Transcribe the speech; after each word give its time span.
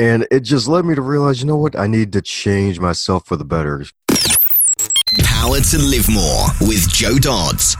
And 0.00 0.26
it 0.30 0.40
just 0.40 0.66
led 0.66 0.86
me 0.86 0.94
to 0.94 1.02
realize, 1.02 1.42
you 1.42 1.46
know 1.46 1.58
what? 1.58 1.78
I 1.78 1.86
need 1.86 2.14
to 2.14 2.22
change 2.22 2.80
myself 2.80 3.26
for 3.26 3.36
the 3.36 3.44
better. 3.44 3.84
Power 5.24 5.60
to 5.60 5.78
Live 5.78 6.08
More 6.08 6.46
with 6.62 6.90
Joe 6.90 7.18
Dodds. 7.18 7.76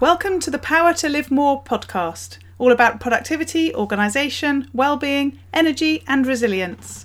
Welcome 0.00 0.40
to 0.40 0.50
the 0.50 0.58
Power 0.58 0.94
to 0.94 1.10
Live 1.10 1.30
More 1.30 1.62
podcast, 1.62 2.38
all 2.56 2.72
about 2.72 2.98
productivity, 2.98 3.74
organisation, 3.74 4.70
well-being, 4.72 5.38
energy 5.52 6.02
and 6.08 6.26
resilience. 6.26 7.04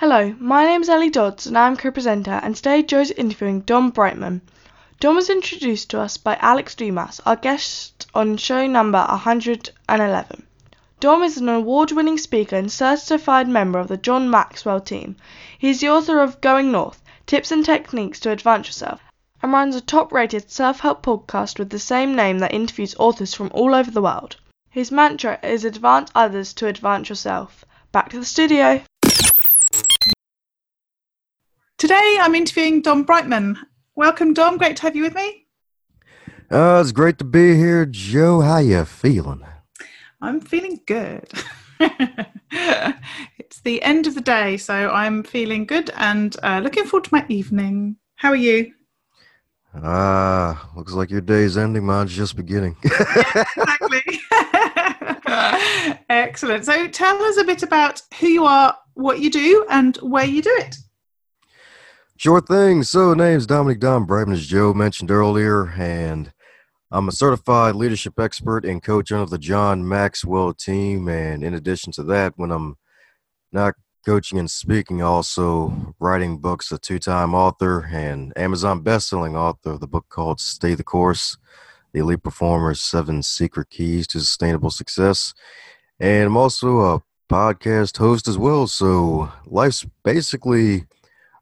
Hello, 0.00 0.32
my 0.38 0.64
name 0.64 0.82
is 0.82 0.88
Ellie 0.88 1.10
Dodds 1.10 1.48
and 1.48 1.58
I'm 1.58 1.76
co-presenter 1.76 2.38
and 2.44 2.54
today 2.54 2.84
Joe's 2.84 3.10
interviewing 3.10 3.62
Dom 3.62 3.90
Brightman. 3.90 4.42
Dom 5.00 5.16
was 5.16 5.28
introduced 5.28 5.90
to 5.90 5.98
us 5.98 6.16
by 6.16 6.36
Alex 6.36 6.76
Dumas, 6.76 7.20
our 7.26 7.34
guest 7.34 8.06
on 8.14 8.36
show 8.36 8.68
number 8.68 9.04
111. 9.08 10.46
Dom 11.00 11.24
is 11.24 11.38
an 11.38 11.48
award-winning 11.48 12.16
speaker 12.16 12.54
and 12.54 12.70
certified 12.70 13.48
member 13.48 13.80
of 13.80 13.88
the 13.88 13.96
John 13.96 14.30
Maxwell 14.30 14.80
team. 14.80 15.16
He 15.58 15.70
is 15.70 15.80
the 15.80 15.90
author 15.90 16.20
of 16.20 16.40
Going 16.40 16.70
North, 16.70 17.02
Tips 17.26 17.50
and 17.50 17.64
Techniques 17.64 18.20
to 18.20 18.30
Advance 18.30 18.68
Yourself, 18.68 19.00
and 19.42 19.52
runs 19.52 19.74
a 19.74 19.80
top-rated 19.80 20.48
self-help 20.48 21.02
podcast 21.02 21.58
with 21.58 21.70
the 21.70 21.80
same 21.80 22.14
name 22.14 22.38
that 22.38 22.54
interviews 22.54 22.94
authors 23.00 23.34
from 23.34 23.50
all 23.52 23.74
over 23.74 23.90
the 23.90 24.02
world. 24.02 24.36
His 24.70 24.92
mantra 24.92 25.40
is 25.42 25.64
advance 25.64 26.12
others 26.14 26.54
to 26.54 26.68
advance 26.68 27.08
yourself. 27.08 27.64
Back 27.90 28.10
to 28.10 28.20
the 28.20 28.24
studio. 28.24 28.82
Today 31.78 32.18
I'm 32.20 32.34
interviewing 32.34 32.82
Dom 32.82 33.04
Brightman. 33.04 33.56
Welcome, 33.94 34.34
Dom. 34.34 34.58
Great 34.58 34.74
to 34.78 34.82
have 34.82 34.96
you 34.96 35.02
with 35.04 35.14
me. 35.14 35.46
Uh, 36.50 36.80
it's 36.80 36.90
great 36.90 37.18
to 37.18 37.24
be 37.24 37.54
here, 37.54 37.86
Joe. 37.86 38.40
How 38.40 38.58
you 38.58 38.84
feeling? 38.84 39.44
I'm 40.20 40.40
feeling 40.40 40.80
good. 40.88 41.30
it's 41.78 43.60
the 43.62 43.80
end 43.80 44.08
of 44.08 44.16
the 44.16 44.20
day, 44.20 44.56
so 44.56 44.90
I'm 44.90 45.22
feeling 45.22 45.66
good 45.66 45.92
and 45.96 46.36
uh, 46.42 46.58
looking 46.64 46.82
forward 46.82 47.04
to 47.04 47.14
my 47.14 47.24
evening. 47.28 47.94
How 48.16 48.30
are 48.30 48.36
you? 48.36 48.72
Ah, 49.72 50.70
uh, 50.72 50.76
looks 50.76 50.94
like 50.94 51.10
your 51.12 51.20
day's 51.20 51.56
ending. 51.56 51.86
Mine's 51.86 52.12
just 52.12 52.34
beginning. 52.34 52.74
yeah, 52.82 53.44
exactly. 53.56 54.02
Excellent. 56.08 56.64
So, 56.64 56.88
tell 56.88 57.22
us 57.22 57.36
a 57.36 57.44
bit 57.44 57.62
about 57.62 58.02
who 58.18 58.26
you 58.26 58.44
are, 58.46 58.76
what 58.94 59.20
you 59.20 59.30
do, 59.30 59.64
and 59.70 59.96
where 59.98 60.24
you 60.24 60.42
do 60.42 60.50
it. 60.58 60.76
Sure 62.18 62.40
thing. 62.40 62.82
So, 62.82 63.14
name's 63.14 63.46
Dominic 63.46 63.78
Dom 63.78 64.04
Brightman, 64.04 64.34
as 64.34 64.44
Joe 64.44 64.74
mentioned 64.74 65.12
earlier, 65.12 65.68
and 65.78 66.32
I'm 66.90 67.06
a 67.06 67.12
certified 67.12 67.76
leadership 67.76 68.18
expert 68.18 68.64
and 68.64 68.82
coach 68.82 69.12
under 69.12 69.30
the 69.30 69.38
John 69.38 69.86
Maxwell 69.86 70.52
team. 70.52 71.06
And 71.06 71.44
in 71.44 71.54
addition 71.54 71.92
to 71.92 72.02
that, 72.02 72.32
when 72.34 72.50
I'm 72.50 72.74
not 73.52 73.76
coaching 74.04 74.36
and 74.36 74.50
speaking, 74.50 75.00
also 75.00 75.94
writing 76.00 76.38
books, 76.38 76.72
a 76.72 76.78
two 76.78 76.98
time 76.98 77.36
author 77.36 77.88
and 77.92 78.36
Amazon 78.36 78.80
best-selling 78.82 79.36
author 79.36 79.70
of 79.70 79.78
the 79.78 79.86
book 79.86 80.06
called 80.08 80.40
Stay 80.40 80.74
the 80.74 80.82
Course 80.82 81.38
The 81.92 82.00
Elite 82.00 82.24
Performer's 82.24 82.80
Seven 82.80 83.22
Secret 83.22 83.70
Keys 83.70 84.08
to 84.08 84.18
Sustainable 84.18 84.70
Success. 84.70 85.34
And 86.00 86.24
I'm 86.26 86.36
also 86.36 86.80
a 86.80 87.02
podcast 87.30 87.98
host 87.98 88.26
as 88.26 88.36
well. 88.36 88.66
So, 88.66 89.30
life's 89.46 89.86
basically 90.02 90.86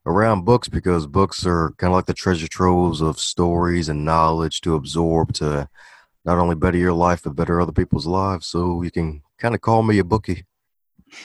around 0.07 0.45
books 0.45 0.69
because 0.69 1.07
books 1.07 1.45
are 1.45 1.73
kind 1.79 1.93
of 1.93 1.97
like 1.97 2.07
the 2.07 2.15
treasure 2.15 2.49
troves 2.49 3.03
of 3.03 3.19
stories 3.19 3.89
and 3.89 4.05
knowledge 4.05 4.61
to 4.63 4.77
absorb 4.77 5.33
to 5.35 5.69
not 6.25 6.39
only 6.39 6.55
better 6.55 6.79
your 6.79 6.93
life 6.93 7.23
but 7.25 7.37
better 7.37 7.61
other 7.61 7.73
people's 7.73 8.07
lives. 8.07 8.47
So 8.47 8.83
you 8.83 8.91
can 8.91 9.23
kind 9.39 9.55
of 9.55 9.61
call 9.61 9.83
me 9.83 9.99
a 9.99 10.05
bookie. 10.05 10.47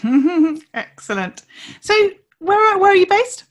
Excellent. 0.74 1.44
So 1.80 1.94
where 2.40 2.78
where 2.78 2.92
are 2.92 2.96
you 2.96 3.06
based? 3.06 3.46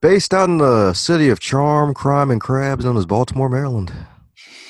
Based 0.00 0.34
out 0.34 0.48
in 0.48 0.58
the 0.58 0.92
city 0.92 1.30
of 1.30 1.40
charm, 1.40 1.94
crime, 1.94 2.30
and 2.30 2.40
crabs, 2.40 2.84
known 2.84 2.96
as 2.96 3.06
Baltimore, 3.06 3.48
Maryland. 3.48 3.92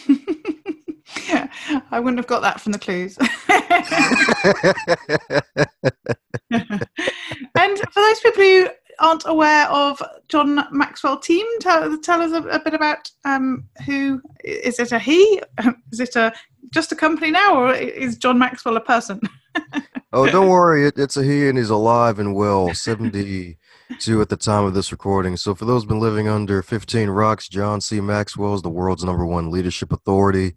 yeah, 1.29 1.49
I 1.91 1.99
wouldn't 1.99 2.19
have 2.19 2.29
got 2.29 2.43
that 2.43 2.61
from 2.61 2.73
the 2.73 2.79
clues. 2.79 3.19
and 7.55 7.79
for 7.79 8.01
those 8.01 8.21
people 8.21 8.43
who 8.43 8.69
aren't 8.99 9.27
aware 9.27 9.67
of 9.69 10.03
John 10.29 10.67
Maxwell 10.71 11.19
team, 11.19 11.47
tell, 11.61 11.99
tell 11.99 12.23
us 12.23 12.33
a, 12.33 12.49
a 12.49 12.59
bit 12.59 12.75
about 12.75 13.11
um, 13.25 13.69
who 13.85 14.21
is 14.45 14.79
it 14.79 14.93
a 14.93 14.99
he? 14.99 15.41
Is 15.93 16.01
it 16.01 16.17
a 16.17 16.33
just 16.71 16.93
a 16.93 16.97
company 16.97 17.31
now, 17.31 17.57
or 17.57 17.73
is 17.73 18.17
John 18.17 18.39
Maxwell 18.39 18.77
a 18.77 18.81
person? 18.81 19.21
oh, 20.13 20.27
don't 20.27 20.49
worry, 20.49 20.87
it, 20.87 20.99
it's 20.99 21.17
a 21.17 21.23
he, 21.23 21.49
and 21.49 21.57
he's 21.57 21.71
alive 21.71 22.19
and 22.19 22.35
well, 22.35 22.75
seventy-two 22.75 24.21
at 24.21 24.29
the 24.29 24.37
time 24.37 24.65
of 24.65 24.75
this 24.75 24.93
recording. 24.93 25.37
So, 25.37 25.55
for 25.55 25.65
those 25.65 25.85
been 25.85 26.01
living 26.01 26.29
under 26.29 26.63
fifteen 26.63 27.09
rocks, 27.09 27.49
John 27.49 27.81
C. 27.81 28.01
Maxwell 28.01 28.55
is 28.55 28.63
the 28.63 28.69
world's 28.69 29.05
number 29.05 29.25
one 29.25 29.51
leadership 29.51 29.93
authority, 29.93 30.55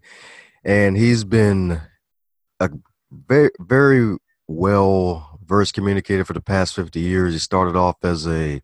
and 0.64 0.96
he's 0.96 1.24
been 1.24 1.80
a 2.58 2.70
very, 3.10 3.50
very 3.60 4.16
well 4.46 5.29
verse 5.50 5.72
communicator 5.72 6.24
for 6.24 6.32
the 6.32 6.40
past 6.40 6.76
50 6.76 7.00
years. 7.00 7.32
He 7.32 7.40
started 7.40 7.74
off 7.74 7.96
as 8.04 8.24
a 8.28 8.62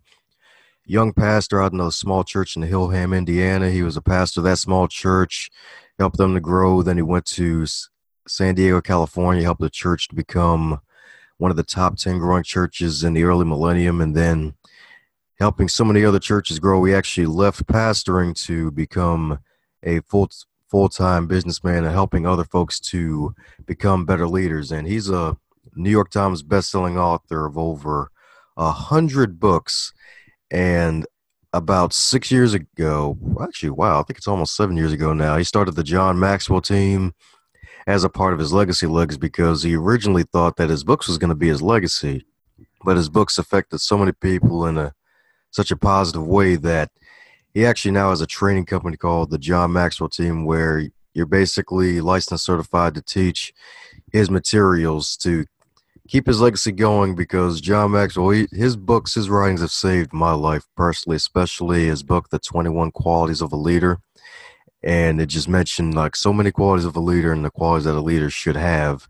young 0.87 1.13
pastor 1.13 1.61
out 1.61 1.73
in 1.73 1.81
a 1.81 1.91
small 1.91 2.23
church 2.23 2.55
in 2.55 2.63
Hillham, 2.63 3.15
Indiana. 3.15 3.71
He 3.71 3.83
was 3.83 3.97
a 3.97 4.01
pastor 4.01 4.39
of 4.39 4.45
that 4.45 4.59
small 4.59 4.87
church, 4.87 5.51
helped 5.99 6.17
them 6.17 6.33
to 6.35 6.41
grow. 6.41 6.83
Then 6.83 6.97
he 6.97 7.03
went 7.03 7.27
to 7.27 7.67
San 8.29 8.55
Diego, 8.55 8.81
California, 8.81 9.43
helped 9.43 9.63
the 9.63 9.69
church 9.69 10.07
to 10.09 10.15
become 10.15 10.81
one 11.39 11.51
of 11.51 11.57
the 11.57 11.65
top 11.65 11.97
10 11.97 12.19
growing 12.19 12.45
churches 12.45 13.03
in 13.03 13.15
the 13.15 13.25
early 13.25 13.45
millennium. 13.45 14.01
And 14.01 14.15
then 14.15 14.55
helping 15.41 15.69
so 15.69 15.85
many 15.85 16.05
other 16.05 16.21
churches 16.21 16.61
grow, 16.61 16.85
he 16.85 16.95
actually 16.95 17.27
left 17.27 17.67
pastoring 17.67 18.33
to 18.47 18.71
become 18.71 19.41
a 19.83 20.01
full 20.03 20.31
full-time 20.71 21.27
businessman 21.27 21.85
and 21.85 21.93
helping 21.93 22.27
other 22.27 22.45
folks 22.45 22.81
to 22.81 23.33
become 23.67 24.05
better 24.05 24.27
leaders 24.27 24.73
and 24.73 24.89
he's 24.89 25.09
a 25.09 25.37
New 25.75 25.91
York 25.91 26.10
Times 26.10 26.43
best-selling 26.43 26.99
author 26.99 27.47
of 27.47 27.59
over 27.59 28.10
a 28.56 28.71
hundred 28.71 29.38
books, 29.38 29.93
and 30.50 31.06
about 31.53 31.93
six 31.93 32.31
years 32.31 32.54
ago, 32.54 33.19
actually, 33.41 33.71
wow, 33.71 34.00
I 34.00 34.03
think 34.03 34.19
it's 34.19 34.28
almost 34.28 34.56
seven 34.56 34.77
years 34.77 34.93
ago 34.93 35.12
now, 35.12 35.37
he 35.37 35.44
started 35.44 35.72
the 35.72 35.82
John 35.82 36.19
Maxwell 36.19 36.60
team 36.60 37.15
as 37.87 38.04
a 38.04 38.09
part 38.09 38.32
of 38.32 38.38
his 38.38 38.53
legacy 38.53 38.87
legs 38.87 39.16
because 39.16 39.62
he 39.62 39.77
originally 39.77 40.25
thought 40.25 40.56
that 40.56 40.71
his 40.71 40.84
books 40.84 41.09
was 41.09 41.19
going 41.19 41.28
to 41.28 41.34
be 41.34 41.49
his 41.49 41.62
legacy, 41.62 42.27
but 42.84 42.97
his 42.97 43.09
books 43.09 43.38
affected 43.38 43.81
so 43.81 43.97
many 43.97 44.12
people 44.12 44.66
in 44.66 44.77
a 44.77 44.93
such 45.50 45.71
a 45.71 45.77
positive 45.77 46.27
way 46.27 46.56
that 46.56 46.91
he 47.54 47.65
actually 47.65 47.93
now 47.93 48.10
has 48.10 48.21
a 48.21 48.27
training 48.27 48.66
company 48.66 48.97
called 48.97 49.30
the 49.30 49.39
John 49.39 49.72
Maxwell 49.72 50.10
team 50.10 50.45
where 50.45 50.89
you're 51.15 51.24
basically 51.24 52.03
licensed 52.03 52.45
certified 52.45 52.95
to 52.95 53.01
teach 53.01 53.54
his 54.12 54.30
materials 54.30 55.16
to 55.16 55.47
keep 56.07 56.27
his 56.27 56.41
legacy 56.41 56.73
going 56.73 57.15
because 57.15 57.61
John 57.61 57.93
Maxwell, 57.93 58.31
he, 58.31 58.49
his 58.53 58.77
books, 58.77 59.15
his 59.15 59.29
writings 59.29 59.61
have 59.61 59.71
saved 59.71 60.13
my 60.13 60.33
life 60.33 60.65
personally, 60.77 61.17
especially 61.17 61.87
his 61.87 62.03
book, 62.03 62.31
The 62.31 62.39
21 62.39 62.93
Qualities 62.93 63.41
of 63.41 63.53
a 63.53 63.57
Leader. 63.57 63.99
And 64.83 65.21
it 65.21 65.27
just 65.27 65.49
mentioned 65.49 65.95
like 65.95 66.15
so 66.15 66.33
many 66.33 66.53
qualities 66.53 66.85
of 66.85 66.97
a 66.97 67.01
leader 67.01 67.33
and 67.33 67.45
the 67.45 67.51
qualities 67.51 67.85
that 67.85 67.97
a 67.97 68.01
leader 68.01 68.31
should 68.31 68.57
have. 68.57 69.09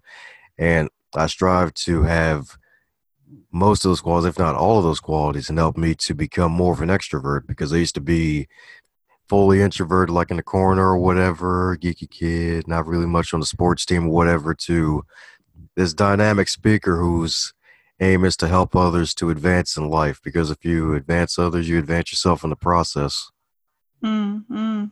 And 0.57 0.89
I 1.15 1.27
strive 1.27 1.75
to 1.75 2.03
have 2.05 2.57
most 3.53 3.85
of 3.85 3.91
those 3.91 4.01
qualities, 4.01 4.31
if 4.31 4.39
not 4.39 4.55
all 4.55 4.79
of 4.79 4.85
those 4.85 5.01
qualities, 5.01 5.49
and 5.49 5.59
help 5.59 5.77
me 5.77 5.95
to 5.95 6.15
become 6.15 6.53
more 6.53 6.73
of 6.73 6.81
an 6.81 6.89
extrovert 6.89 7.47
because 7.47 7.73
I 7.73 7.77
used 7.77 7.95
to 7.97 8.01
be 8.01 8.49
fully 9.29 9.61
introverted, 9.61 10.15
like 10.15 10.31
in 10.31 10.37
the 10.37 10.43
corner 10.43 10.91
or 10.91 10.99
whatever, 10.99 11.77
geeky 11.77 12.09
kid, 12.09 12.69
not 12.69 12.87
really 12.87 13.07
much 13.07 13.35
on 13.35 13.41
the 13.41 13.47
sports 13.47 13.85
team 13.85 14.07
or 14.07 14.11
whatever, 14.11 14.55
to 14.55 15.03
this 15.76 15.94
dynamic 15.94 16.49
speaker 16.49 16.96
whose 16.96 17.52
aim 18.00 18.25
is 18.25 18.37
to 18.37 18.49
help 18.49 18.75
others 18.75 19.14
to 19.14 19.31
advance 19.31 19.76
in 19.76 19.88
life 19.88 20.20
because 20.23 20.50
if 20.50 20.64
you 20.64 20.94
advance 20.94 21.38
others 21.38 21.69
you 21.69 21.78
advance 21.78 22.12
yourself 22.12 22.44
in 22.44 22.50
the 22.50 22.56
process 22.56 23.31
Mm-hmm. 24.02 24.84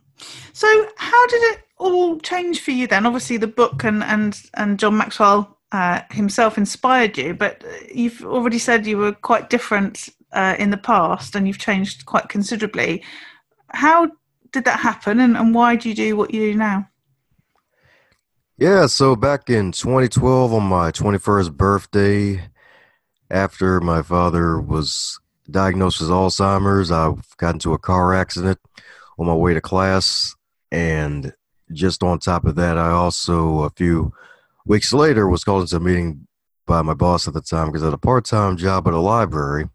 So, 0.53 0.89
how 0.97 1.27
did 1.27 1.43
it 1.55 1.61
all 1.79 2.19
change 2.21 2.61
for 2.61 2.71
you 2.71 2.87
then? 2.87 3.07
Obviously, 3.07 3.37
the 3.37 3.47
book 3.47 3.85
and 3.85 4.03
and 4.03 4.41
and 4.55 4.79
John 4.79 4.97
Maxwell 4.97 5.59
uh, 5.73 6.01
himself 6.11 6.57
inspired 6.57 7.19
you, 7.19 7.35
but 7.35 7.65
you've 7.93 8.25
already 8.25 8.59
said 8.59 8.87
you 8.87 8.99
were 8.99 9.13
quite 9.13 9.51
different 9.51 10.09
uh, 10.33 10.57
in 10.59 10.71
the 10.71 10.77
past, 10.77 11.35
and 11.35 11.47
you've 11.47 11.59
changed 11.59 12.07
quite 12.07 12.29
considerably. 12.29 13.03
How 13.69 14.11
did 14.53 14.65
that 14.65 14.81
happen, 14.81 15.21
and, 15.21 15.37
and 15.37 15.55
why 15.55 15.77
do 15.77 15.89
you 15.89 15.95
do 15.95 16.17
what 16.17 16.33
you 16.33 16.53
do 16.53 16.59
now? 16.59 16.89
Yeah, 18.57 18.87
so 18.87 19.17
back 19.17 19.51
in 19.51 19.73
2012, 19.73 20.53
on 20.53 20.63
my 20.63 20.93
21st 20.93 21.57
birthday, 21.57 22.41
after 23.29 23.81
my 23.81 24.01
father 24.01 24.61
was 24.61 25.19
diagnosed 25.51 26.01
with 26.01 26.11
Alzheimer's, 26.11 26.93
I 26.93 27.15
got 27.37 27.55
into 27.55 27.73
a 27.73 27.79
car 27.81 28.15
accident 28.15 28.61
on 29.19 29.27
my 29.27 29.35
way 29.35 29.55
to 29.55 29.61
class. 29.61 30.37
And 30.71 31.35
just 31.73 32.05
on 32.05 32.21
top 32.21 32.45
of 32.45 32.55
that, 32.55 32.79
I 32.79 32.91
also, 32.91 33.65
a 33.65 33.71
few 33.71 34.13
weeks 34.65 34.93
later, 34.93 35.27
was 35.29 35.43
called 35.43 35.63
into 35.63 35.75
a 35.75 35.81
meeting 35.81 36.29
by 36.65 36.81
my 36.83 36.95
boss 36.95 37.27
at 37.27 37.35
the 37.35 37.41
time 37.41 37.67
because 37.67 37.83
I 37.83 37.87
had 37.87 37.95
a 37.95 37.99
part 37.99 38.25
time 38.25 38.57
job 38.57 38.87
at 38.87 38.95
a 38.95 39.01
library. 39.01 39.69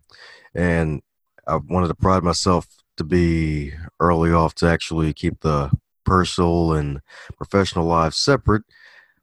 And 0.55 1.01
I 1.45 1.57
wanted 1.57 1.89
to 1.89 1.95
pride 1.95 2.23
myself 2.23 2.65
to 2.95 3.03
be 3.03 3.73
early 3.99 4.31
off 4.31 4.55
to 4.55 4.67
actually 4.67 5.11
keep 5.11 5.41
the 5.41 5.69
personal 6.09 6.73
and 6.73 7.01
professional 7.37 7.85
lives 7.85 8.17
separate. 8.17 8.63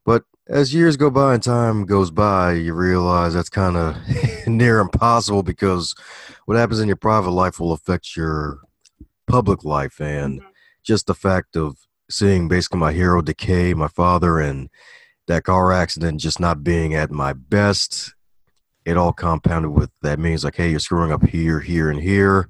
But 0.05 0.23
as 0.49 0.73
years 0.73 0.97
go 0.97 1.11
by 1.11 1.35
and 1.35 1.43
time 1.43 1.85
goes 1.85 2.13
by, 2.13 2.53
you 2.53 2.75
realize 2.75 3.35
that's 3.35 3.49
kind 3.49 3.77
of 3.77 3.97
near 4.47 4.79
impossible 4.79 5.43
because 5.43 5.95
what 6.45 6.57
happens 6.57 6.79
in 6.79 6.87
your 6.87 6.97
private 6.97 7.33
life 7.33 7.59
will 7.59 7.73
affect 7.73 8.17
your 8.17 8.61
public 9.27 9.65
life. 9.65 10.01
And 10.01 10.41
mm-hmm. 10.41 10.49
just 10.85 11.09
the 11.09 11.15
fact 11.15 11.57
of 11.57 11.77
seeing 12.09 12.47
basically 12.47 12.79
my 12.79 12.93
hero 12.93 13.21
decay, 13.21 13.75
my 13.75 13.89
father, 13.89 14.39
and 14.39 14.71
that 15.27 15.43
car 15.43 15.73
accident 15.73 16.21
just 16.21 16.39
not 16.39 16.63
being 16.63 16.95
at 16.95 17.11
my 17.11 17.33
best, 17.33 18.15
it 18.85 18.97
all 18.97 19.13
compounded 19.13 19.73
with 19.73 19.91
that 20.03 20.21
means 20.21 20.45
like, 20.45 20.55
hey, 20.55 20.71
you're 20.71 20.79
screwing 20.79 21.11
up 21.11 21.27
here, 21.27 21.59
here, 21.59 21.91
and 21.91 22.01
here. 22.01 22.49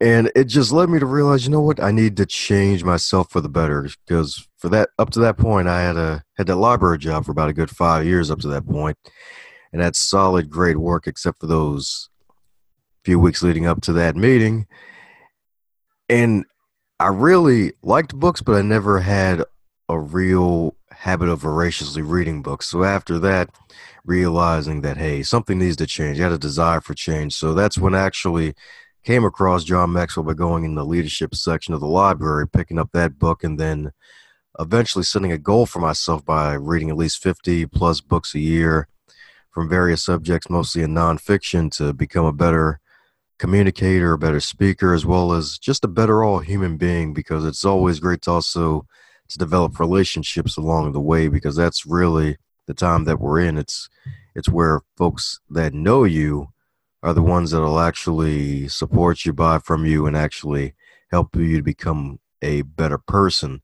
And 0.00 0.30
it 0.34 0.44
just 0.44 0.72
led 0.72 0.88
me 0.88 0.98
to 0.98 1.06
realize, 1.06 1.44
you 1.44 1.52
know 1.52 1.60
what, 1.60 1.82
I 1.82 1.92
need 1.92 2.16
to 2.16 2.26
change 2.26 2.82
myself 2.82 3.30
for 3.30 3.40
the 3.40 3.48
better 3.48 3.88
because 4.06 4.46
for 4.58 4.68
that 4.70 4.90
up 4.98 5.10
to 5.10 5.20
that 5.20 5.38
point, 5.38 5.68
I 5.68 5.82
had 5.82 5.96
a 5.96 6.22
had 6.36 6.46
that 6.48 6.56
library 6.56 6.98
job 6.98 7.24
for 7.24 7.30
about 7.30 7.48
a 7.48 7.54
good 7.54 7.70
five 7.70 8.04
years 8.04 8.30
up 8.30 8.40
to 8.40 8.48
that 8.48 8.66
point, 8.66 8.98
and 9.72 9.80
that's 9.80 10.00
solid, 10.00 10.50
great 10.50 10.78
work, 10.78 11.06
except 11.06 11.40
for 11.40 11.46
those 11.46 12.08
few 13.04 13.18
weeks 13.18 13.42
leading 13.42 13.66
up 13.66 13.82
to 13.82 13.92
that 13.92 14.16
meeting. 14.16 14.66
And 16.08 16.44
I 16.98 17.08
really 17.08 17.74
liked 17.82 18.14
books, 18.14 18.40
but 18.40 18.56
I 18.56 18.62
never 18.62 19.00
had 19.00 19.44
a 19.88 19.98
real 19.98 20.74
habit 20.90 21.28
of 21.28 21.40
voraciously 21.40 22.02
reading 22.02 22.42
books. 22.42 22.66
So 22.66 22.84
after 22.84 23.18
that, 23.20 23.50
realizing 24.04 24.80
that 24.82 24.96
hey, 24.96 25.22
something 25.22 25.58
needs 25.58 25.76
to 25.76 25.86
change. 25.86 26.18
I 26.18 26.24
had 26.24 26.32
a 26.32 26.38
desire 26.38 26.80
for 26.80 26.94
change. 26.94 27.34
So 27.34 27.54
that's 27.54 27.78
when 27.78 27.94
actually 27.94 28.54
came 29.04 29.24
across 29.24 29.64
John 29.64 29.92
Maxwell 29.92 30.24
by 30.24 30.34
going 30.34 30.64
in 30.64 30.74
the 30.74 30.84
leadership 30.84 31.34
section 31.34 31.74
of 31.74 31.80
the 31.80 31.86
library, 31.86 32.48
picking 32.48 32.78
up 32.78 32.90
that 32.92 33.18
book, 33.18 33.44
and 33.44 33.60
then 33.60 33.92
eventually 34.58 35.04
setting 35.04 35.32
a 35.32 35.38
goal 35.38 35.66
for 35.66 35.78
myself 35.78 36.24
by 36.24 36.54
reading 36.54 36.90
at 36.90 36.96
least 36.96 37.22
50 37.22 37.66
plus 37.66 38.00
books 38.00 38.34
a 38.34 38.38
year 38.38 38.88
from 39.50 39.68
various 39.68 40.02
subjects, 40.02 40.48
mostly 40.48 40.82
in 40.82 40.94
nonfiction, 40.94 41.70
to 41.76 41.92
become 41.92 42.24
a 42.24 42.32
better 42.32 42.80
communicator, 43.38 44.12
a 44.12 44.18
better 44.18 44.40
speaker, 44.40 44.94
as 44.94 45.04
well 45.04 45.32
as 45.32 45.58
just 45.58 45.84
a 45.84 45.88
better 45.88 46.24
all 46.24 46.38
human 46.38 46.76
being 46.76 47.12
because 47.12 47.44
it's 47.44 47.64
always 47.64 48.00
great 48.00 48.22
to 48.22 48.30
also 48.30 48.86
to 49.28 49.38
develop 49.38 49.78
relationships 49.78 50.56
along 50.56 50.92
the 50.92 51.00
way 51.00 51.28
because 51.28 51.56
that's 51.56 51.86
really 51.86 52.36
the 52.66 52.74
time 52.74 53.04
that 53.04 53.20
we're 53.20 53.40
in. 53.40 53.58
It's 53.58 53.88
it's 54.34 54.48
where 54.48 54.80
folks 54.96 55.40
that 55.50 55.74
know 55.74 56.04
you 56.04 56.48
are 57.04 57.12
the 57.12 57.22
ones 57.22 57.50
that 57.50 57.60
will 57.60 57.80
actually 57.80 58.66
support 58.66 59.26
you, 59.26 59.32
buy 59.34 59.58
from 59.58 59.84
you, 59.84 60.06
and 60.06 60.16
actually 60.16 60.72
help 61.10 61.36
you 61.36 61.58
to 61.58 61.62
become 61.62 62.18
a 62.40 62.62
better 62.62 62.96
person. 62.96 63.60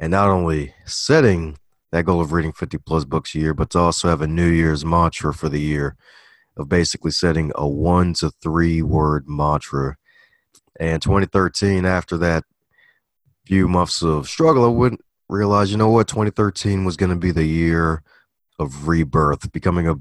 And 0.00 0.10
not 0.12 0.30
only 0.30 0.74
setting 0.86 1.58
that 1.92 2.06
goal 2.06 2.22
of 2.22 2.32
reading 2.32 2.52
50 2.52 2.78
plus 2.78 3.04
books 3.04 3.34
a 3.34 3.40
year, 3.40 3.52
but 3.52 3.68
to 3.70 3.78
also 3.78 4.08
have 4.08 4.22
a 4.22 4.26
New 4.26 4.48
Year's 4.48 4.86
mantra 4.86 5.34
for 5.34 5.50
the 5.50 5.60
year 5.60 5.96
of 6.56 6.70
basically 6.70 7.10
setting 7.10 7.52
a 7.56 7.68
one 7.68 8.14
to 8.14 8.30
three 8.42 8.80
word 8.80 9.28
mantra. 9.28 9.96
And 10.80 11.02
2013, 11.02 11.84
after 11.84 12.16
that 12.16 12.44
few 13.44 13.68
months 13.68 14.00
of 14.00 14.30
struggle, 14.30 14.64
I 14.64 14.68
wouldn't 14.68 15.02
realize, 15.28 15.70
you 15.70 15.76
know 15.76 15.90
what, 15.90 16.08
2013 16.08 16.86
was 16.86 16.96
going 16.96 17.10
to 17.10 17.16
be 17.16 17.32
the 17.32 17.44
year 17.44 18.02
of 18.58 18.88
rebirth, 18.88 19.52
becoming 19.52 19.88
a 19.88 19.96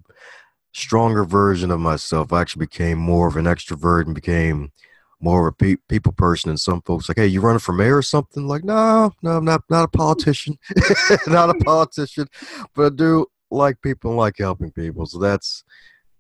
stronger 0.78 1.24
version 1.24 1.72
of 1.72 1.80
myself. 1.80 2.32
I 2.32 2.42
actually 2.42 2.66
became 2.66 3.00
more 3.00 3.28
of 3.28 3.36
an 3.36 3.46
extrovert 3.46 4.06
and 4.06 4.14
became 4.14 4.72
more 5.20 5.48
of 5.48 5.54
a 5.54 5.56
pe- 5.56 5.82
people 5.90 6.12
person. 6.12 6.52
And 6.52 6.60
some 6.60 6.82
folks 6.84 7.10
like, 7.10 7.18
hey, 7.18 7.26
you 7.26 7.42
running 7.42 7.60
for 7.60 7.74
mayor 7.74 7.98
or 7.98 8.04
something? 8.04 8.48
Like, 8.48 8.64
no, 8.64 9.12
no, 9.24 9.38
I'm 9.38 9.46
not, 9.46 9.64
not 9.70 9.86
a 9.86 9.88
politician, 9.88 10.58
not 11.28 11.50
a 11.50 11.56
politician, 11.66 12.28
but 12.76 12.86
I 12.86 12.96
do 12.96 13.26
like 13.50 13.82
people 13.82 14.12
and 14.12 14.18
like 14.18 14.36
helping 14.38 14.72
people. 14.72 15.08
So 15.08 15.18
that's 15.18 15.64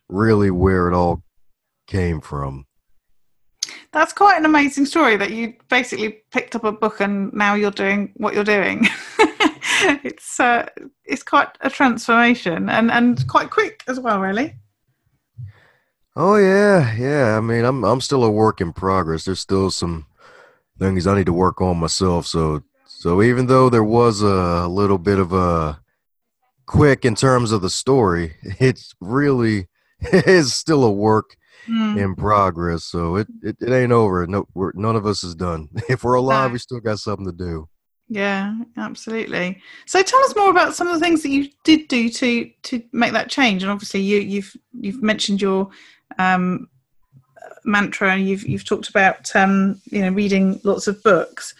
really 0.10 0.50
where 0.50 0.88
it 0.88 0.96
all 0.96 1.22
came 1.86 2.20
from. 2.20 2.66
That's 3.92 4.14
quite 4.14 4.38
an 4.38 4.46
amazing 4.46 4.86
story 4.86 5.18
that 5.18 5.32
you 5.32 5.54
basically 5.70 6.24
picked 6.32 6.56
up 6.56 6.64
a 6.64 6.72
book 6.72 7.00
and 7.00 7.32
now 7.34 7.54
you're 7.54 7.72
doing 7.72 8.12
what 8.18 8.34
you're 8.34 8.44
doing. 8.44 8.88
it's 10.04 10.40
uh, 10.40 10.68
it's 11.06 11.24
quite 11.24 11.50
a 11.62 11.70
transformation 11.70 12.70
and 12.70 12.92
and 12.92 13.28
quite 13.28 13.50
quick 13.50 13.84
as 13.88 14.00
well, 14.00 14.20
really. 14.20 14.56
Oh 16.16 16.38
yeah, 16.38 16.96
yeah. 16.96 17.38
I 17.38 17.42
mean, 17.42 17.64
I'm 17.64 17.84
I'm 17.84 18.02
still 18.02 18.24
a 18.24 18.32
work 18.32 18.60
in 18.60 18.74
progress. 18.74 19.26
There's 19.26 19.40
still 19.40 19.70
some 19.70 20.08
things 20.80 21.06
I 21.06 21.16
need 21.16 21.28
to 21.28 21.34
work 21.34 21.62
on 21.62 21.78
myself. 21.78 22.26
So 22.26 22.64
so 22.86 23.22
even 23.22 23.46
though 23.46 23.70
there 23.70 23.84
was 23.84 24.22
a 24.22 24.68
little 24.68 24.98
bit 24.98 25.20
of 25.20 25.32
a 25.32 25.80
quick 26.66 27.06
in 27.06 27.14
terms 27.14 27.52
of 27.52 27.62
the 27.62 27.70
story, 27.70 28.36
it's 28.42 28.96
really 29.00 29.68
is 30.12 30.54
still 30.54 30.84
a 30.84 30.92
work 30.92 31.38
mm. 31.68 32.02
in 32.02 32.16
progress. 32.16 32.84
So 32.84 33.18
it, 33.18 33.28
it, 33.44 33.58
it 33.62 33.72
ain't 33.72 33.92
over. 33.92 34.26
No, 34.26 34.48
we're, 34.54 34.72
none 34.74 34.96
of 34.96 35.06
us 35.06 35.24
is 35.24 35.36
done. 35.36 35.70
If 35.90 36.04
we're 36.04 36.16
alive, 36.16 36.52
we 36.52 36.60
still 36.60 36.80
got 36.80 37.00
something 37.00 37.26
to 37.26 37.32
do. 37.32 37.70
Yeah, 38.10 38.58
absolutely. 38.78 39.62
So 39.86 40.02
tell 40.02 40.24
us 40.24 40.36
more 40.36 40.50
about 40.50 40.76
some 40.76 40.88
of 40.88 40.94
the 40.94 41.00
things 41.00 41.24
that 41.24 41.30
you 41.30 41.50
did 41.64 41.88
do 41.90 42.10
to 42.10 42.50
to 42.64 42.82
make 42.94 43.12
that 43.12 43.30
change. 43.30 43.64
And 43.64 43.72
obviously, 43.72 44.02
you, 44.02 44.20
you've 44.20 44.56
you've 44.80 45.04
mentioned 45.04 45.42
your 45.42 45.70
um, 46.18 46.70
mantra, 47.66 48.14
and 48.14 48.28
you've 48.28 48.48
you've 48.48 48.66
talked 48.66 48.90
about 48.90 49.36
um, 49.36 49.82
you 49.86 50.02
know 50.02 50.10
reading 50.10 50.62
lots 50.64 50.88
of 50.88 51.04
books. 51.04 51.54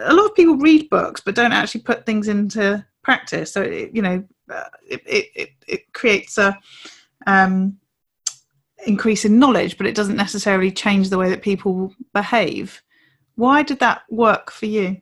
A 0.00 0.12
lot 0.12 0.26
of 0.26 0.34
people 0.34 0.56
read 0.56 0.90
books, 0.90 1.20
but 1.20 1.36
don't 1.36 1.52
actually 1.52 1.82
put 1.82 2.04
things 2.04 2.26
into 2.26 2.84
practice. 3.02 3.52
So 3.52 3.62
it, 3.62 3.94
you 3.94 4.02
know, 4.02 4.24
uh, 4.52 4.68
it, 4.88 5.02
it 5.06 5.50
it 5.68 5.92
creates 5.92 6.36
a 6.36 6.58
um, 7.28 7.78
increase 8.86 9.24
in 9.24 9.38
knowledge, 9.38 9.78
but 9.78 9.86
it 9.86 9.94
doesn't 9.94 10.16
necessarily 10.16 10.72
change 10.72 11.10
the 11.10 11.18
way 11.18 11.30
that 11.30 11.42
people 11.42 11.94
behave. 12.12 12.82
Why 13.36 13.62
did 13.62 13.78
that 13.78 14.02
work 14.10 14.50
for 14.50 14.66
you? 14.66 15.00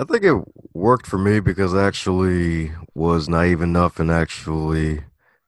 I 0.00 0.04
think 0.04 0.24
it 0.24 0.34
worked 0.72 1.06
for 1.06 1.18
me 1.18 1.40
because 1.40 1.74
I 1.74 1.86
actually 1.86 2.72
was 2.94 3.28
naive 3.28 3.60
enough 3.60 4.00
and 4.00 4.10
actually, 4.10 5.00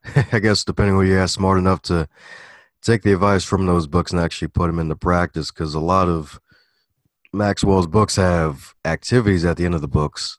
I 0.32 0.38
guess, 0.38 0.62
depending 0.62 0.94
on 0.94 1.04
who 1.04 1.10
you 1.10 1.18
ask, 1.18 1.34
smart 1.34 1.58
enough 1.58 1.80
to 1.82 2.06
take 2.82 3.02
the 3.02 3.14
advice 3.14 3.44
from 3.44 3.64
those 3.64 3.86
books 3.86 4.12
and 4.12 4.20
actually 4.20 4.48
put 4.48 4.66
them 4.66 4.78
into 4.78 4.94
practice. 4.94 5.50
Because 5.50 5.72
a 5.74 5.80
lot 5.80 6.08
of 6.08 6.38
Maxwell's 7.32 7.86
books 7.86 8.16
have 8.16 8.74
activities 8.84 9.46
at 9.46 9.56
the 9.56 9.64
end 9.64 9.74
of 9.74 9.80
the 9.80 9.88
books 9.88 10.38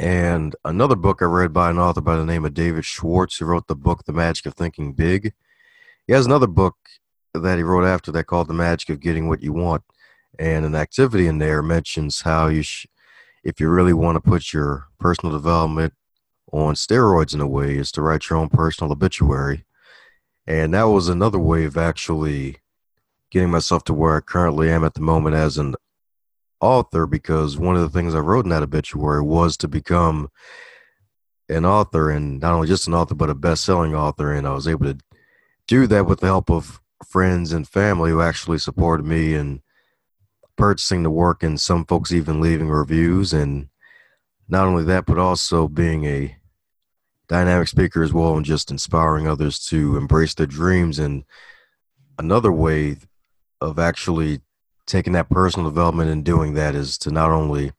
and 0.00 0.56
another 0.64 0.96
book 0.96 1.20
I 1.20 1.26
read 1.26 1.52
by 1.52 1.68
an 1.68 1.78
author 1.78 2.00
by 2.00 2.16
the 2.16 2.24
name 2.24 2.46
of 2.46 2.54
David 2.54 2.86
Schwartz, 2.86 3.36
who 3.36 3.44
wrote 3.44 3.68
the 3.68 3.76
book 3.76 4.06
The 4.06 4.14
Magic 4.14 4.46
of 4.46 4.54
Thinking 4.54 4.94
Big. 4.94 5.34
He 6.06 6.14
has 6.14 6.24
another 6.24 6.46
book 6.46 6.74
that 7.34 7.58
he 7.58 7.62
wrote 7.62 7.84
after 7.84 8.10
that 8.12 8.24
called 8.24 8.48
The 8.48 8.54
Magic 8.54 8.88
of 8.88 9.00
Getting 9.00 9.28
What 9.28 9.42
You 9.42 9.52
Want. 9.52 9.82
And 10.38 10.64
an 10.64 10.74
activity 10.74 11.26
in 11.26 11.36
there 11.36 11.62
mentions 11.62 12.22
how 12.22 12.46
you, 12.48 12.62
sh- 12.62 12.86
if 13.42 13.60
you 13.60 13.68
really 13.68 13.92
want 13.92 14.16
to 14.16 14.20
put 14.20 14.52
your 14.52 14.88
personal 14.98 15.32
development 15.32 15.94
on 16.52 16.74
steroids 16.74 17.34
in 17.34 17.40
a 17.40 17.46
way, 17.46 17.76
is 17.76 17.92
to 17.92 18.02
write 18.02 18.28
your 18.28 18.38
own 18.38 18.48
personal 18.48 18.92
obituary. 18.92 19.64
And 20.46 20.74
that 20.74 20.84
was 20.84 21.08
another 21.08 21.38
way 21.38 21.64
of 21.64 21.76
actually 21.76 22.56
getting 23.30 23.50
myself 23.50 23.84
to 23.84 23.94
where 23.94 24.16
I 24.16 24.20
currently 24.20 24.70
am 24.70 24.84
at 24.84 24.94
the 24.94 25.00
moment 25.00 25.36
as 25.36 25.58
an 25.58 25.76
author 26.60 27.06
because 27.06 27.56
one 27.56 27.76
of 27.76 27.82
the 27.82 27.88
things 27.88 28.14
I 28.14 28.18
wrote 28.18 28.44
in 28.44 28.50
that 28.50 28.62
obituary 28.62 29.22
was 29.22 29.56
to 29.58 29.68
become 29.68 30.30
an 31.48 31.64
author 31.64 32.10
and 32.10 32.40
not 32.40 32.54
only 32.54 32.68
just 32.68 32.86
an 32.86 32.94
author 32.94 33.14
but 33.14 33.30
a 33.30 33.34
best-selling 33.34 33.94
author 33.94 34.32
and 34.32 34.46
I 34.46 34.52
was 34.52 34.68
able 34.68 34.86
to 34.86 34.98
do 35.66 35.86
that 35.86 36.06
with 36.06 36.20
the 36.20 36.26
help 36.26 36.50
of 36.50 36.80
friends 37.06 37.52
and 37.52 37.66
family 37.66 38.10
who 38.10 38.20
actually 38.20 38.58
supported 38.58 39.06
me 39.06 39.34
and 39.34 39.60
purchasing 40.60 41.02
the 41.02 41.10
work 41.10 41.42
and 41.42 41.58
some 41.58 41.86
folks 41.86 42.12
even 42.12 42.40
leaving 42.40 42.68
reviews. 42.68 43.32
And 43.32 43.68
not 44.48 44.66
only 44.66 44.84
that 44.84 45.06
but 45.06 45.18
also 45.18 45.66
being 45.66 46.04
a 46.04 46.36
dynamic 47.28 47.66
speaker 47.68 48.02
as 48.02 48.12
well 48.12 48.36
and 48.36 48.44
just 48.44 48.70
inspiring 48.70 49.26
others 49.26 49.58
to 49.66 49.96
embrace 49.96 50.34
their 50.34 50.46
dreams. 50.46 50.98
And 50.98 51.24
another 52.18 52.52
way 52.52 52.98
of 53.60 53.78
actually 53.78 54.40
taking 54.86 55.14
that 55.14 55.30
personal 55.30 55.70
development 55.70 56.10
and 56.10 56.24
doing 56.24 56.54
that 56.54 56.74
is 56.74 56.98
to 56.98 57.10
not 57.10 57.30
only 57.30 57.72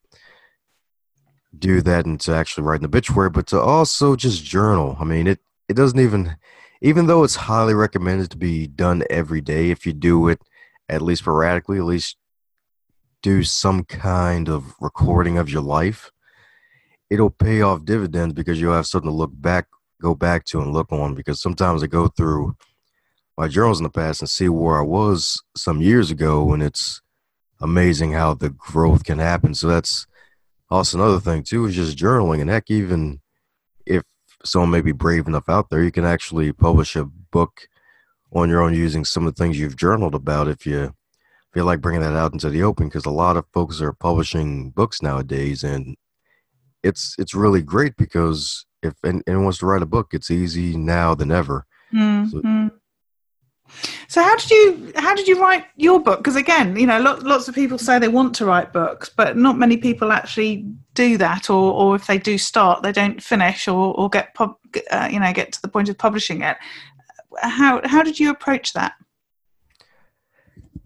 do 1.58 1.82
that 1.82 2.06
and 2.06 2.20
to 2.22 2.34
actually 2.34 2.64
write 2.64 2.80
an 2.80 2.86
obituary 2.86 3.30
but 3.30 3.46
to 3.48 3.60
also 3.60 4.16
just 4.16 4.44
journal. 4.44 4.98
I 5.00 5.04
mean 5.04 5.28
it 5.28 5.40
it 5.70 5.76
doesn't 5.76 6.00
even 6.00 6.36
even 6.82 7.06
though 7.06 7.24
it's 7.24 7.36
highly 7.36 7.76
recommended 7.76 8.32
to 8.32 8.38
be 8.38 8.66
done 8.66 9.04
every 9.10 9.42
day 9.42 9.70
if 9.70 9.86
you 9.86 9.94
do 9.94 10.30
it 10.30 10.42
at 10.90 11.02
least 11.02 11.22
sporadically 11.22 11.78
at 11.78 11.84
least 11.84 12.18
do 13.22 13.44
some 13.44 13.84
kind 13.84 14.50
of 14.50 14.74
recording 14.80 15.38
of 15.38 15.50
your 15.50 15.62
life, 15.62 16.12
it'll 17.10 17.30
pay 17.30 17.62
off 17.62 17.86
dividends 17.86 18.34
because 18.34 18.60
you'll 18.60 18.74
have 18.74 18.88
something 18.88 19.10
to 19.10 19.16
look 19.16 19.32
back, 19.34 19.68
go 20.02 20.16
back 20.16 20.46
to, 20.46 20.62
and 20.62 20.74
look 20.74 20.92
on. 20.92 21.14
Because 21.16 21.42
sometimes 21.42 21.84
I 21.84 21.88
go 21.88 22.08
through 22.08 22.56
my 23.38 23.48
journals 23.48 23.80
in 23.80 23.84
the 23.84 23.90
past 23.90 24.22
and 24.22 24.30
see 24.30 24.50
where 24.50 24.80
I 24.80 24.84
was 24.84 25.42
some 25.56 25.82
years 25.82 26.12
ago, 26.12 26.54
and 26.54 26.64
it's 26.64 27.02
amazing 27.62 28.14
how 28.14 28.34
the 28.34 28.50
growth 28.50 29.04
can 29.04 29.20
happen. 29.20 29.54
So 29.54 29.68
that's 29.68 30.08
also 30.70 30.98
another 30.98 31.20
thing 31.20 31.44
too 31.44 31.66
is 31.66 31.76
just 31.76 31.98
journaling, 31.98 32.42
and 32.42 32.50
heck, 32.50 32.70
even 32.70 33.22
if 33.86 34.04
someone 34.44 34.72
may 34.72 34.82
be 34.82 34.92
brave 34.92 35.28
enough 35.28 35.50
out 35.50 35.70
there, 35.70 35.84
you 35.84 35.92
can 35.92 36.06
actually 36.06 36.52
publish 36.52 36.96
a 36.96 37.06
book 37.06 37.68
on 38.34 38.50
your 38.50 38.62
own 38.62 38.74
using 38.74 39.04
some 39.04 39.28
of 39.28 39.36
the 39.36 39.44
things 39.44 39.60
you've 39.60 39.76
journaled 39.76 40.16
about 40.16 40.48
if 40.48 40.66
you 40.66 40.94
feel 41.54 41.66
like 41.66 41.82
bringing 41.82 42.02
that 42.02 42.16
out 42.16 42.34
into 42.34 42.50
the 42.50 42.64
open 42.64 42.88
because 42.88 43.06
a 43.06 43.12
lot 43.12 43.38
of 43.38 43.46
folks 43.54 43.82
are 43.82 43.94
publishing 43.94 44.72
books 44.72 45.02
nowadays 45.02 45.64
and 45.64 45.96
it's 46.84 47.16
it's 47.20 47.34
really 47.34 47.62
great 47.62 47.96
because 47.98 48.66
if 48.82 48.94
anyone 49.04 49.44
wants 49.44 49.60
to 49.60 49.66
write 49.66 49.82
a 49.82 49.88
book 49.88 50.14
it's 50.14 50.32
easy 50.32 50.76
now 50.78 51.14
than 51.14 51.32
ever. 51.32 51.66
Mm-hmm. 51.94 52.30
so, 52.30 52.72
so, 54.08 54.22
how 54.22 54.36
did 54.36 54.50
you 54.50 54.92
how 54.96 55.14
did 55.14 55.28
you 55.28 55.42
write 55.42 55.66
your 55.76 56.00
book? 56.00 56.20
Because 56.20 56.36
again 56.36 56.76
you 56.78 56.88
know 56.88 57.00
lots 57.00 57.48
of 57.48 57.56
people 57.56 57.78
say 57.78 58.00
they 58.00 58.08
want 58.08 58.34
to 58.36 58.46
write 58.46 58.74
books 58.74 59.10
but 59.10 59.38
not 59.38 59.58
many 59.58 59.78
people 59.78 60.12
actually 60.12 60.66
do 60.94 61.18
that 61.18 61.50
or 61.50 61.74
or 61.74 61.96
if 61.96 62.08
they 62.08 62.18
do 62.18 62.38
start 62.38 62.82
they 62.82 62.92
don't 62.92 63.22
finish 63.22 63.68
or 63.68 63.94
or 63.96 64.10
get 64.10 64.34
pub, 64.34 64.56
uh, 64.92 65.10
you 65.12 65.20
know 65.20 65.34
get 65.34 65.52
to 65.52 65.62
the 65.62 65.68
point 65.68 65.90
of 65.90 65.98
publishing 65.98 66.42
it. 66.42 66.58
How 67.42 67.82
how 67.86 68.04
did 68.04 68.20
you 68.20 68.30
approach 68.30 68.74
that 68.74 68.94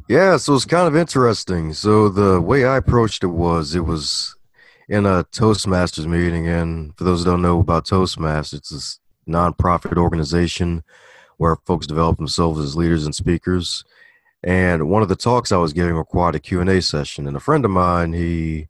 yeah, 0.07 0.37
so 0.37 0.53
it's 0.55 0.65
kind 0.65 0.87
of 0.87 0.95
interesting. 0.95 1.73
So 1.73 2.09
the 2.09 2.39
way 2.39 2.65
I 2.65 2.77
approached 2.77 3.23
it 3.23 3.27
was 3.27 3.73
it 3.75 3.85
was 3.85 4.35
in 4.87 5.05
a 5.05 5.23
Toastmasters 5.25 6.05
meeting, 6.05 6.47
and 6.47 6.95
for 6.97 7.03
those 7.03 7.23
who 7.23 7.31
don't 7.31 7.41
know 7.41 7.59
about 7.59 7.85
Toastmasters, 7.85 8.53
it's 8.53 8.69
this 8.69 8.99
nonprofit 9.27 9.97
organization 9.97 10.83
where 11.37 11.55
folks 11.65 11.87
develop 11.87 12.17
themselves 12.17 12.59
as 12.59 12.75
leaders 12.75 13.05
and 13.05 13.15
speakers. 13.15 13.83
And 14.43 14.89
one 14.89 15.01
of 15.01 15.09
the 15.09 15.15
talks 15.15 15.51
I 15.51 15.57
was 15.57 15.73
giving 15.73 15.95
required 15.95 16.35
a 16.35 16.39
Q&A 16.39 16.81
session, 16.81 17.27
and 17.27 17.35
a 17.35 17.39
friend 17.39 17.65
of 17.65 17.71
mine, 17.71 18.13
he 18.13 18.67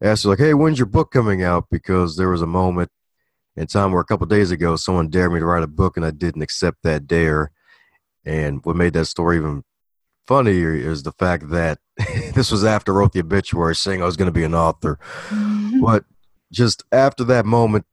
asked 0.00 0.24
me 0.24 0.30
like, 0.30 0.38
"Hey, 0.38 0.54
when's 0.54 0.78
your 0.78 0.86
book 0.86 1.10
coming 1.10 1.42
out?" 1.42 1.66
Because 1.70 2.16
there 2.16 2.30
was 2.30 2.40
a 2.40 2.46
moment 2.46 2.90
in 3.54 3.66
time 3.66 3.92
where 3.92 4.00
a 4.00 4.04
couple 4.06 4.26
days 4.26 4.50
ago 4.50 4.76
someone 4.76 5.10
dared 5.10 5.32
me 5.32 5.40
to 5.40 5.46
write 5.46 5.62
a 5.62 5.66
book, 5.68 5.98
and 5.98 6.06
I 6.06 6.10
didn't 6.10 6.42
accept 6.42 6.78
that 6.84 7.06
dare. 7.06 7.50
And 8.24 8.64
what 8.64 8.76
made 8.76 8.94
that 8.94 9.04
story 9.04 9.36
even 9.36 9.62
funnier 10.26 10.74
is 10.74 11.02
the 11.02 11.12
fact 11.12 11.50
that 11.50 11.78
this 12.34 12.50
was 12.50 12.64
after 12.64 12.92
I 12.92 12.96
wrote 12.96 13.12
the 13.12 13.20
obituary 13.20 13.76
saying 13.76 14.02
I 14.02 14.06
was 14.06 14.16
going 14.16 14.26
to 14.26 14.32
be 14.32 14.44
an 14.44 14.54
author. 14.54 14.98
Mm-hmm. 15.28 15.80
But 15.80 16.04
just 16.52 16.84
after 16.92 17.24
that 17.24 17.46
moment, 17.46 17.86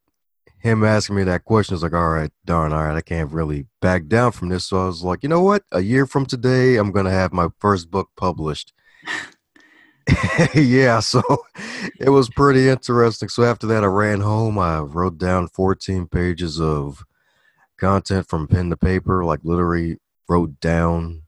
him 0.59 0.83
asking 0.83 1.15
me 1.15 1.23
that 1.23 1.43
question 1.43 1.73
was 1.73 1.83
like, 1.83 1.93
all 1.93 2.09
right, 2.09 2.31
darn, 2.45 2.71
all 2.71 2.83
right, 2.83 2.95
I 2.95 3.01
can't 3.01 3.31
really 3.31 3.65
back 3.81 4.07
down 4.07 4.31
from 4.31 4.49
this. 4.49 4.65
So 4.65 4.81
I 4.81 4.85
was 4.85 5.03
like, 5.03 5.23
you 5.23 5.29
know 5.29 5.41
what? 5.41 5.63
A 5.71 5.81
year 5.81 6.05
from 6.05 6.25
today, 6.25 6.77
I'm 6.77 6.91
going 6.91 7.05
to 7.05 7.11
have 7.11 7.33
my 7.33 7.49
first 7.59 7.89
book 7.89 8.09
published. 8.15 8.71
yeah, 10.53 10.99
so 10.99 11.23
it 11.99 12.09
was 12.09 12.29
pretty 12.29 12.69
interesting. 12.69 13.29
So 13.29 13.43
after 13.43 13.65
that, 13.67 13.83
I 13.83 13.87
ran 13.87 14.21
home. 14.21 14.59
I 14.59 14.79
wrote 14.79 15.17
down 15.17 15.47
14 15.47 16.07
pages 16.07 16.61
of 16.61 17.03
content 17.77 18.27
from 18.27 18.47
pen 18.47 18.69
to 18.69 18.77
paper, 18.77 19.25
like 19.25 19.39
literally 19.43 19.97
wrote 20.29 20.59
down 20.59 21.20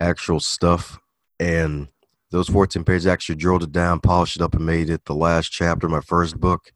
actual 0.00 0.40
stuff. 0.40 0.98
And 1.38 1.88
those 2.30 2.48
14 2.48 2.84
pages 2.84 3.06
actually 3.06 3.36
drilled 3.36 3.62
it 3.62 3.72
down, 3.72 4.00
polished 4.00 4.36
it 4.36 4.42
up, 4.42 4.54
and 4.54 4.66
made 4.66 4.90
it 4.90 5.04
the 5.04 5.14
last 5.14 5.50
chapter 5.50 5.86
of 5.86 5.92
my 5.92 6.00
first 6.00 6.38
book. 6.38 6.72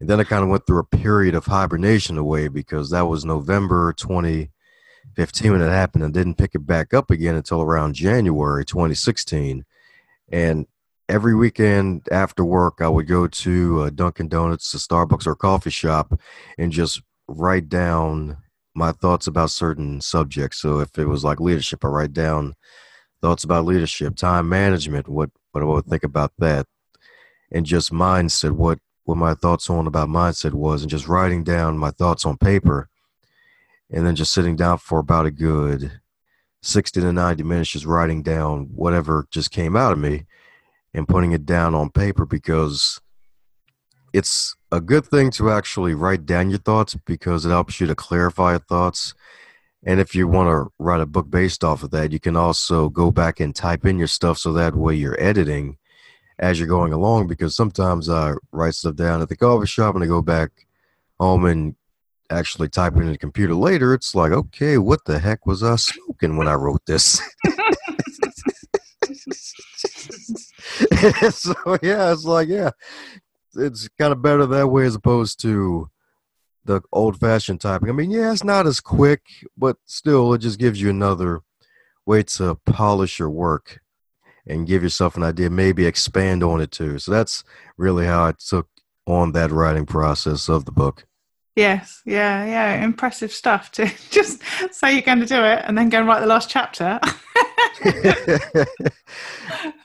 And 0.00 0.08
then 0.08 0.18
I 0.18 0.24
kind 0.24 0.42
of 0.42 0.48
went 0.48 0.66
through 0.66 0.80
a 0.80 0.84
period 0.84 1.34
of 1.34 1.46
hibernation 1.46 2.18
away 2.18 2.48
because 2.48 2.90
that 2.90 3.06
was 3.06 3.24
November 3.24 3.92
2015 3.92 5.52
when 5.52 5.62
it 5.62 5.70
happened 5.70 6.02
and 6.02 6.12
didn't 6.12 6.38
pick 6.38 6.54
it 6.54 6.66
back 6.66 6.92
up 6.92 7.10
again 7.10 7.36
until 7.36 7.62
around 7.62 7.94
January 7.94 8.64
2016. 8.64 9.64
And 10.32 10.66
every 11.08 11.34
weekend 11.36 12.08
after 12.10 12.44
work, 12.44 12.80
I 12.80 12.88
would 12.88 13.06
go 13.06 13.28
to 13.28 13.82
uh, 13.82 13.90
Dunkin' 13.90 14.28
Donuts, 14.28 14.74
a 14.74 14.78
Starbucks, 14.78 15.26
or 15.26 15.32
a 15.32 15.36
coffee 15.36 15.70
shop 15.70 16.18
and 16.58 16.72
just 16.72 17.00
write 17.28 17.68
down 17.68 18.38
my 18.74 18.92
thoughts 18.92 19.26
about 19.26 19.50
certain 19.50 20.00
subjects. 20.00 20.58
So 20.58 20.80
if 20.80 20.98
it 20.98 21.06
was 21.06 21.24
like 21.24 21.40
leadership, 21.40 21.84
I 21.84 21.88
write 21.88 22.12
down 22.12 22.54
thoughts 23.20 23.44
about 23.44 23.64
leadership, 23.64 24.16
time 24.16 24.48
management, 24.48 25.08
what 25.08 25.30
what 25.52 25.62
I 25.62 25.66
would 25.66 25.86
think 25.86 26.04
about 26.04 26.32
that, 26.38 26.66
and 27.50 27.66
just 27.66 27.92
mindset, 27.92 28.52
what 28.52 28.78
what 29.04 29.18
my 29.18 29.34
thoughts 29.34 29.68
on 29.68 29.86
about 29.86 30.08
mindset 30.08 30.52
was, 30.52 30.82
and 30.82 30.90
just 30.90 31.08
writing 31.08 31.44
down 31.44 31.78
my 31.78 31.90
thoughts 31.90 32.24
on 32.24 32.36
paper, 32.36 32.88
and 33.90 34.06
then 34.06 34.16
just 34.16 34.32
sitting 34.32 34.56
down 34.56 34.78
for 34.78 34.98
about 34.98 35.26
a 35.26 35.30
good 35.30 36.00
sixty 36.62 37.00
to 37.00 37.12
ninety 37.12 37.42
minutes, 37.42 37.70
just 37.70 37.84
writing 37.86 38.22
down 38.22 38.70
whatever 38.74 39.26
just 39.30 39.50
came 39.50 39.76
out 39.76 39.92
of 39.92 39.98
me, 39.98 40.24
and 40.94 41.08
putting 41.08 41.32
it 41.32 41.44
down 41.46 41.74
on 41.74 41.90
paper 41.90 42.24
because 42.26 43.00
it's 44.12 44.54
a 44.70 44.80
good 44.80 45.06
thing 45.06 45.30
to 45.32 45.50
actually 45.50 45.94
write 45.94 46.26
down 46.26 46.50
your 46.50 46.58
thoughts 46.58 46.94
because 47.06 47.44
it 47.44 47.50
helps 47.50 47.80
you 47.80 47.86
to 47.86 47.94
clarify 47.94 48.52
your 48.52 48.60
thoughts. 48.60 49.14
And 49.84 50.00
if 50.00 50.14
you 50.14 50.28
want 50.28 50.48
to 50.48 50.72
write 50.78 51.00
a 51.00 51.06
book 51.06 51.30
based 51.30 51.64
off 51.64 51.82
of 51.82 51.90
that, 51.90 52.12
you 52.12 52.20
can 52.20 52.36
also 52.36 52.88
go 52.88 53.10
back 53.10 53.40
and 53.40 53.54
type 53.54 53.84
in 53.84 53.98
your 53.98 54.06
stuff 54.08 54.38
so 54.38 54.52
that 54.52 54.76
way 54.76 54.94
you're 54.94 55.20
editing 55.20 55.78
as 56.38 56.58
you're 56.58 56.68
going 56.68 56.92
along. 56.92 57.26
Because 57.26 57.56
sometimes 57.56 58.08
I 58.08 58.34
write 58.52 58.74
stuff 58.74 58.96
down 58.96 59.22
at 59.22 59.28
the 59.28 59.36
coffee 59.36 59.66
shop 59.66 59.94
and 59.94 60.04
I 60.04 60.06
go 60.06 60.22
back 60.22 60.50
home 61.18 61.44
and 61.46 61.74
actually 62.30 62.68
type 62.68 62.96
it 62.96 63.00
in 63.00 63.10
the 63.12 63.18
computer 63.18 63.54
later. 63.54 63.92
It's 63.92 64.14
like, 64.14 64.32
okay, 64.32 64.78
what 64.78 65.04
the 65.04 65.18
heck 65.18 65.46
was 65.46 65.62
I 65.62 65.76
smoking 65.76 66.36
when 66.36 66.48
I 66.48 66.54
wrote 66.54 66.84
this? 66.86 67.20
so 71.30 71.54
yeah, 71.82 72.12
it's 72.12 72.24
like 72.24 72.48
yeah, 72.48 72.70
it's 73.56 73.88
kind 73.98 74.12
of 74.12 74.22
better 74.22 74.46
that 74.46 74.68
way 74.68 74.84
as 74.84 74.94
opposed 74.94 75.40
to 75.42 75.88
the 76.64 76.80
old 76.92 77.18
fashioned 77.18 77.60
typing. 77.60 77.88
I 77.88 77.92
mean, 77.92 78.10
yeah, 78.10 78.32
it's 78.32 78.44
not 78.44 78.66
as 78.66 78.80
quick, 78.80 79.22
but 79.56 79.76
still, 79.84 80.32
it 80.32 80.38
just 80.38 80.58
gives 80.58 80.80
you 80.80 80.90
another 80.90 81.40
way 82.06 82.22
to 82.22 82.56
polish 82.66 83.18
your 83.18 83.30
work 83.30 83.80
and 84.46 84.66
give 84.66 84.82
yourself 84.82 85.16
an 85.16 85.22
idea, 85.22 85.50
maybe 85.50 85.86
expand 85.86 86.42
on 86.42 86.60
it 86.60 86.70
too. 86.70 86.98
So 86.98 87.12
that's 87.12 87.44
really 87.76 88.06
how 88.06 88.24
I 88.24 88.32
took 88.32 88.68
on 89.06 89.32
that 89.32 89.50
writing 89.50 89.86
process 89.86 90.48
of 90.48 90.64
the 90.64 90.72
book. 90.72 91.06
Yes, 91.54 92.00
yeah, 92.06 92.46
yeah, 92.46 92.82
impressive 92.82 93.30
stuff 93.30 93.70
to 93.72 93.84
just 94.10 94.42
say 94.70 94.94
you're 94.94 95.02
going 95.02 95.20
to 95.20 95.26
do 95.26 95.42
it 95.44 95.62
and 95.66 95.76
then 95.76 95.90
go 95.90 95.98
and 95.98 96.08
write 96.08 96.20
the 96.20 96.26
last 96.26 96.48
chapter. 96.48 96.98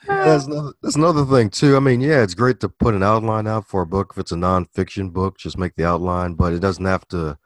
that's, 0.06 0.46
another, 0.46 0.72
another 0.82 1.24
thing 1.26 1.50
too. 1.50 1.76
I 1.76 1.80
mean, 1.80 2.00
yeah, 2.00 2.22
it's 2.22 2.34
great 2.34 2.60
to 2.60 2.70
put 2.70 2.94
an 2.94 3.02
outline 3.02 3.46
out 3.46 3.66
for 3.66 3.82
a 3.82 3.86
book 3.86 4.12
if 4.12 4.18
it's 4.18 4.32
a 4.32 4.36
nonfiction 4.36 5.12
book. 5.12 5.36
Just 5.36 5.58
make 5.58 5.74
the 5.74 5.84
outline, 5.84 6.34
but 6.34 6.54
it 6.54 6.60
doesn't 6.60 6.84
have 6.86 7.06
to 7.08 7.36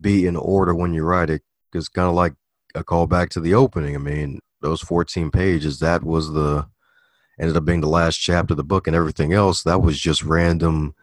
be 0.00 0.26
in 0.26 0.34
order 0.34 0.74
when 0.74 0.92
you 0.92 1.04
write 1.04 1.30
it. 1.30 1.42
It's 1.72 1.88
kind 1.88 2.08
of 2.08 2.14
like 2.14 2.34
a 2.74 2.82
callback 2.82 3.28
to 3.30 3.40
the 3.40 3.54
opening. 3.54 3.94
I 3.94 3.98
mean, 3.98 4.40
those 4.60 4.80
14 4.80 5.30
pages 5.30 5.78
that 5.78 6.02
was 6.02 6.32
the 6.32 6.66
ended 7.38 7.56
up 7.56 7.64
being 7.64 7.80
the 7.80 7.88
last 7.88 8.16
chapter 8.16 8.54
of 8.54 8.56
the 8.56 8.64
book, 8.64 8.88
and 8.88 8.96
everything 8.96 9.32
else 9.32 9.62
that 9.62 9.80
was 9.80 10.00
just 10.00 10.24
random 10.24 10.96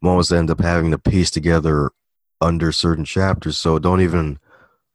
moments 0.00 0.30
that 0.30 0.38
end 0.38 0.50
up 0.50 0.60
having 0.60 0.90
to 0.90 0.98
piece 0.98 1.30
together 1.30 1.90
under 2.40 2.72
certain 2.72 3.04
chapters. 3.04 3.56
So 3.56 3.78
don't 3.78 4.00
even 4.00 4.38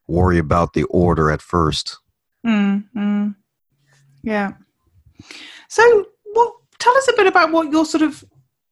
worry 0.07 0.37
about 0.37 0.73
the 0.73 0.83
order 0.83 1.31
at 1.31 1.41
first. 1.41 1.97
Mm, 2.45 2.85
mm. 2.95 3.35
Yeah. 4.23 4.51
So, 5.67 6.05
what? 6.33 6.53
Tell 6.79 6.95
us 6.97 7.07
a 7.07 7.13
bit 7.15 7.27
about 7.27 7.51
what 7.51 7.71
your 7.71 7.85
sort 7.85 8.01
of 8.01 8.23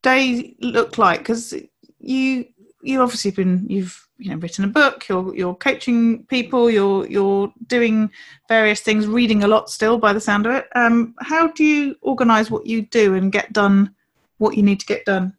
day 0.01 0.55
looked 0.61 0.97
like, 0.97 1.19
because 1.19 1.53
you 1.99 2.45
you 2.81 3.01
obviously 3.01 3.31
been 3.31 3.65
you've 3.69 4.07
you 4.17 4.29
know 4.29 4.37
written 4.37 4.63
a 4.63 4.67
book 4.67 5.07
you're 5.07 5.35
you're 5.35 5.55
coaching 5.55 6.23
people 6.25 6.69
you're 6.69 7.05
you're 7.07 7.51
doing 7.67 8.09
various 8.47 8.81
things 8.81 9.07
reading 9.07 9.43
a 9.43 9.47
lot 9.47 9.69
still 9.69 9.97
by 9.97 10.13
the 10.13 10.21
sound 10.21 10.45
of 10.45 10.53
it 10.53 10.67
um, 10.75 11.13
how 11.19 11.47
do 11.47 11.63
you 11.63 11.95
organize 12.01 12.49
what 12.49 12.65
you 12.65 12.81
do 12.83 13.15
and 13.15 13.31
get 13.31 13.51
done 13.51 13.93
what 14.37 14.55
you 14.55 14.63
need 14.63 14.79
to 14.79 14.85
get 14.85 15.03
done 15.05 15.33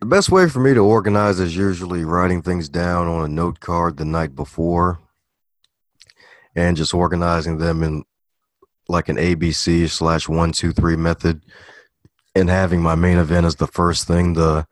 The 0.00 0.06
best 0.06 0.30
way 0.30 0.48
for 0.48 0.60
me 0.60 0.74
to 0.74 0.80
organize 0.80 1.40
is 1.40 1.56
usually 1.56 2.04
writing 2.04 2.40
things 2.40 2.68
down 2.68 3.08
on 3.08 3.24
a 3.24 3.28
note 3.28 3.58
card 3.58 3.96
the 3.96 4.04
night 4.04 4.36
before 4.36 5.00
and 6.54 6.76
just 6.76 6.94
organizing 6.94 7.58
them 7.58 7.82
in 7.82 8.04
like 8.88 9.08
an 9.08 9.16
ABC 9.16 9.90
slash 9.90 10.28
one, 10.28 10.52
two, 10.52 10.72
three 10.72 10.94
method 10.94 11.44
and 12.36 12.48
having 12.48 12.80
my 12.80 12.94
main 12.94 13.18
event 13.18 13.44
as 13.44 13.56
the 13.56 13.66
first 13.66 14.06
thing, 14.06 14.34
the 14.34 14.68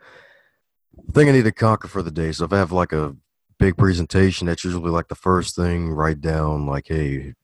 thing 1.12 1.28
I 1.28 1.32
need 1.32 1.44
to 1.44 1.52
conquer 1.52 1.88
for 1.88 2.02
the 2.04 2.12
day. 2.12 2.30
So 2.30 2.44
if 2.44 2.52
I 2.52 2.58
have 2.58 2.70
like 2.70 2.92
a 2.92 3.16
big 3.58 3.76
presentation, 3.76 4.46
that's 4.46 4.64
usually 4.64 4.90
like 4.90 5.08
the 5.08 5.16
first 5.16 5.56
thing, 5.56 5.90
write 5.90 6.20
down 6.20 6.66
like, 6.66 6.86
hey, 6.86 7.34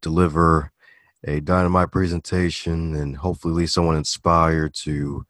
deliver 0.00 0.70
a 1.24 1.40
dynamite 1.40 1.90
presentation 1.90 2.94
and 2.94 3.16
hopefully 3.16 3.54
leave 3.54 3.70
someone 3.70 3.96
inspired 3.96 4.74
to 4.74 5.26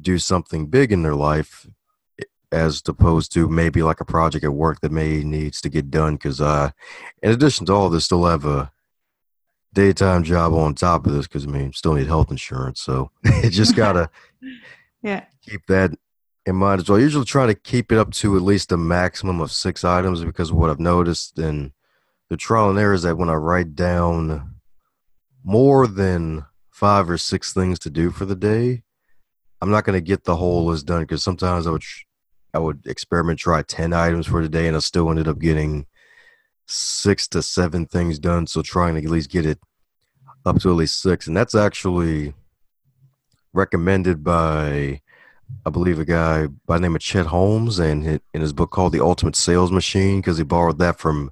do 0.00 0.18
something 0.18 0.66
big 0.66 0.92
in 0.92 1.02
their 1.02 1.14
life 1.14 1.66
as 2.50 2.82
opposed 2.86 3.32
to 3.32 3.48
maybe 3.48 3.82
like 3.82 4.00
a 4.00 4.04
project 4.04 4.44
at 4.44 4.52
work 4.52 4.80
that 4.80 4.92
may 4.92 5.22
needs 5.22 5.60
to 5.60 5.68
get 5.68 5.90
done 5.90 6.14
because 6.14 6.40
uh 6.40 6.70
in 7.22 7.30
addition 7.30 7.66
to 7.66 7.72
all 7.72 7.90
this 7.90 8.06
still 8.06 8.24
have 8.24 8.46
a 8.46 8.70
daytime 9.74 10.22
job 10.22 10.54
on 10.54 10.74
top 10.74 11.06
of 11.06 11.12
this 11.12 11.26
because 11.26 11.44
i 11.44 11.48
mean 11.48 11.72
still 11.74 11.92
need 11.92 12.06
health 12.06 12.30
insurance 12.30 12.80
so 12.80 13.10
it 13.24 13.50
just 13.50 13.76
gotta 13.84 14.08
yeah 15.02 15.24
keep 15.42 15.66
that 15.66 15.92
in 16.48 16.56
mind 16.56 16.80
as 16.80 16.88
well. 16.88 16.98
I 16.98 17.02
usually 17.02 17.26
try 17.26 17.46
to 17.46 17.54
keep 17.54 17.92
it 17.92 17.98
up 17.98 18.10
to 18.14 18.36
at 18.36 18.42
least 18.42 18.72
a 18.72 18.76
maximum 18.76 19.40
of 19.40 19.52
six 19.52 19.84
items 19.84 20.24
because 20.24 20.50
what 20.50 20.70
I've 20.70 20.80
noticed 20.80 21.38
in 21.38 21.72
the 22.30 22.36
trial 22.36 22.70
and 22.70 22.78
error 22.78 22.94
is 22.94 23.02
that 23.02 23.18
when 23.18 23.28
I 23.28 23.34
write 23.34 23.74
down 23.74 24.54
more 25.44 25.86
than 25.86 26.46
five 26.70 27.08
or 27.10 27.18
six 27.18 27.52
things 27.52 27.78
to 27.80 27.90
do 27.90 28.10
for 28.10 28.24
the 28.24 28.34
day, 28.34 28.82
I'm 29.60 29.70
not 29.70 29.84
to 29.84 30.00
get 30.00 30.24
the 30.24 30.36
whole 30.36 30.66
list 30.66 30.86
done 30.86 31.02
because 31.02 31.22
sometimes 31.22 31.66
I 31.66 31.70
would 31.70 31.82
I 32.54 32.58
would 32.58 32.86
experiment 32.86 33.38
try 33.38 33.62
10 33.62 33.92
items 33.92 34.26
for 34.26 34.42
the 34.42 34.48
day 34.48 34.68
and 34.68 34.76
I 34.76 34.80
still 34.80 35.10
ended 35.10 35.28
up 35.28 35.38
getting 35.38 35.86
six 36.66 37.28
to 37.28 37.42
seven 37.42 37.86
things 37.86 38.18
done. 38.18 38.46
So 38.46 38.62
trying 38.62 38.94
to 38.94 39.02
at 39.02 39.10
least 39.10 39.30
get 39.30 39.46
it 39.46 39.58
up 40.46 40.60
to 40.60 40.70
at 40.70 40.76
least 40.76 41.00
six. 41.02 41.26
And 41.26 41.36
that's 41.36 41.54
actually 41.54 42.34
recommended 43.52 44.22
by 44.22 45.00
I 45.64 45.70
believe 45.70 45.98
a 45.98 46.04
guy 46.04 46.46
by 46.66 46.76
the 46.76 46.82
name 46.82 46.94
of 46.94 47.00
Chet 47.00 47.26
Holmes, 47.26 47.78
and 47.78 48.20
in 48.34 48.40
his 48.40 48.52
book 48.52 48.70
called 48.70 48.92
The 48.92 49.02
Ultimate 49.02 49.36
Sales 49.36 49.72
Machine, 49.72 50.20
because 50.20 50.38
he 50.38 50.44
borrowed 50.44 50.78
that 50.78 50.98
from 50.98 51.30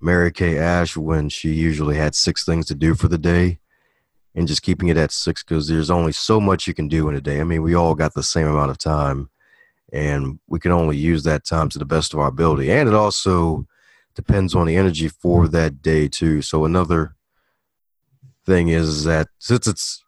Mary 0.00 0.32
Kay 0.32 0.58
Ash 0.58 0.96
when 0.96 1.28
she 1.28 1.52
usually 1.52 1.96
had 1.96 2.14
six 2.14 2.44
things 2.44 2.66
to 2.66 2.74
do 2.74 2.94
for 2.94 3.08
the 3.08 3.18
day, 3.18 3.60
and 4.34 4.48
just 4.48 4.62
keeping 4.62 4.88
it 4.88 4.96
at 4.96 5.12
six 5.12 5.42
because 5.42 5.68
there's 5.68 5.90
only 5.90 6.12
so 6.12 6.40
much 6.40 6.66
you 6.66 6.74
can 6.74 6.88
do 6.88 7.08
in 7.08 7.14
a 7.14 7.20
day. 7.20 7.40
I 7.40 7.44
mean, 7.44 7.62
we 7.62 7.74
all 7.74 7.94
got 7.94 8.14
the 8.14 8.22
same 8.22 8.46
amount 8.46 8.70
of 8.70 8.78
time, 8.78 9.30
and 9.92 10.38
we 10.48 10.58
can 10.58 10.72
only 10.72 10.96
use 10.96 11.22
that 11.24 11.44
time 11.44 11.68
to 11.70 11.78
the 11.78 11.84
best 11.84 12.12
of 12.12 12.18
our 12.20 12.28
ability. 12.28 12.70
And 12.70 12.88
it 12.88 12.94
also 12.94 13.66
depends 14.14 14.54
on 14.54 14.66
the 14.66 14.76
energy 14.76 15.08
for 15.08 15.48
that 15.48 15.82
day 15.82 16.08
too. 16.08 16.42
So 16.42 16.64
another 16.64 17.14
thing 18.46 18.68
is 18.68 19.04
that 19.04 19.28
since 19.38 19.66
it's 19.66 20.02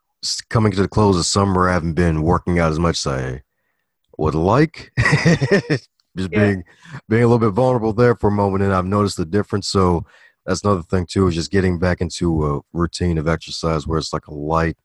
coming 0.48 0.72
to 0.72 0.82
the 0.82 0.88
close 0.88 1.16
of 1.18 1.26
summer, 1.26 1.68
I 1.68 1.74
haven't 1.74 1.94
been 1.94 2.22
working 2.22 2.58
out 2.58 2.70
as 2.70 2.78
much 2.78 2.98
as 2.98 3.06
I 3.06 3.42
would 4.18 4.34
like. 4.34 4.92
Just 6.16 6.30
Yeah. 6.32 6.38
being 6.38 6.64
being 7.08 7.22
a 7.22 7.26
little 7.26 7.38
bit 7.38 7.50
vulnerable 7.54 7.92
there 7.92 8.14
for 8.14 8.28
a 8.28 8.32
moment, 8.32 8.64
and 8.64 8.72
I've 8.72 8.86
noticed 8.86 9.18
the 9.18 9.26
difference. 9.26 9.68
So 9.68 10.06
that's 10.46 10.62
another 10.64 10.82
thing 10.82 11.06
too, 11.06 11.26
is 11.26 11.34
just 11.34 11.50
getting 11.50 11.78
back 11.78 12.00
into 12.00 12.46
a 12.46 12.60
routine 12.72 13.18
of 13.18 13.28
exercise 13.28 13.86
where 13.86 13.98
it's 13.98 14.12
like 14.12 14.26
a 14.28 14.34
light 14.34 14.76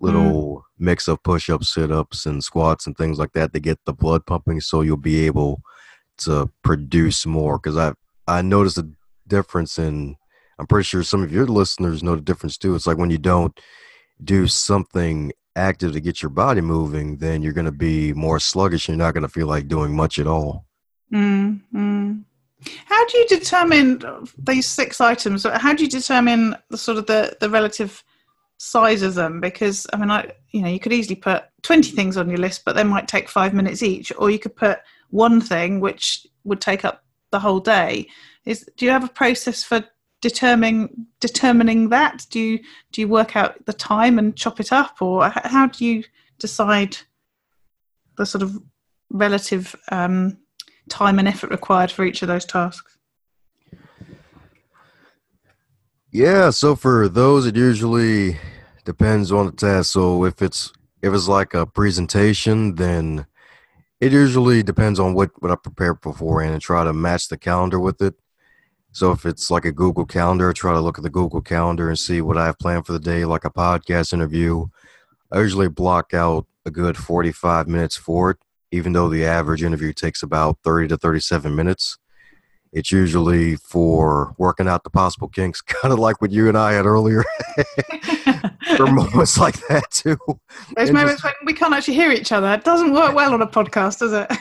little 0.00 0.64
mix 0.78 1.08
of 1.08 1.22
push-ups, 1.22 1.72
sit-ups, 1.72 2.26
and 2.26 2.44
squats 2.44 2.86
and 2.86 2.96
things 2.96 3.18
like 3.18 3.32
that 3.32 3.52
to 3.52 3.60
get 3.60 3.78
the 3.84 3.92
blood 3.92 4.26
pumping, 4.26 4.60
so 4.60 4.82
you'll 4.82 4.96
be 4.96 5.26
able 5.26 5.62
to 6.18 6.50
produce 6.62 7.26
more. 7.26 7.58
Because 7.58 7.76
I 7.76 7.94
I 8.26 8.42
noticed 8.42 8.78
a 8.78 8.88
difference 9.26 9.78
in. 9.78 10.16
I'm 10.58 10.66
pretty 10.66 10.84
sure 10.84 11.02
some 11.02 11.22
of 11.22 11.32
your 11.32 11.46
listeners 11.46 12.02
know 12.02 12.14
the 12.16 12.22
difference 12.22 12.56
too. 12.56 12.74
It's 12.74 12.86
like 12.86 12.96
when 12.96 13.10
you 13.10 13.18
don't 13.18 13.58
do 14.24 14.46
something 14.46 15.32
active 15.54 15.92
to 15.92 16.00
get 16.00 16.22
your 16.22 16.30
body 16.30 16.62
moving, 16.62 17.18
then 17.18 17.42
you're 17.42 17.52
going 17.52 17.66
to 17.66 17.72
be 17.72 18.14
more 18.14 18.40
sluggish. 18.40 18.88
You're 18.88 18.96
not 18.96 19.12
going 19.12 19.22
to 19.22 19.28
feel 19.28 19.46
like 19.46 19.68
doing 19.68 19.94
much 19.94 20.18
at 20.18 20.26
all. 20.26 20.66
mm, 21.12 21.60
mm. 21.74 22.24
How 22.86 23.06
do 23.06 23.18
you 23.18 23.26
determine 23.28 24.02
these 24.38 24.66
six 24.66 25.00
items? 25.00 25.44
How 25.44 25.74
do 25.74 25.84
you 25.84 25.90
determine 25.90 26.56
the 26.70 26.78
sort 26.78 26.98
of 26.98 27.06
the, 27.06 27.36
the 27.40 27.50
relative 27.50 28.02
size 28.58 29.02
of 29.02 29.14
them? 29.14 29.40
Because 29.40 29.86
i 29.92 29.96
mean 29.96 30.10
i 30.10 30.30
you 30.52 30.62
know 30.62 30.68
you 30.68 30.80
could 30.80 30.92
easily 30.92 31.16
put 31.16 31.44
20 31.62 31.90
things 31.90 32.16
on 32.16 32.30
your 32.30 32.38
list 32.38 32.64
but 32.64 32.74
they 32.74 32.84
might 32.84 33.08
take 33.08 33.28
five 33.28 33.52
minutes 33.52 33.82
each. 33.82 34.12
Or 34.16 34.30
you 34.30 34.38
could 34.38 34.56
put 34.56 34.78
one 35.10 35.40
thing 35.40 35.80
which 35.80 36.26
would 36.44 36.60
take 36.60 36.84
up 36.84 37.04
the 37.30 37.40
whole 37.40 37.60
day. 37.60 38.06
Is 38.44 38.68
do 38.76 38.84
you 38.84 38.90
have 38.90 39.04
a 39.04 39.08
process 39.08 39.62
for 39.62 39.84
determining 40.20 41.06
determining 41.20 41.90
that? 41.90 42.26
Do 42.30 42.40
you 42.40 42.60
do 42.92 43.00
you 43.00 43.08
work 43.08 43.36
out 43.36 43.64
the 43.66 43.72
time 43.72 44.18
and 44.18 44.36
chop 44.36 44.60
it 44.60 44.72
up? 44.72 45.02
Or 45.02 45.28
how 45.28 45.66
do 45.66 45.84
you 45.84 46.04
decide 46.38 46.96
the 48.16 48.24
sort 48.24 48.42
of 48.42 48.56
relative 49.10 49.74
um, 49.90 50.38
time 50.88 51.18
and 51.18 51.28
effort 51.28 51.50
required 51.50 51.90
for 51.90 52.04
each 52.04 52.22
of 52.22 52.28
those 52.28 52.44
tasks 52.44 52.96
Yeah, 56.16 56.48
so 56.48 56.76
for 56.76 57.10
those, 57.10 57.44
it 57.44 57.56
usually 57.56 58.38
depends 58.86 59.30
on 59.32 59.44
the 59.44 59.52
task. 59.52 59.92
So 59.92 60.24
if 60.24 60.40
it's 60.40 60.72
if 61.02 61.12
it's 61.12 61.28
like 61.28 61.52
a 61.52 61.66
presentation, 61.66 62.76
then 62.76 63.26
it 64.00 64.12
usually 64.12 64.62
depends 64.62 64.98
on 64.98 65.12
what 65.12 65.30
what 65.42 65.50
I 65.50 65.56
prepared 65.56 66.00
beforehand 66.00 66.54
and 66.54 66.62
try 66.62 66.84
to 66.84 66.94
match 66.94 67.28
the 67.28 67.36
calendar 67.36 67.78
with 67.78 68.00
it. 68.00 68.14
So 68.92 69.12
if 69.12 69.26
it's 69.26 69.50
like 69.50 69.66
a 69.66 69.72
Google 69.72 70.06
Calendar, 70.06 70.48
I 70.48 70.52
try 70.54 70.72
to 70.72 70.80
look 70.80 70.96
at 70.96 71.04
the 71.04 71.10
Google 71.10 71.42
Calendar 71.42 71.90
and 71.90 71.98
see 71.98 72.22
what 72.22 72.38
I 72.38 72.46
have 72.46 72.58
planned 72.58 72.86
for 72.86 72.92
the 72.94 72.98
day, 72.98 73.26
like 73.26 73.44
a 73.44 73.50
podcast 73.50 74.14
interview. 74.14 74.68
I 75.30 75.40
usually 75.40 75.68
block 75.68 76.14
out 76.14 76.46
a 76.64 76.70
good 76.70 76.96
45 76.96 77.68
minutes 77.68 77.96
for 77.98 78.30
it, 78.30 78.38
even 78.70 78.92
though 78.92 79.08
the 79.08 79.24
average 79.24 79.62
interview 79.62 79.92
takes 79.92 80.22
about 80.22 80.58
30 80.64 80.88
to 80.88 80.96
37 80.96 81.54
minutes. 81.54 81.98
It's 82.72 82.92
usually 82.92 83.56
for 83.56 84.34
working 84.38 84.68
out 84.68 84.84
the 84.84 84.90
possible 84.90 85.28
kinks, 85.28 85.60
kind 85.62 85.92
of 85.92 85.98
like 85.98 86.20
what 86.20 86.30
you 86.30 86.48
and 86.48 86.58
I 86.58 86.72
had 86.72 86.84
earlier. 86.84 87.24
for 88.76 88.86
moments 88.86 89.38
like 89.38 89.54
that 89.68 89.90
too. 89.90 90.18
Those 90.76 90.88
And 90.88 90.92
moments 90.92 91.22
when 91.24 91.32
we 91.44 91.52
can't 91.52 91.72
actually 91.72 91.94
hear 91.94 92.10
each 92.10 92.32
other. 92.32 92.52
It 92.52 92.64
doesn't 92.64 92.92
work 92.92 93.14
well 93.14 93.32
on 93.32 93.40
a 93.42 93.46
podcast, 93.46 94.00
does 94.00 94.12
it? 94.12 94.30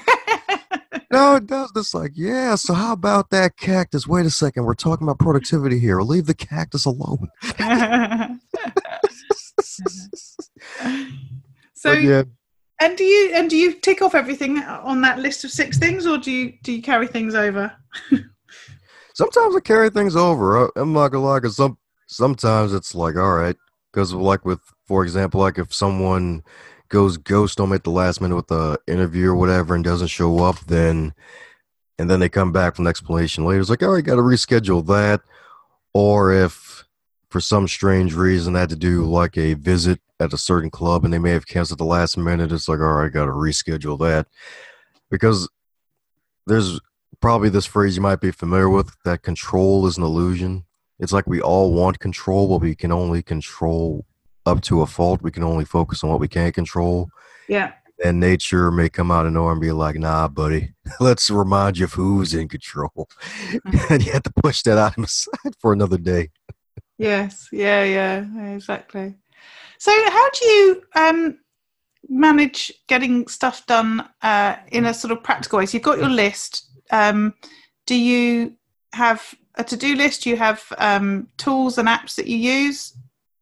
No, 1.11 1.35
it 1.35 1.45
does. 1.47 1.71
It's 1.75 1.93
like, 1.93 2.11
yeah. 2.15 2.55
So 2.55 2.73
how 2.73 2.91
about 2.91 3.29
that 3.29 3.55
cactus? 3.55 4.05
Wait 4.05 4.25
a 4.25 4.29
second. 4.29 4.65
We're 4.65 4.73
talking 4.73 5.07
about 5.07 5.17
productivity 5.17 5.79
here. 5.79 6.01
Leave 6.01 6.25
the 6.25 6.33
cactus 6.33 6.83
alone. 6.83 7.29
so, 11.73 11.93
But 11.93 12.01
yeah, 12.01 12.23
and 12.81 12.97
do 12.97 13.03
you 13.03 13.31
and 13.33 13.49
do 13.49 13.57
you 13.57 13.73
tick 13.73 14.01
off 14.01 14.15
everything 14.15 14.59
on 14.59 15.01
that 15.01 15.19
list 15.19 15.43
of 15.43 15.51
six 15.51 15.77
things, 15.77 16.05
or 16.05 16.17
do 16.17 16.31
you 16.31 16.53
do 16.63 16.71
you 16.73 16.81
carry 16.81 17.07
things 17.07 17.33
over? 17.35 17.71
sometimes 19.13 19.55
I 19.55 19.59
carry 19.61 19.89
things 19.89 20.15
over. 20.15 20.65
I- 20.65 20.69
I'm 20.81 20.93
not 20.93 21.09
gonna 21.09 21.25
lie, 21.25 21.39
'cause 21.39 21.55
some 21.55 21.77
sometimes 22.07 22.73
it's 22.73 22.93
like, 22.93 23.15
all 23.15 23.33
right, 23.33 23.55
because 23.91 24.13
like 24.13 24.45
with, 24.45 24.59
for 24.87 25.03
example, 25.03 25.41
like 25.41 25.57
if 25.57 25.73
someone 25.73 26.43
goes 26.89 27.17
ghost 27.17 27.59
on 27.59 27.69
me 27.69 27.75
at 27.75 27.83
the 27.83 27.89
last 27.89 28.21
minute 28.21 28.35
with 28.35 28.47
the 28.47 28.79
interview 28.87 29.29
or 29.29 29.35
whatever 29.35 29.73
and 29.75 29.83
doesn't 29.83 30.07
show 30.07 30.43
up, 30.43 30.59
then 30.67 31.13
and 31.97 32.09
then 32.09 32.19
they 32.19 32.29
come 32.29 32.51
back 32.51 32.73
with 32.73 32.79
an 32.81 32.87
explanation 32.87 33.45
later. 33.45 33.61
It's 33.61 33.69
like, 33.69 33.81
all 33.81 33.89
right, 33.93 33.99
I 33.99 34.01
got 34.01 34.15
to 34.15 34.21
reschedule 34.21 34.85
that. 34.87 35.21
Or 35.93 36.33
if 36.33 36.83
for 37.29 37.39
some 37.39 37.67
strange 37.69 38.13
reason 38.13 38.55
I 38.55 38.59
had 38.61 38.69
to 38.69 38.75
do 38.75 39.05
like 39.05 39.37
a 39.37 39.53
visit 39.53 40.01
at 40.19 40.33
a 40.33 40.37
certain 40.37 40.69
club 40.69 41.03
and 41.03 41.13
they 41.13 41.19
may 41.19 41.31
have 41.31 41.47
canceled 41.47 41.79
the 41.79 41.85
last 41.85 42.17
minute, 42.17 42.51
it's 42.51 42.67
like, 42.67 42.79
all 42.79 42.93
right, 42.93 43.11
got 43.11 43.25
to 43.25 43.31
reschedule 43.31 43.99
that 43.99 44.27
because 45.09 45.49
there's 46.47 46.79
probably 47.19 47.49
this 47.49 47.65
phrase 47.65 47.95
you 47.95 48.01
might 48.01 48.21
be 48.21 48.31
familiar 48.31 48.69
with 48.69 48.95
that 49.03 49.23
control 49.23 49.87
is 49.87 49.97
an 49.97 50.03
illusion. 50.03 50.65
It's 50.99 51.11
like 51.11 51.27
we 51.27 51.41
all 51.41 51.73
want 51.73 51.99
control, 51.99 52.47
but 52.47 52.61
we 52.61 52.75
can 52.75 52.91
only 52.91 53.21
control 53.21 54.05
up 54.45 54.61
to 54.61 54.81
a 54.81 54.87
fault. 54.87 55.21
We 55.21 55.31
can 55.31 55.43
only 55.43 55.65
focus 55.65 56.03
on 56.03 56.09
what 56.09 56.19
we 56.19 56.27
can't 56.27 56.53
control. 56.53 57.09
Yeah. 57.47 57.73
And 58.03 58.19
nature 58.19 58.71
may 58.71 58.89
come 58.89 59.09
out 59.09 59.25
of 59.25 59.33
nowhere 59.33 59.53
and 59.53 59.61
be 59.61 59.71
like, 59.71 59.95
nah, 59.95 60.27
buddy, 60.27 60.73
let's 60.99 61.29
remind 61.29 61.77
you 61.77 61.85
of 61.85 61.93
who's 61.93 62.33
in 62.33 62.47
control. 62.47 63.09
Mm-hmm. 63.49 63.77
and 63.93 64.05
you 64.05 64.11
have 64.11 64.23
to 64.23 64.33
push 64.43 64.61
that 64.63 64.77
item 64.77 65.05
aside 65.05 65.55
for 65.59 65.73
another 65.73 65.97
day. 65.97 66.29
Yes. 66.97 67.49
Yeah. 67.51 67.83
Yeah. 67.83 68.53
Exactly. 68.53 69.15
So, 69.77 69.91
how 69.91 70.29
do 70.31 70.45
you 70.45 70.83
um, 70.95 71.39
manage 72.09 72.71
getting 72.87 73.27
stuff 73.27 73.65
done 73.65 74.07
uh, 74.21 74.55
in 74.71 74.85
a 74.85 74.93
sort 74.93 75.11
of 75.11 75.23
practical 75.23 75.59
way? 75.59 75.65
So 75.65 75.75
you've 75.77 75.83
got 75.83 75.97
your 75.99 76.09
list. 76.09 76.69
Um, 76.91 77.33
do 77.85 77.95
you 77.95 78.53
have 78.93 79.33
a 79.55 79.63
to-do 79.63 79.95
list? 79.95 80.23
Do 80.23 80.29
you 80.29 80.37
have 80.37 80.63
um, 80.77 81.27
tools 81.37 81.77
and 81.77 81.87
apps 81.87 82.15
that 82.15 82.27
you 82.27 82.37
use? 82.37 82.97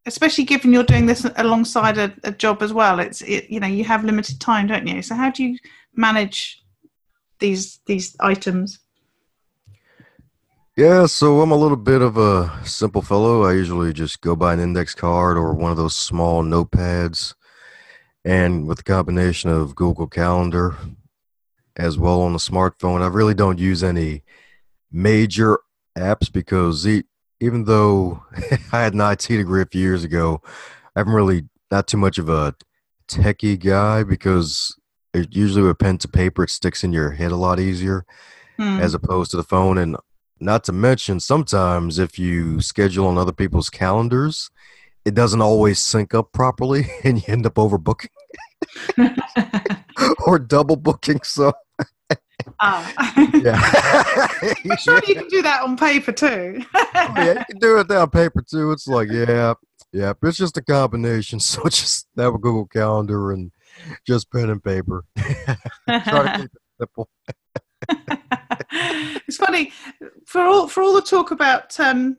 Especially 0.06 0.44
given 0.44 0.74
you're 0.74 0.84
doing 0.84 1.06
this 1.06 1.26
alongside 1.38 1.98
a, 1.98 2.14
a 2.26 2.32
job 2.32 2.62
as 2.62 2.74
well, 2.74 3.00
it's 3.00 3.22
it, 3.22 3.50
you 3.50 3.62
know 3.62 3.68
you 3.68 3.86
have 3.86 4.04
limited 4.04 4.42
time, 4.42 4.68
don't 4.68 4.86
you? 4.86 5.02
So 5.02 5.16
how 5.16 5.32
do 5.32 5.46
you 5.46 5.58
manage 5.96 6.62
these 7.40 7.80
these 7.86 8.16
items? 8.20 8.80
Yeah, 10.76 11.06
so 11.06 11.42
I'm 11.42 11.52
a 11.52 11.56
little 11.56 11.78
bit 11.78 12.02
of 12.02 12.18
a 12.18 12.52
simple 12.66 13.04
fellow. 13.04 13.44
I 13.44 13.54
usually 13.54 13.94
just 13.94 14.22
go 14.22 14.36
by 14.36 14.54
an 14.54 14.60
index 14.60 14.96
card 14.96 15.38
or 15.38 15.54
one 15.54 15.70
of 15.70 15.78
those 15.78 15.96
small 15.96 16.44
notepads 16.44 17.36
and 18.26 18.68
with 18.68 18.78
the 18.78 18.84
combination 18.84 19.50
of 19.50 19.76
Google 19.76 20.08
Calendar 20.08 20.76
as 21.76 21.98
well 21.98 22.22
on 22.22 22.34
the 22.34 22.40
smartphone, 22.40 23.02
I 23.02 23.08
really 23.08 23.34
don't 23.34 23.60
use 23.60 23.84
any 23.84 24.24
major 24.92 25.60
apps 25.98 26.32
because 26.32 26.88
even 27.40 27.66
though 27.66 28.24
I 28.72 28.82
had 28.82 28.94
an 28.94 29.02
IT 29.02 29.28
degree 29.28 29.62
a 29.62 29.66
few 29.66 29.82
years 29.82 30.04
ago, 30.04 30.42
I'm 30.96 31.14
really 31.14 31.50
not 31.70 31.88
too 31.88 31.98
much 31.98 32.18
of 32.18 32.30
a 32.30 32.56
techie 33.08 33.60
guy 33.60 34.04
because 34.04 34.76
it 35.14 35.36
usually 35.36 35.64
with 35.64 35.80
pen 35.80 35.98
to 36.00 36.08
paper, 36.08 36.44
it 36.44 36.50
sticks 36.50 36.84
in 36.84 36.94
your 36.94 37.12
head 37.12 37.32
a 37.32 37.36
lot 37.36 37.60
easier 37.60 38.06
hmm. 38.58 38.80
as 38.80 38.94
opposed 38.94 39.32
to 39.32 39.38
the 39.38 39.44
phone. 39.44 39.78
And 39.78 39.98
not 40.44 40.64
to 40.66 40.72
mention, 40.72 41.20
sometimes 41.20 42.00
if 42.00 42.20
you 42.20 42.62
schedule 42.62 43.08
on 43.08 43.18
other 43.18 43.32
people's 43.32 43.70
calendars, 43.70 44.50
it 45.06 45.14
doesn't 45.14 45.42
always 45.42 45.80
sync 45.80 46.14
up 46.14 46.32
properly 46.32 46.86
and 47.04 47.18
you 47.18 47.24
end 47.28 47.46
up 47.46 47.56
overbooking 47.56 48.10
or 50.26 50.40
double 50.40 50.76
booking. 50.76 51.22
So, 51.24 51.54
oh. 52.60 52.94
yeah. 53.34 54.04
I'm 54.70 54.78
sure 54.78 55.02
you 55.08 55.16
can 55.16 55.28
do 55.28 55.42
that 55.42 55.62
on 55.64 55.78
paper 55.78 56.12
too. 56.12 56.64
oh, 56.76 56.90
yeah, 56.94 57.34
you 57.40 57.46
can 57.50 57.60
do 57.60 57.80
it 57.80 57.92
on 57.92 58.10
paper 58.10 58.42
too. 58.42 58.72
It's 58.72 58.88
like, 58.88 59.10
yeah, 59.10 59.54
yeah, 59.92 60.14
it's 60.24 60.38
just 60.38 60.58
a 60.58 60.62
combination. 60.62 61.40
So 61.40 61.64
just 61.70 62.08
have 62.18 62.36
a 62.36 62.38
Google 62.38 62.66
Calendar 62.66 63.32
and 63.32 63.52
just 64.06 64.32
pen 64.32 64.50
and 64.50 64.64
paper. 64.64 65.06
Try 65.18 65.58
to 65.88 66.38
keep 66.38 66.46
it 66.46 66.62
simple. 66.80 67.10
it's 69.28 69.38
funny 69.38 69.72
for 70.26 70.42
all 70.42 70.68
for 70.68 70.82
all 70.82 70.94
the 70.96 71.02
talk 71.02 71.30
about 71.30 71.80
um, 71.80 72.18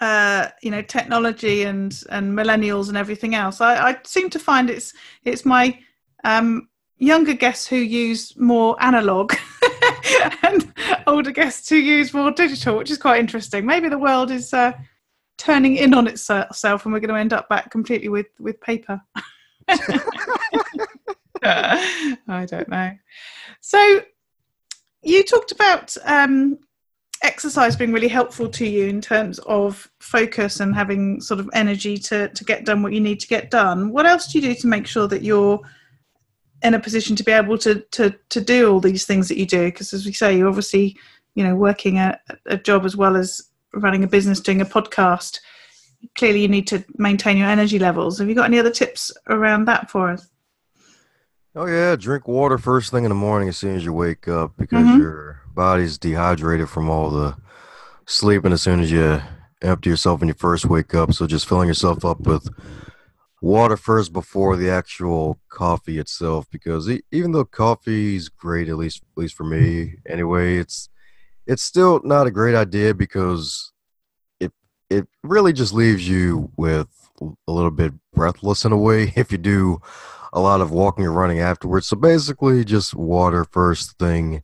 uh, 0.00 0.48
you 0.62 0.70
know 0.70 0.80
technology 0.80 1.64
and 1.64 2.02
and 2.08 2.32
millennials 2.36 2.88
and 2.88 2.96
everything 2.96 3.34
else. 3.34 3.60
I, 3.60 3.90
I 3.90 3.98
seem 4.04 4.30
to 4.30 4.38
find 4.38 4.70
it's 4.70 4.94
it's 5.24 5.44
my 5.44 5.78
um, 6.24 6.68
younger 6.96 7.34
guests 7.34 7.66
who 7.66 7.76
use 7.76 8.34
more 8.38 8.82
analog 8.82 9.34
and 10.42 10.72
older 11.06 11.32
guests 11.32 11.68
who 11.68 11.76
use 11.76 12.14
more 12.14 12.30
digital, 12.30 12.78
which 12.78 12.90
is 12.90 12.96
quite 12.96 13.20
interesting. 13.20 13.66
Maybe 13.66 13.90
the 13.90 13.98
world 13.98 14.30
is 14.30 14.54
uh, 14.54 14.72
turning 15.36 15.76
in 15.76 15.92
on 15.92 16.06
itself, 16.06 16.86
and 16.86 16.94
we're 16.94 17.00
going 17.00 17.14
to 17.14 17.20
end 17.20 17.34
up 17.34 17.50
back 17.50 17.70
completely 17.70 18.08
with 18.08 18.28
with 18.38 18.58
paper. 18.62 19.02
I 21.42 22.46
don't 22.46 22.68
know. 22.68 22.92
So 23.60 24.02
you 25.02 25.22
talked 25.22 25.52
about 25.52 25.96
um, 26.04 26.58
exercise 27.22 27.76
being 27.76 27.92
really 27.92 28.08
helpful 28.08 28.48
to 28.48 28.66
you 28.66 28.86
in 28.86 29.00
terms 29.00 29.38
of 29.40 29.90
focus 30.00 30.60
and 30.60 30.74
having 30.74 31.20
sort 31.20 31.40
of 31.40 31.50
energy 31.52 31.98
to, 31.98 32.28
to 32.28 32.44
get 32.44 32.64
done 32.64 32.82
what 32.82 32.92
you 32.92 33.00
need 33.00 33.20
to 33.20 33.28
get 33.28 33.50
done. 33.50 33.90
What 33.90 34.06
else 34.06 34.30
do 34.30 34.38
you 34.38 34.48
do 34.48 34.54
to 34.60 34.66
make 34.66 34.86
sure 34.86 35.06
that 35.08 35.22
you're 35.22 35.60
in 36.62 36.74
a 36.74 36.80
position 36.80 37.16
to 37.16 37.24
be 37.24 37.32
able 37.32 37.56
to 37.58 37.80
to, 37.92 38.14
to 38.28 38.40
do 38.40 38.70
all 38.70 38.80
these 38.80 39.04
things 39.04 39.28
that 39.28 39.38
you 39.38 39.46
do? 39.46 39.66
Because 39.66 39.92
as 39.92 40.06
we 40.06 40.12
say, 40.12 40.36
you're 40.36 40.48
obviously 40.48 40.96
you 41.34 41.44
know 41.44 41.54
working 41.54 41.98
a, 41.98 42.18
a 42.46 42.56
job 42.56 42.84
as 42.84 42.96
well 42.96 43.16
as 43.16 43.42
running 43.74 44.04
a 44.04 44.08
business, 44.08 44.40
doing 44.40 44.60
a 44.60 44.66
podcast. 44.66 45.40
Clearly, 46.16 46.40
you 46.40 46.48
need 46.48 46.66
to 46.68 46.84
maintain 46.96 47.36
your 47.36 47.48
energy 47.48 47.78
levels. 47.78 48.18
Have 48.18 48.28
you 48.28 48.34
got 48.34 48.46
any 48.46 48.58
other 48.58 48.70
tips 48.70 49.12
around 49.28 49.66
that 49.66 49.90
for 49.90 50.10
us? 50.10 50.26
Oh 51.54 51.66
yeah, 51.66 51.96
drink 51.96 52.28
water 52.28 52.58
first 52.58 52.92
thing 52.92 53.04
in 53.04 53.08
the 53.08 53.16
morning 53.16 53.48
as 53.48 53.56
soon 53.56 53.74
as 53.74 53.84
you 53.84 53.92
wake 53.92 54.28
up 54.28 54.52
because 54.56 54.86
mm-hmm. 54.86 55.00
your 55.00 55.42
body's 55.52 55.98
dehydrated 55.98 56.68
from 56.68 56.88
all 56.88 57.10
the 57.10 57.36
sleeping 58.06 58.52
as 58.52 58.62
soon 58.62 58.78
as 58.78 58.92
you 58.92 59.20
empty 59.60 59.90
yourself 59.90 60.20
when 60.20 60.28
you 60.28 60.34
first 60.34 60.66
wake 60.66 60.94
up. 60.94 61.12
So 61.12 61.26
just 61.26 61.48
filling 61.48 61.66
yourself 61.66 62.04
up 62.04 62.20
with 62.20 62.48
water 63.42 63.76
first 63.76 64.12
before 64.12 64.56
the 64.56 64.70
actual 64.70 65.40
coffee 65.48 65.98
itself 65.98 66.46
because 66.52 66.88
even 67.10 67.32
though 67.32 67.44
coffee 67.44 68.14
is 68.14 68.28
great 68.28 68.68
at 68.68 68.76
least 68.76 69.02
at 69.16 69.20
least 69.20 69.34
for 69.34 69.44
me 69.44 69.96
anyway, 70.08 70.56
it's 70.56 70.88
it's 71.48 71.64
still 71.64 72.00
not 72.04 72.28
a 72.28 72.30
great 72.30 72.54
idea 72.54 72.94
because 72.94 73.72
it 74.38 74.52
it 74.88 75.08
really 75.24 75.52
just 75.52 75.72
leaves 75.72 76.08
you 76.08 76.52
with 76.56 77.10
a 77.20 77.52
little 77.52 77.72
bit 77.72 77.92
breathless 78.14 78.64
in 78.64 78.70
a 78.70 78.78
way 78.78 79.12
if 79.16 79.32
you 79.32 79.38
do 79.38 79.80
a 80.32 80.40
lot 80.40 80.60
of 80.60 80.70
walking 80.70 81.04
or 81.04 81.12
running 81.12 81.40
afterwards. 81.40 81.86
So 81.86 81.96
basically, 81.96 82.64
just 82.64 82.94
water 82.94 83.44
first 83.44 83.98
thing 83.98 84.42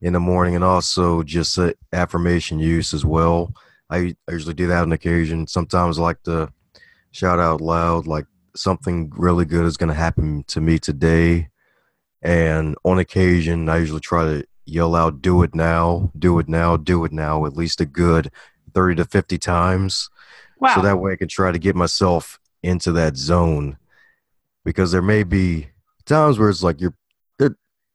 in 0.00 0.12
the 0.12 0.20
morning, 0.20 0.54
and 0.54 0.64
also 0.64 1.22
just 1.22 1.58
uh, 1.58 1.72
affirmation 1.92 2.58
use 2.58 2.94
as 2.94 3.04
well. 3.04 3.52
I, 3.90 4.14
I 4.28 4.32
usually 4.32 4.54
do 4.54 4.66
that 4.68 4.82
on 4.82 4.92
occasion. 4.92 5.46
Sometimes 5.46 5.98
I 5.98 6.02
like 6.02 6.22
to 6.24 6.52
shout 7.10 7.38
out 7.38 7.60
loud, 7.60 8.06
like 8.06 8.26
something 8.56 9.12
really 9.16 9.44
good 9.44 9.66
is 9.66 9.76
going 9.76 9.88
to 9.88 9.94
happen 9.94 10.44
to 10.48 10.60
me 10.60 10.78
today. 10.78 11.48
And 12.22 12.76
on 12.84 12.98
occasion, 12.98 13.68
I 13.68 13.78
usually 13.78 14.00
try 14.00 14.24
to 14.24 14.44
yell 14.64 14.94
out, 14.94 15.20
do 15.20 15.42
it 15.42 15.54
now, 15.54 16.10
do 16.18 16.38
it 16.38 16.48
now, 16.48 16.76
do 16.76 17.04
it 17.04 17.12
now, 17.12 17.44
at 17.46 17.56
least 17.56 17.80
a 17.80 17.86
good 17.86 18.30
30 18.72 18.96
to 18.96 19.04
50 19.04 19.38
times. 19.38 20.10
Wow. 20.58 20.74
So 20.74 20.82
that 20.82 20.98
way 20.98 21.12
I 21.12 21.16
can 21.16 21.28
try 21.28 21.52
to 21.52 21.58
get 21.58 21.76
myself 21.76 22.38
into 22.62 22.92
that 22.92 23.16
zone 23.16 23.76
because 24.64 24.92
there 24.92 25.02
may 25.02 25.22
be 25.22 25.68
times 26.06 26.38
where 26.38 26.50
it's 26.50 26.62
like 26.62 26.80
you're 26.80 26.94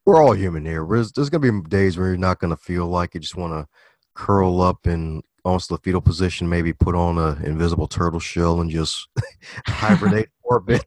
we're 0.09 0.23
all 0.23 0.33
human 0.33 0.65
here. 0.65 0.85
There's, 0.89 1.11
there's 1.11 1.29
gonna 1.29 1.51
be 1.51 1.69
days 1.69 1.95
where 1.97 2.07
you're 2.07 2.17
not 2.17 2.39
gonna 2.39 2.57
feel 2.57 2.87
like 2.87 3.13
you 3.13 3.19
just 3.19 3.35
want 3.35 3.53
to 3.53 3.67
curl 4.15 4.59
up 4.59 4.87
in 4.87 5.21
almost 5.45 5.69
the 5.69 5.77
fetal 5.77 6.01
position, 6.01 6.49
maybe 6.49 6.73
put 6.73 6.95
on 6.95 7.17
a 7.17 7.39
invisible 7.43 7.87
turtle 7.87 8.19
shell 8.19 8.59
and 8.61 8.71
just 8.71 9.07
hibernate 9.67 10.29
for 10.43 10.57
a 10.57 10.61
bit. 10.61 10.85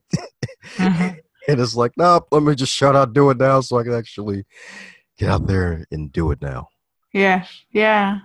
mm-hmm. 0.76 1.18
And 1.48 1.60
it's 1.60 1.74
like, 1.74 1.90
nope, 1.96 2.28
let 2.30 2.44
me 2.44 2.54
just 2.54 2.72
shut 2.72 2.94
out, 2.94 3.14
do 3.14 3.30
it 3.30 3.38
now, 3.38 3.60
so 3.62 3.76
I 3.76 3.82
can 3.82 3.94
actually 3.94 4.44
get 5.18 5.28
out 5.28 5.48
there 5.48 5.84
and 5.90 6.12
do 6.12 6.30
it 6.30 6.40
now. 6.40 6.68
Yeah, 7.12 7.46
yeah. 7.72 8.20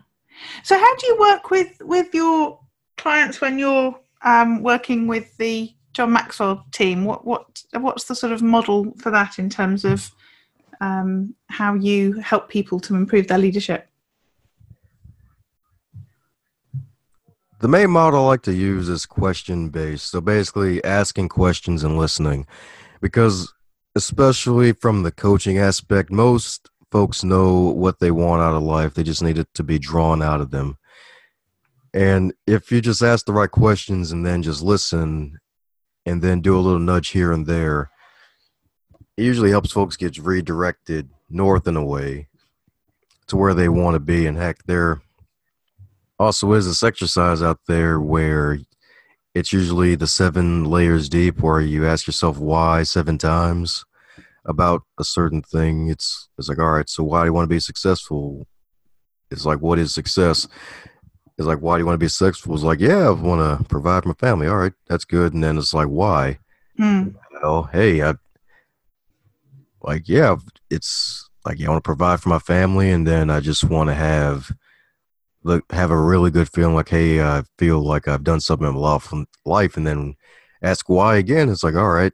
So, 0.62 0.78
how 0.78 0.96
do 0.98 1.08
you 1.08 1.18
work 1.20 1.50
with 1.50 1.82
with 1.82 2.14
your 2.14 2.60
clients 2.96 3.42
when 3.42 3.58
you're 3.58 4.00
um, 4.22 4.62
working 4.62 5.08
with 5.08 5.36
the 5.38 5.74
John 5.98 6.12
Maxwell 6.12 6.64
team, 6.72 7.06
what 7.06 7.26
what 7.26 7.64
what's 7.74 8.04
the 8.04 8.14
sort 8.14 8.32
of 8.32 8.44
model 8.44 8.94
for 9.00 9.10
that 9.10 9.40
in 9.40 9.50
terms 9.50 9.84
of 9.84 10.12
um, 10.80 11.34
how 11.48 11.74
you 11.74 12.20
help 12.20 12.50
people 12.50 12.80
to 12.82 12.96
improve 12.96 13.28
their 13.28 13.40
leadership? 13.40 13.90
The 17.62 17.68
main 17.68 17.90
model 17.90 18.26
I 18.26 18.28
like 18.28 18.44
to 18.44 18.54
use 18.54 18.90
is 18.90 19.08
question 19.08 19.70
based. 19.70 20.12
So 20.12 20.22
basically, 20.22 20.84
asking 20.84 21.30
questions 21.30 21.84
and 21.84 21.98
listening, 21.98 22.46
because 23.02 23.52
especially 23.96 24.74
from 24.74 25.02
the 25.02 25.12
coaching 25.12 25.58
aspect, 25.58 26.12
most 26.12 26.70
folks 26.92 27.24
know 27.24 27.72
what 27.72 28.00
they 28.00 28.12
want 28.12 28.44
out 28.44 28.56
of 28.56 28.62
life. 28.62 28.94
They 28.94 29.02
just 29.02 29.24
need 29.24 29.40
it 29.40 29.52
to 29.56 29.64
be 29.64 29.80
drawn 29.80 30.22
out 30.22 30.42
of 30.42 30.52
them. 30.52 30.78
And 31.92 32.36
if 32.46 32.72
you 32.72 32.82
just 32.82 33.02
ask 33.02 33.26
the 33.26 33.34
right 33.34 33.50
questions 33.50 34.12
and 34.12 34.24
then 34.24 34.44
just 34.44 34.62
listen 34.62 35.40
and 36.08 36.22
then 36.22 36.40
do 36.40 36.58
a 36.58 36.62
little 36.62 36.80
nudge 36.80 37.10
here 37.10 37.34
and 37.34 37.46
there. 37.46 37.92
It 39.18 39.24
usually 39.24 39.52
helps 39.52 39.72
folks 39.72 39.98
get 39.98 40.18
redirected 40.18 41.10
north 41.30 41.68
and 41.68 41.76
away 41.76 42.30
to 43.28 43.36
where 43.36 43.54
they 43.54 43.68
want 43.68 43.96
to 43.96 44.00
be. 44.00 44.26
And 44.26 44.38
heck, 44.38 44.64
there 44.64 45.02
also 46.18 46.54
is 46.54 46.66
this 46.66 46.82
exercise 46.82 47.42
out 47.42 47.60
there 47.68 48.00
where 48.00 48.60
it's 49.36 49.52
usually 49.52 49.96
the 49.96 50.08
seven 50.08 50.64
layers 50.64 51.10
deep 51.10 51.42
where 51.42 51.60
you 51.60 51.86
ask 51.86 52.08
yourself 52.08 52.38
why 52.38 52.84
seven 52.84 53.18
times 53.18 53.84
about 54.46 54.84
a 54.98 55.04
certain 55.04 55.42
thing. 55.42 55.90
It's 55.90 56.30
it's 56.38 56.48
like, 56.48 56.60
all 56.60 56.72
right, 56.72 56.90
so 56.90 57.04
why 57.04 57.22
do 57.22 57.26
you 57.28 57.34
want 57.34 57.44
to 57.44 57.54
be 57.54 57.60
successful? 57.60 58.48
It's 59.30 59.46
like 59.46 59.60
what 59.60 59.78
is 59.78 59.94
success? 59.94 60.48
It's 61.38 61.48
like, 61.48 61.60
why 61.60 61.78
do 61.78 61.82
you 61.82 61.86
want 61.86 61.96
to 61.96 62.04
be 62.04 62.08
successful? 62.08 62.56
It's 62.56 62.64
like, 62.64 62.80
yeah, 62.80 63.08
I 63.08 63.12
want 63.12 63.60
to 63.60 63.64
provide 63.66 64.04
for 64.04 64.10
my 64.10 64.16
family. 64.16 64.48
All 64.48 64.58
right, 64.58 64.74
that's 64.88 65.06
good. 65.06 65.34
And 65.34 65.44
then 65.44 65.58
it's 65.58 65.74
like, 65.74 65.88
why? 65.88 66.40
Mm. 66.80 67.16
Well, 67.32 67.70
hey, 67.72 68.02
I 68.02 68.16
like, 69.82 70.10
yeah, 70.10 70.36
it's 70.70 71.30
like, 71.46 71.60
yeah, 71.60 71.68
I 71.68 71.70
want 71.70 71.84
to 71.84 71.88
provide 71.88 72.20
for 72.22 72.30
my 72.30 72.40
family, 72.40 72.90
and 72.90 73.08
then 73.08 73.30
I 73.30 73.40
just 73.40 73.64
want 73.64 73.90
to 73.90 73.94
have 73.94 74.52
look 75.44 75.72
have 75.72 75.92
a 75.92 75.98
really 75.98 76.32
good 76.32 76.50
feeling, 76.50 76.76
like, 76.76 76.90
hey, 76.90 77.22
I 77.22 77.44
feel 77.58 77.80
like 77.80 78.08
I've 78.08 78.24
done 78.24 78.40
something 78.42 78.68
in 78.68 78.74
my 78.74 79.28
life, 79.46 79.78
and 79.78 79.88
then 79.88 80.16
ask 80.62 80.90
why 80.90 81.18
again. 81.18 81.50
It's 81.50 81.64
like, 81.64 81.76
all 81.76 81.90
right, 81.90 82.14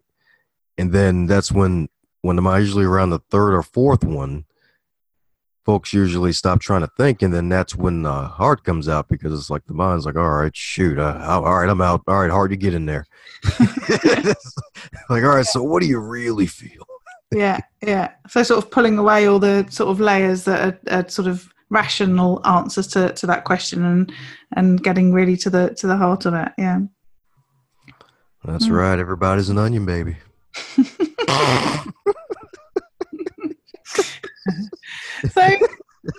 and 0.77 0.91
then 0.91 1.25
that's 1.25 1.51
when 1.51 1.89
when 2.21 2.37
I'm 2.37 2.59
usually 2.59 2.85
around 2.85 3.09
the 3.09 3.19
third 3.31 3.53
or 3.53 3.63
fourth 3.63 4.03
one, 4.03 4.45
folks 5.65 5.93
usually 5.93 6.33
stop 6.33 6.59
trying 6.59 6.81
to 6.81 6.89
think, 6.97 7.21
and 7.21 7.33
then 7.33 7.49
that's 7.49 7.75
when 7.75 8.03
the 8.03 8.11
heart 8.11 8.63
comes 8.63 8.89
out 8.89 9.07
because 9.07 9.37
it's 9.37 9.49
like 9.49 9.65
the 9.65 9.73
mind's 9.73 10.05
like, 10.05 10.15
all 10.15 10.29
right, 10.29 10.55
shoot, 10.55 10.99
uh, 10.99 11.23
all 11.27 11.55
right, 11.55 11.69
I'm 11.69 11.81
out. 11.81 12.01
All 12.07 12.21
right, 12.21 12.31
hard 12.31 12.51
to 12.51 12.57
get 12.57 12.73
in 12.73 12.85
there. 12.85 13.05
like, 15.09 15.23
all 15.23 15.35
right, 15.35 15.45
so 15.45 15.63
what 15.63 15.81
do 15.81 15.87
you 15.87 15.99
really 15.99 16.47
feel? 16.47 16.85
yeah, 17.33 17.59
yeah. 17.81 18.11
So 18.27 18.43
sort 18.43 18.63
of 18.63 18.71
pulling 18.71 18.97
away 18.97 19.27
all 19.27 19.39
the 19.39 19.65
sort 19.69 19.89
of 19.89 19.99
layers 19.99 20.45
that 20.45 20.79
are, 20.89 20.99
are 20.99 21.09
sort 21.09 21.27
of 21.27 21.49
rational 21.69 22.45
answers 22.45 22.87
to, 22.87 23.11
to 23.13 23.25
that 23.25 23.45
question 23.45 23.83
and 23.83 24.13
and 24.55 24.83
getting 24.83 25.11
really 25.11 25.35
to 25.37 25.49
the 25.49 25.73
to 25.75 25.87
the 25.87 25.97
heart 25.97 26.25
of 26.25 26.35
it. 26.35 26.49
Yeah. 26.57 26.81
That's 28.45 28.67
mm. 28.67 28.77
right. 28.77 28.99
Everybody's 28.99 29.49
an 29.49 29.57
onion 29.57 29.85
baby. 29.85 30.17
so 35.31 35.49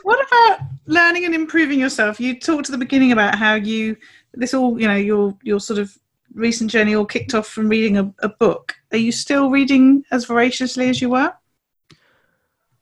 what 0.02 0.26
about 0.26 0.66
learning 0.86 1.24
and 1.24 1.34
improving 1.34 1.80
yourself? 1.80 2.20
You 2.20 2.38
talked 2.38 2.68
at 2.68 2.72
the 2.72 2.78
beginning 2.78 3.12
about 3.12 3.34
how 3.34 3.54
you 3.54 3.96
this 4.32 4.54
all 4.54 4.80
you 4.80 4.88
know 4.88 4.96
your 4.96 5.36
your 5.42 5.60
sort 5.60 5.78
of 5.78 5.96
recent 6.34 6.70
journey 6.70 6.94
all 6.94 7.06
kicked 7.06 7.34
off 7.34 7.46
from 7.46 7.68
reading 7.68 7.98
a, 7.98 8.12
a 8.20 8.28
book. 8.28 8.74
Are 8.92 8.98
you 8.98 9.12
still 9.12 9.50
reading 9.50 10.04
as 10.10 10.24
voraciously 10.24 10.88
as 10.88 11.00
you 11.00 11.10
were? 11.10 11.32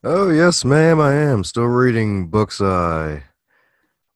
Oh 0.05 0.31
yes 0.31 0.65
ma'am 0.65 1.01
i 1.01 1.13
am. 1.15 1.45
Still 1.45 1.65
reading 1.65 2.29
books. 2.29 2.61
I 2.61 3.23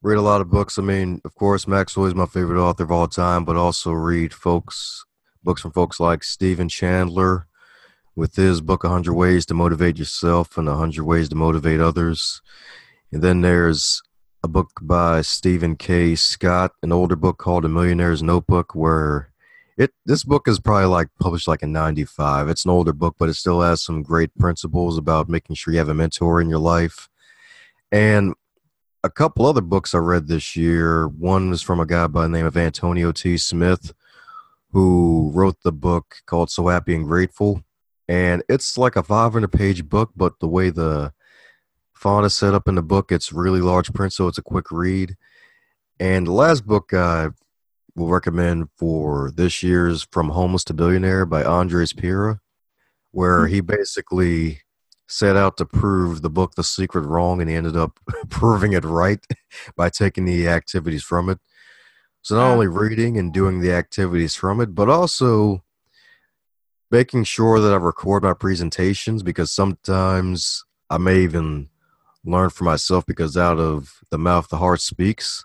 read 0.03 0.19
a 0.19 0.23
lot 0.23 0.40
of 0.40 0.51
books. 0.51 0.79
I 0.79 0.83
mean 0.83 1.21
of 1.25 1.35
course 1.35 1.66
maxwell 1.66 2.07
is 2.07 2.14
my 2.14 2.27
favorite 2.27 2.62
author 2.62 2.85
of 2.85 2.92
all 2.92 3.09
time 3.09 3.45
but 3.45 3.57
also 3.57 3.92
read 3.92 4.33
folks 4.33 5.05
books 5.42 5.62
from 5.62 5.71
folks 5.71 6.01
like 6.01 6.25
stephen 6.25 6.69
chandler 6.69 7.47
with 8.16 8.35
his 8.35 8.62
book 8.62 8.83
100 8.83 9.14
ways 9.14 9.44
to 9.46 9.55
motivate 9.55 9.98
yourself 9.98 10.57
and 10.57 10.66
100 10.66 11.05
ways 11.05 11.29
to 11.29 11.37
motivate 11.37 11.81
others. 11.81 12.40
And 13.12 13.22
then 13.22 13.42
there's 13.42 14.02
a 14.42 14.48
book 14.48 14.70
by 14.81 15.20
Steven 15.20 15.76
K. 15.76 16.14
Scott 16.14 16.72
an 16.83 16.92
older 16.92 17.16
book 17.16 17.37
called 17.37 17.64
a 17.64 17.68
millionaire's 17.68 18.22
notebook 18.22 18.74
where 18.74 19.31
it 19.76 19.92
this 20.07 20.24
book 20.24 20.48
is 20.48 20.59
probably 20.59 20.87
like 20.87 21.09
published 21.20 21.48
like 21.48 21.62
in 21.62 21.72
95 21.72 22.48
it's 22.48 22.64
an 22.64 22.70
older 22.70 22.92
book 22.92 23.16
but 23.18 23.29
it 23.29 23.35
still 23.35 23.61
has 23.61 23.83
some 23.83 24.02
great 24.02 24.35
principles 24.38 24.96
about 24.96 25.29
making 25.29 25.55
sure 25.55 25.72
you 25.72 25.79
have 25.79 25.88
a 25.88 25.94
mentor 25.94 26.40
in 26.40 26.48
your 26.48 26.59
life. 26.59 27.09
And 27.92 28.35
a 29.05 29.11
couple 29.11 29.46
other 29.46 29.61
books 29.61 29.94
i 29.94 29.98
read 29.98 30.26
this 30.26 30.57
year 30.57 31.07
one 31.07 31.50
was 31.50 31.62
from 31.62 31.81
a 31.81 31.87
guy 31.87 32.07
by 32.07 32.22
the 32.22 32.29
name 32.29 32.46
of 32.46 32.57
antonio 32.57 33.12
t. 33.12 33.37
Smith 33.37 33.92
who 34.72 35.31
wrote 35.35 35.57
the 35.62 35.72
book 35.72 36.16
called 36.26 36.50
so 36.50 36.68
happy 36.68 36.94
and 36.94 37.07
grateful 37.07 37.62
and 38.09 38.42
it's 38.49 38.79
like 38.79 38.97
a 38.97 39.03
500 39.03 39.49
page 39.49 39.88
book 39.88 40.11
but 40.16 40.38
the 40.40 40.49
way 40.49 40.71
the 40.71 41.12
font 41.95 42.27
is 42.27 42.35
set 42.35 42.55
up 42.55 42.69
in 42.69 42.75
the 42.75 42.83
book 42.83 43.11
it's 43.11 43.33
really 43.33 43.61
large 43.61 43.92
print 43.92 44.12
so 44.12 44.29
it's 44.29 44.38
a 44.38 44.42
quick 44.42 44.71
read. 44.71 45.16
And 45.99 46.27
the 46.27 46.33
last 46.33 46.66
book 46.66 46.92
i 46.92 47.29
will 47.95 48.09
recommend 48.09 48.69
for 48.77 49.33
this 49.35 49.62
year's 49.62 50.07
from 50.12 50.29
homeless 50.31 50.64
to 50.64 50.75
billionaire 50.75 51.25
by 51.25 51.42
andres 51.42 51.95
pira 51.95 52.40
where 53.12 53.45
mm-hmm. 53.45 53.55
he 53.55 53.61
basically 53.62 54.61
set 55.09 55.37
out 55.37 55.57
to 55.57 55.64
prove 55.64 56.21
the 56.21 56.31
book 56.31 56.55
the 56.55 56.64
secret 56.64 57.03
wrong 57.03 57.40
and 57.40 57.49
he 57.49 57.57
ended 57.57 57.77
up 57.77 57.99
proving 58.29 58.73
it 58.73 58.85
right 58.85 59.25
by 59.77 59.88
taking 59.88 60.25
the 60.25 60.49
activities 60.49 61.03
from 61.03 61.31
it. 61.31 61.38
So 62.23 62.35
not 62.35 62.51
only 62.51 62.66
reading 62.66 63.16
and 63.16 63.33
doing 63.33 63.61
the 63.61 63.73
activities 63.73 64.35
from 64.35 64.61
it 64.61 64.75
but 64.75 64.90
also 64.90 65.64
making 66.90 67.25
sure 67.25 67.61
that 67.61 67.72
I 67.72 67.77
record 67.77 68.22
my 68.22 68.35
presentations 68.35 69.22
because 69.22 69.51
sometimes 69.51 70.64
I 70.88 70.99
may 70.99 71.20
even 71.20 71.68
learn 72.25 72.51
for 72.51 72.64
myself 72.64 73.05
because 73.07 73.37
out 73.37 73.59
of 73.59 74.01
the 74.11 74.18
mouth 74.18 74.49
the 74.49 74.57
heart 74.59 74.81
speaks. 74.81 75.44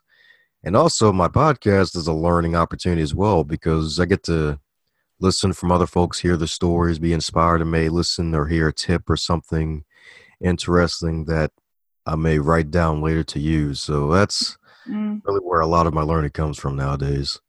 And 0.63 0.75
also 0.75 1.11
my 1.11 1.27
podcast 1.27 1.95
is 1.95 2.07
a 2.07 2.13
learning 2.13 2.55
opportunity 2.55 3.01
as 3.01 3.15
well 3.15 3.43
because 3.43 3.99
I 3.99 4.05
get 4.05 4.23
to 4.23 4.59
listen 5.19 5.53
from 5.53 5.71
other 5.71 5.87
folks, 5.87 6.19
hear 6.19 6.37
the 6.37 6.47
stories, 6.47 6.99
be 6.99 7.13
inspired, 7.13 7.61
and 7.61 7.71
may 7.71 7.89
listen 7.89 8.35
or 8.35 8.47
hear 8.47 8.67
a 8.67 8.73
tip 8.73 9.09
or 9.09 9.17
something 9.17 9.83
interesting 10.39 11.25
that 11.25 11.51
I 12.05 12.15
may 12.15 12.39
write 12.39 12.71
down 12.71 13.01
later 13.01 13.23
to 13.25 13.39
use. 13.39 13.79
So 13.81 14.11
that's 14.11 14.57
mm. 14.87 15.21
really 15.23 15.39
where 15.39 15.61
a 15.61 15.67
lot 15.67 15.87
of 15.87 15.93
my 15.93 16.01
learning 16.01 16.31
comes 16.31 16.59
from 16.59 16.75
nowadays. 16.75 17.39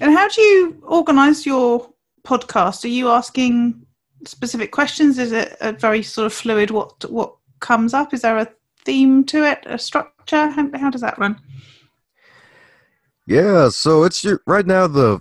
And 0.00 0.12
how 0.12 0.28
do 0.28 0.42
you 0.42 0.82
organize 0.86 1.46
your 1.46 1.90
podcast, 2.26 2.84
are 2.84 2.88
you 2.88 3.08
asking 3.08 3.86
specific 4.24 4.72
questions? 4.72 5.18
Is 5.18 5.32
it 5.32 5.56
a 5.60 5.72
very 5.72 6.02
sort 6.02 6.26
of 6.26 6.32
fluid? 6.32 6.70
What 6.70 7.10
what 7.10 7.36
comes 7.60 7.94
up? 7.94 8.12
Is 8.12 8.22
there 8.22 8.38
a 8.38 8.48
theme 8.84 9.24
to 9.26 9.44
it? 9.44 9.64
A 9.66 9.78
structure? 9.78 10.48
How, 10.50 10.68
how 10.78 10.90
does 10.90 11.00
that 11.00 11.18
run? 11.18 11.40
Yeah, 13.26 13.70
so 13.70 14.04
it's 14.04 14.22
your, 14.22 14.40
right 14.46 14.66
now 14.66 14.86
the 14.86 15.20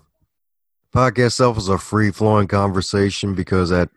podcast 0.94 1.26
itself 1.26 1.58
is 1.58 1.70
a 1.70 1.78
free 1.78 2.12
flowing 2.12 2.48
conversation 2.48 3.34
because 3.34 3.72
at 3.72 3.90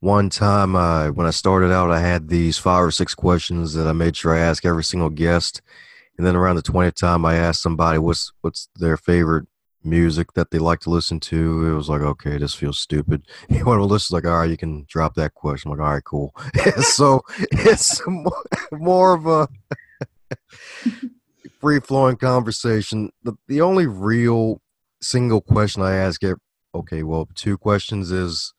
one 0.00 0.30
time 0.30 0.74
I 0.74 1.10
when 1.10 1.26
I 1.26 1.30
started 1.30 1.70
out 1.70 1.90
I 1.90 2.00
had 2.00 2.28
these 2.28 2.58
five 2.58 2.82
or 2.82 2.90
six 2.90 3.14
questions 3.14 3.74
that 3.74 3.86
I 3.86 3.92
made 3.92 4.16
sure 4.16 4.34
I 4.34 4.40
ask 4.40 4.64
every 4.64 4.84
single 4.84 5.10
guest. 5.10 5.62
And 6.18 6.26
then 6.26 6.36
around 6.36 6.56
the 6.56 6.62
twentieth 6.62 6.96
time 6.96 7.24
I 7.24 7.36
asked 7.36 7.62
somebody 7.62 7.98
what's 7.98 8.32
what's 8.40 8.68
their 8.76 8.96
favorite 8.96 9.46
music 9.84 10.32
that 10.34 10.50
they 10.50 10.58
like 10.58 10.80
to 10.80 10.90
listen 10.90 11.20
to. 11.20 11.66
It 11.66 11.74
was 11.74 11.88
like, 11.88 12.00
okay, 12.00 12.38
this 12.38 12.54
feels 12.54 12.78
stupid. 12.78 13.26
You 13.48 13.64
want 13.64 13.80
to 13.80 13.84
listen, 13.84 14.14
like, 14.14 14.24
all 14.24 14.38
right, 14.38 14.50
you 14.50 14.56
can 14.56 14.86
drop 14.88 15.14
that 15.14 15.34
question. 15.34 15.70
I'm 15.70 15.78
like, 15.78 15.86
all 15.86 15.94
right, 15.94 16.04
cool. 16.04 16.34
so 16.80 17.22
it's 17.52 18.00
more, 18.72 19.14
of 19.14 19.26
a 19.26 19.48
free 21.60 21.80
flowing 21.80 22.16
conversation. 22.16 23.12
The, 23.22 23.34
the 23.46 23.60
only 23.60 23.86
real 23.86 24.60
single 25.00 25.40
question 25.40 25.82
I 25.82 25.94
ask 25.94 26.22
it, 26.22 26.38
okay, 26.74 27.02
well, 27.02 27.28
two 27.34 27.58
questions 27.58 28.10
is, 28.10 28.54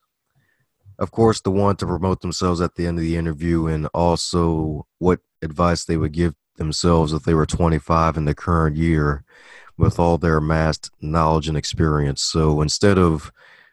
of 0.98 1.10
course, 1.10 1.40
the 1.40 1.50
one 1.50 1.76
to 1.76 1.86
promote 1.86 2.20
themselves 2.20 2.60
at 2.60 2.76
the 2.76 2.86
end 2.86 2.98
of 2.98 3.04
the 3.04 3.16
interview, 3.16 3.66
and 3.66 3.88
also 3.92 4.86
what 4.98 5.20
advice 5.42 5.84
they 5.84 5.96
would 5.96 6.12
give 6.12 6.34
themselves 6.56 7.12
if 7.12 7.24
they 7.24 7.34
were 7.34 7.46
25 7.46 8.16
in 8.16 8.26
the 8.26 8.34
current 8.34 8.76
year 8.76 9.24
with 9.76 9.98
all 9.98 10.18
their 10.18 10.36
amassed 10.36 10.90
knowledge 11.00 11.48
and 11.48 11.56
experience. 11.56 12.22
So 12.22 12.60
instead 12.60 12.98
of 12.98 13.32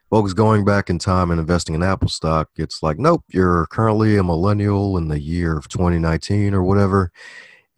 folks 0.09 0.33
going 0.33 0.65
back 0.65 0.89
in 0.89 0.99
time 0.99 1.31
and 1.31 1.39
investing 1.39 1.75
in 1.75 1.83
Apple 1.83 2.09
stock, 2.09 2.49
it's 2.57 2.83
like, 2.83 2.99
nope, 2.99 3.23
you're 3.29 3.67
currently 3.67 4.17
a 4.17 4.23
millennial 4.23 4.97
in 4.97 5.07
the 5.07 5.19
year 5.19 5.57
of 5.57 5.67
2019 5.67 6.53
or 6.53 6.63
whatever, 6.63 7.11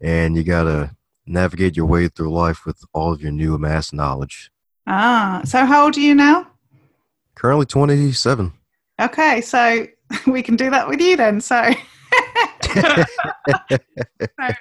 and 0.00 0.36
you 0.36 0.42
got 0.42 0.64
to 0.64 0.96
navigate 1.26 1.76
your 1.76 1.86
way 1.86 2.08
through 2.08 2.32
life 2.32 2.66
with 2.66 2.82
all 2.92 3.12
of 3.12 3.22
your 3.22 3.32
new 3.32 3.54
amassed 3.54 3.94
knowledge. 3.94 4.50
Ah, 4.86 5.42
so 5.44 5.64
how 5.64 5.84
old 5.84 5.96
are 5.96 6.00
you 6.00 6.14
now? 6.14 6.46
Currently 7.34 7.66
27. 7.66 8.52
Okay, 9.00 9.40
so 9.40 9.86
we 10.26 10.42
can 10.42 10.56
do 10.56 10.70
that 10.70 10.88
with 10.88 11.00
you 11.00 11.16
then. 11.16 11.40
So, 11.40 11.62
so 12.74 14.54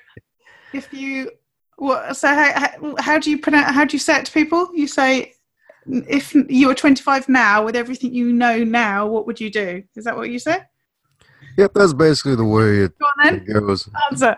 if 0.73 0.93
you 0.93 1.29
what, 1.77 2.15
so 2.15 2.27
how, 2.27 2.95
how 2.99 3.19
do 3.19 3.29
you 3.29 3.39
pronounce? 3.39 3.73
How 3.73 3.85
do 3.85 3.95
you 3.95 3.99
say 3.99 4.19
it 4.19 4.25
to 4.25 4.31
people? 4.31 4.69
You 4.73 4.87
say, 4.87 5.33
if 5.85 6.33
you 6.33 6.67
were 6.67 6.75
25 6.75 7.29
now, 7.29 7.65
with 7.65 7.75
everything 7.75 8.13
you 8.13 8.31
know 8.31 8.63
now, 8.63 9.07
what 9.07 9.25
would 9.27 9.39
you 9.39 9.49
do? 9.49 9.83
Is 9.95 10.05
that 10.05 10.15
what 10.15 10.29
you 10.29 10.39
say? 10.39 10.59
Yep, 11.57 11.73
that's 11.73 11.93
basically 11.93 12.35
the 12.35 12.45
way 12.45 12.79
it, 12.79 12.93
it 13.25 13.45
goes. 13.45 13.89
Answer. 14.09 14.37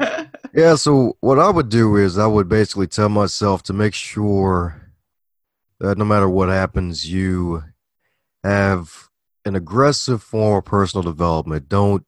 yeah, 0.54 0.74
so 0.74 1.16
what 1.20 1.38
I 1.38 1.50
would 1.50 1.68
do 1.68 1.96
is 1.96 2.18
I 2.18 2.26
would 2.26 2.48
basically 2.48 2.86
tell 2.86 3.08
myself 3.08 3.62
to 3.64 3.72
make 3.72 3.94
sure 3.94 4.82
that 5.78 5.98
no 5.98 6.04
matter 6.04 6.28
what 6.28 6.48
happens, 6.48 7.08
you 7.08 7.62
have 8.42 9.08
an 9.44 9.54
aggressive 9.54 10.22
form 10.22 10.58
of 10.58 10.64
personal 10.64 11.02
development. 11.02 11.68
Don't 11.68 12.04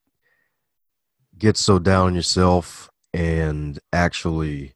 get 1.39 1.57
so 1.57 1.79
down 1.79 2.09
on 2.09 2.15
yourself 2.15 2.90
and 3.13 3.79
actually 3.93 4.75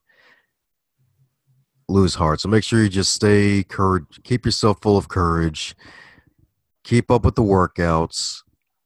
lose 1.88 2.14
heart. 2.14 2.40
So 2.40 2.49
make 2.49 2.64
sure 2.64 2.83
you 2.83 2.88
just 2.88 3.12
stay 3.12 3.62
courage, 3.62 4.20
keep 4.23 4.44
yourself 4.44 4.79
full 4.83 4.97
of 4.97 5.09
courage, 5.09 5.75
keep 6.83 7.11
up 7.11 7.25
with 7.25 7.35
the 7.35 7.42
workouts, 7.42 8.42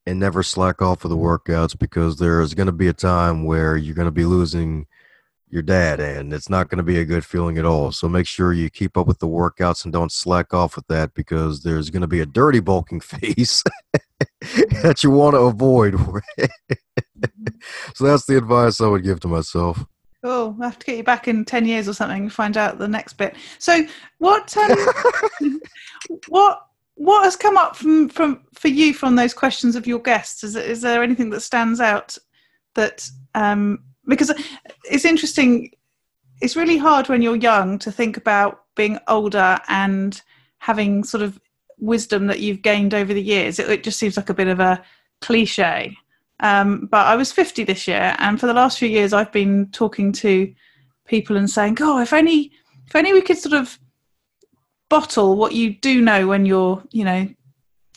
and 0.07 0.19
never 0.19 0.43
slack 0.43 0.81
off 0.81 1.05
of 1.05 1.11
the 1.11 1.17
workouts 1.17 1.79
because 1.79 2.17
there's 2.17 2.55
going 2.55 2.67
to 2.67 2.73
be 2.73 2.89
a 2.89 2.95
time 2.95 3.45
where 3.45 3.77
you're 3.77 3.95
going 3.95 4.07
to 4.07 4.11
be 4.11 4.25
losing 4.25 4.87
your 5.51 5.63
dad 5.63 6.01
and 6.01 6.33
it's 6.33 6.49
not 6.49 6.69
going 6.69 6.79
to 6.79 6.85
be 6.85 6.99
a 6.99 7.05
good 7.05 7.25
feeling 7.25 7.59
at 7.59 7.65
all. 7.65 7.93
So 7.93 8.09
make 8.09 8.27
sure 8.27 8.53
you 8.53 8.71
keep 8.71 8.97
up 8.97 9.07
with 9.07 9.19
the 9.19 9.29
workouts 9.29 9.85
and 9.85 9.93
don't 9.93 10.13
slack 10.13 10.53
off 10.53 10.77
with 10.77 10.87
that 10.89 11.15
because 11.15 11.63
there's 11.63 11.91
going 11.91 12.03
to 12.03 12.07
be 12.07 12.21
a 12.21 12.27
dirty 12.27 12.61
bulking 12.61 13.01
phase 13.01 13.63
that 14.83 15.03
you 15.03 15.11
want 15.11 15.35
to 15.35 15.41
avoid. 15.41 15.95
so 17.95 18.05
that's 18.05 18.27
the 18.27 18.37
advice 18.37 18.81
I 18.81 18.89
would 18.89 19.05
give 19.05 19.21
to 19.21 19.29
myself. 19.29 19.85
Oh, 20.25 20.57
I 20.61 20.65
have 20.65 20.79
to 20.81 20.87
get 20.87 20.97
you 20.97 21.05
back 21.05 21.29
in 21.29 21.45
ten 21.45 21.65
years 21.65 21.89
or 21.89 21.93
something 21.93 22.23
and 22.23 22.33
find 22.33 22.57
out 22.57 22.79
the 22.79 22.89
next 22.89 23.13
bit. 23.13 23.37
So, 23.61 23.87
what, 24.19 24.57
um, 25.41 25.61
what, 26.27 26.61
what 26.97 27.23
has 27.23 27.37
come 27.37 27.57
up 27.57 27.77
from, 27.77 28.09
from 28.09 28.43
for 28.53 28.67
you 28.67 28.93
from 28.93 29.15
those 29.15 29.33
questions 29.33 29.77
of 29.77 29.87
your 29.87 30.01
guests? 30.01 30.43
Is, 30.43 30.57
is 30.57 30.81
there 30.81 31.05
anything 31.05 31.31
that 31.31 31.43
stands 31.43 31.81
out 31.81 32.19
that 32.75 33.09
um, 33.37 33.85
because 34.09 34.33
it's 34.85 35.05
interesting 35.05 35.71
it's 36.41 36.57
really 36.57 36.79
hard 36.79 37.09
when 37.09 37.23
you're 37.23 37.37
young 37.37 37.79
to 37.81 37.91
think 37.91 38.17
about 38.17 38.65
being 38.77 38.99
older 39.09 39.59
and 39.69 40.23
having 40.59 41.05
sort 41.05 41.23
of 41.23 41.41
wisdom 41.79 42.27
that 42.27 42.41
you've 42.41 42.63
gained 42.63 42.95
over 42.95 43.13
the 43.13 43.23
years. 43.23 43.59
It, 43.59 43.69
it 43.69 43.83
just 43.83 43.99
seems 43.99 44.17
like 44.17 44.31
a 44.31 44.35
bit 44.35 44.49
of 44.49 44.61
a 44.61 44.83
cliche. 45.21 45.97
Um, 46.41 46.87
but 46.91 47.07
I 47.07 47.17
was 47.17 47.33
50 47.33 47.65
this 47.65 47.89
year, 47.89 48.15
and 48.19 48.39
for 48.39 48.47
the 48.47 48.55
last 48.55 48.79
few 48.79 48.89
years, 48.89 49.13
I've 49.13 49.33
been 49.33 49.69
talking 49.73 50.13
to 50.13 50.53
people 51.07 51.37
and 51.37 51.51
saying, 51.51 51.79
"Oh, 51.81 52.01
if 52.01 52.13
only, 52.13 52.53
if 52.87 52.95
only 52.95 53.13
we 53.13 53.23
could 53.23 53.39
sort 53.39 53.55
of 53.55 53.79
bottle 54.89 55.37
what 55.37 55.53
you 55.53 55.75
do 55.75 56.01
know 56.01 56.27
when 56.29 56.47
you're, 56.47 56.83
you 56.93 57.05
know, 57.05 57.29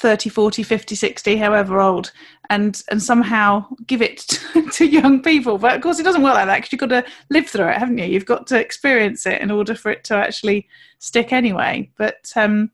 30 0.01 0.29
40 0.29 0.63
50 0.63 0.95
60 0.95 1.37
however 1.37 1.79
old 1.79 2.11
and 2.49 2.81
and 2.89 3.01
somehow 3.01 3.65
give 3.85 4.01
it 4.01 4.17
to, 4.53 4.69
to 4.71 4.85
young 4.85 5.21
people. 5.21 5.59
But 5.59 5.75
of 5.75 5.81
course 5.81 5.99
it 5.99 6.03
doesn't 6.03 6.23
work 6.23 6.33
like 6.33 6.47
that 6.47 6.57
because 6.57 6.71
you've 6.71 6.89
got 6.89 7.05
to 7.05 7.05
live 7.29 7.47
through 7.47 7.69
it 7.69 7.77
haven't 7.77 7.99
you? 7.99 8.05
You've 8.05 8.25
got 8.25 8.47
to 8.47 8.59
experience 8.59 9.25
it 9.27 9.41
in 9.41 9.51
order 9.51 9.75
for 9.75 9.91
it 9.91 10.03
to 10.05 10.15
actually 10.15 10.67
stick 10.97 11.31
anyway. 11.31 11.91
But 11.97 12.31
um 12.35 12.71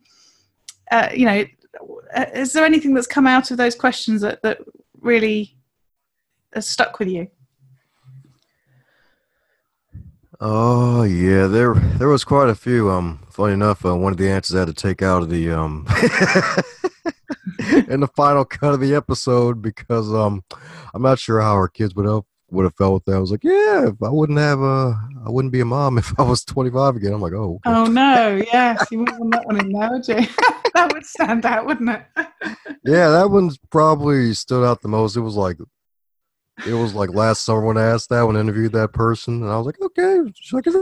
uh, 0.89 1.09
you 1.13 1.25
know 1.25 1.45
uh, 2.15 2.25
is 2.33 2.53
there 2.53 2.65
anything 2.65 2.93
that's 2.93 3.07
come 3.07 3.27
out 3.27 3.51
of 3.51 3.57
those 3.57 3.75
questions 3.75 4.21
that 4.21 4.41
that 4.41 4.59
really 5.01 5.57
has 6.53 6.65
stuck 6.65 6.97
with 6.97 7.09
you? 7.09 7.27
Oh 10.39 11.03
yeah, 11.03 11.47
there 11.47 11.73
there 11.73 12.07
was 12.07 12.23
quite 12.23 12.49
a 12.49 12.55
few. 12.55 12.89
Um, 12.89 13.19
funny 13.37 13.53
enough, 13.53 13.85
uh, 13.85 13.95
one 13.95 14.11
of 14.11 14.17
the 14.17 14.27
answers 14.27 14.55
I 14.55 14.59
had 14.59 14.67
to 14.67 14.73
take 14.73 15.03
out 15.03 15.21
of 15.21 15.29
the 15.29 15.51
um 15.51 15.85
in 17.87 17.99
the 17.99 18.09
final 18.15 18.43
cut 18.43 18.73
of 18.73 18.79
the 18.79 18.95
episode 18.95 19.61
because 19.61 20.11
um 20.11 20.43
I'm 20.93 21.03
not 21.03 21.19
sure 21.19 21.39
how 21.39 21.53
our 21.53 21.67
kids 21.67 21.93
would 21.93 22.07
have 22.07 22.23
would 22.49 22.63
have 22.63 22.75
felt 22.75 22.93
with 22.95 23.05
that. 23.05 23.17
I 23.17 23.19
was 23.19 23.29
like, 23.29 23.43
yeah, 23.43 23.89
if 23.89 24.01
I 24.01 24.09
wouldn't 24.09 24.39
have 24.39 24.59
uh 24.59 24.89
I 25.23 25.29
wouldn't 25.29 25.51
be 25.51 25.59
a 25.59 25.65
mom 25.65 25.99
if 25.99 26.19
I 26.19 26.23
was 26.23 26.43
25 26.45 26.95
again. 26.95 27.13
I'm 27.13 27.21
like, 27.21 27.33
oh. 27.33 27.59
Okay. 27.65 27.77
Oh 27.77 27.85
no, 27.85 28.41
yes, 28.51 28.83
you 28.91 28.99
wouldn't 28.99 29.19
want 29.19 29.33
that 29.33 29.45
one 29.45 29.59
in 29.59 29.71
there, 29.71 29.91
would 29.91 30.07
you? 30.07 30.15
that 30.73 30.91
would 30.91 31.05
stand 31.05 31.45
out, 31.45 31.67
wouldn't 31.67 31.91
it? 31.91 32.05
yeah, 32.83 33.09
that 33.09 33.29
one's 33.29 33.59
probably 33.69 34.33
stood 34.33 34.65
out 34.65 34.81
the 34.81 34.87
most. 34.87 35.15
It 35.15 35.21
was 35.21 35.35
like 35.35 35.57
it 36.65 36.73
was 36.73 36.95
like 36.95 37.11
last 37.11 37.45
summer 37.45 37.61
when 37.61 37.77
I 37.77 37.85
asked 37.85 38.09
that 38.09 38.23
when 38.23 38.35
I 38.35 38.39
interviewed 38.39 38.71
that 38.71 38.93
person, 38.93 39.43
and 39.43 39.51
I 39.51 39.57
was 39.57 39.67
like, 39.67 39.79
okay, 39.79 40.21
she's 40.33 40.53
like, 40.53 40.65
is 40.65 40.75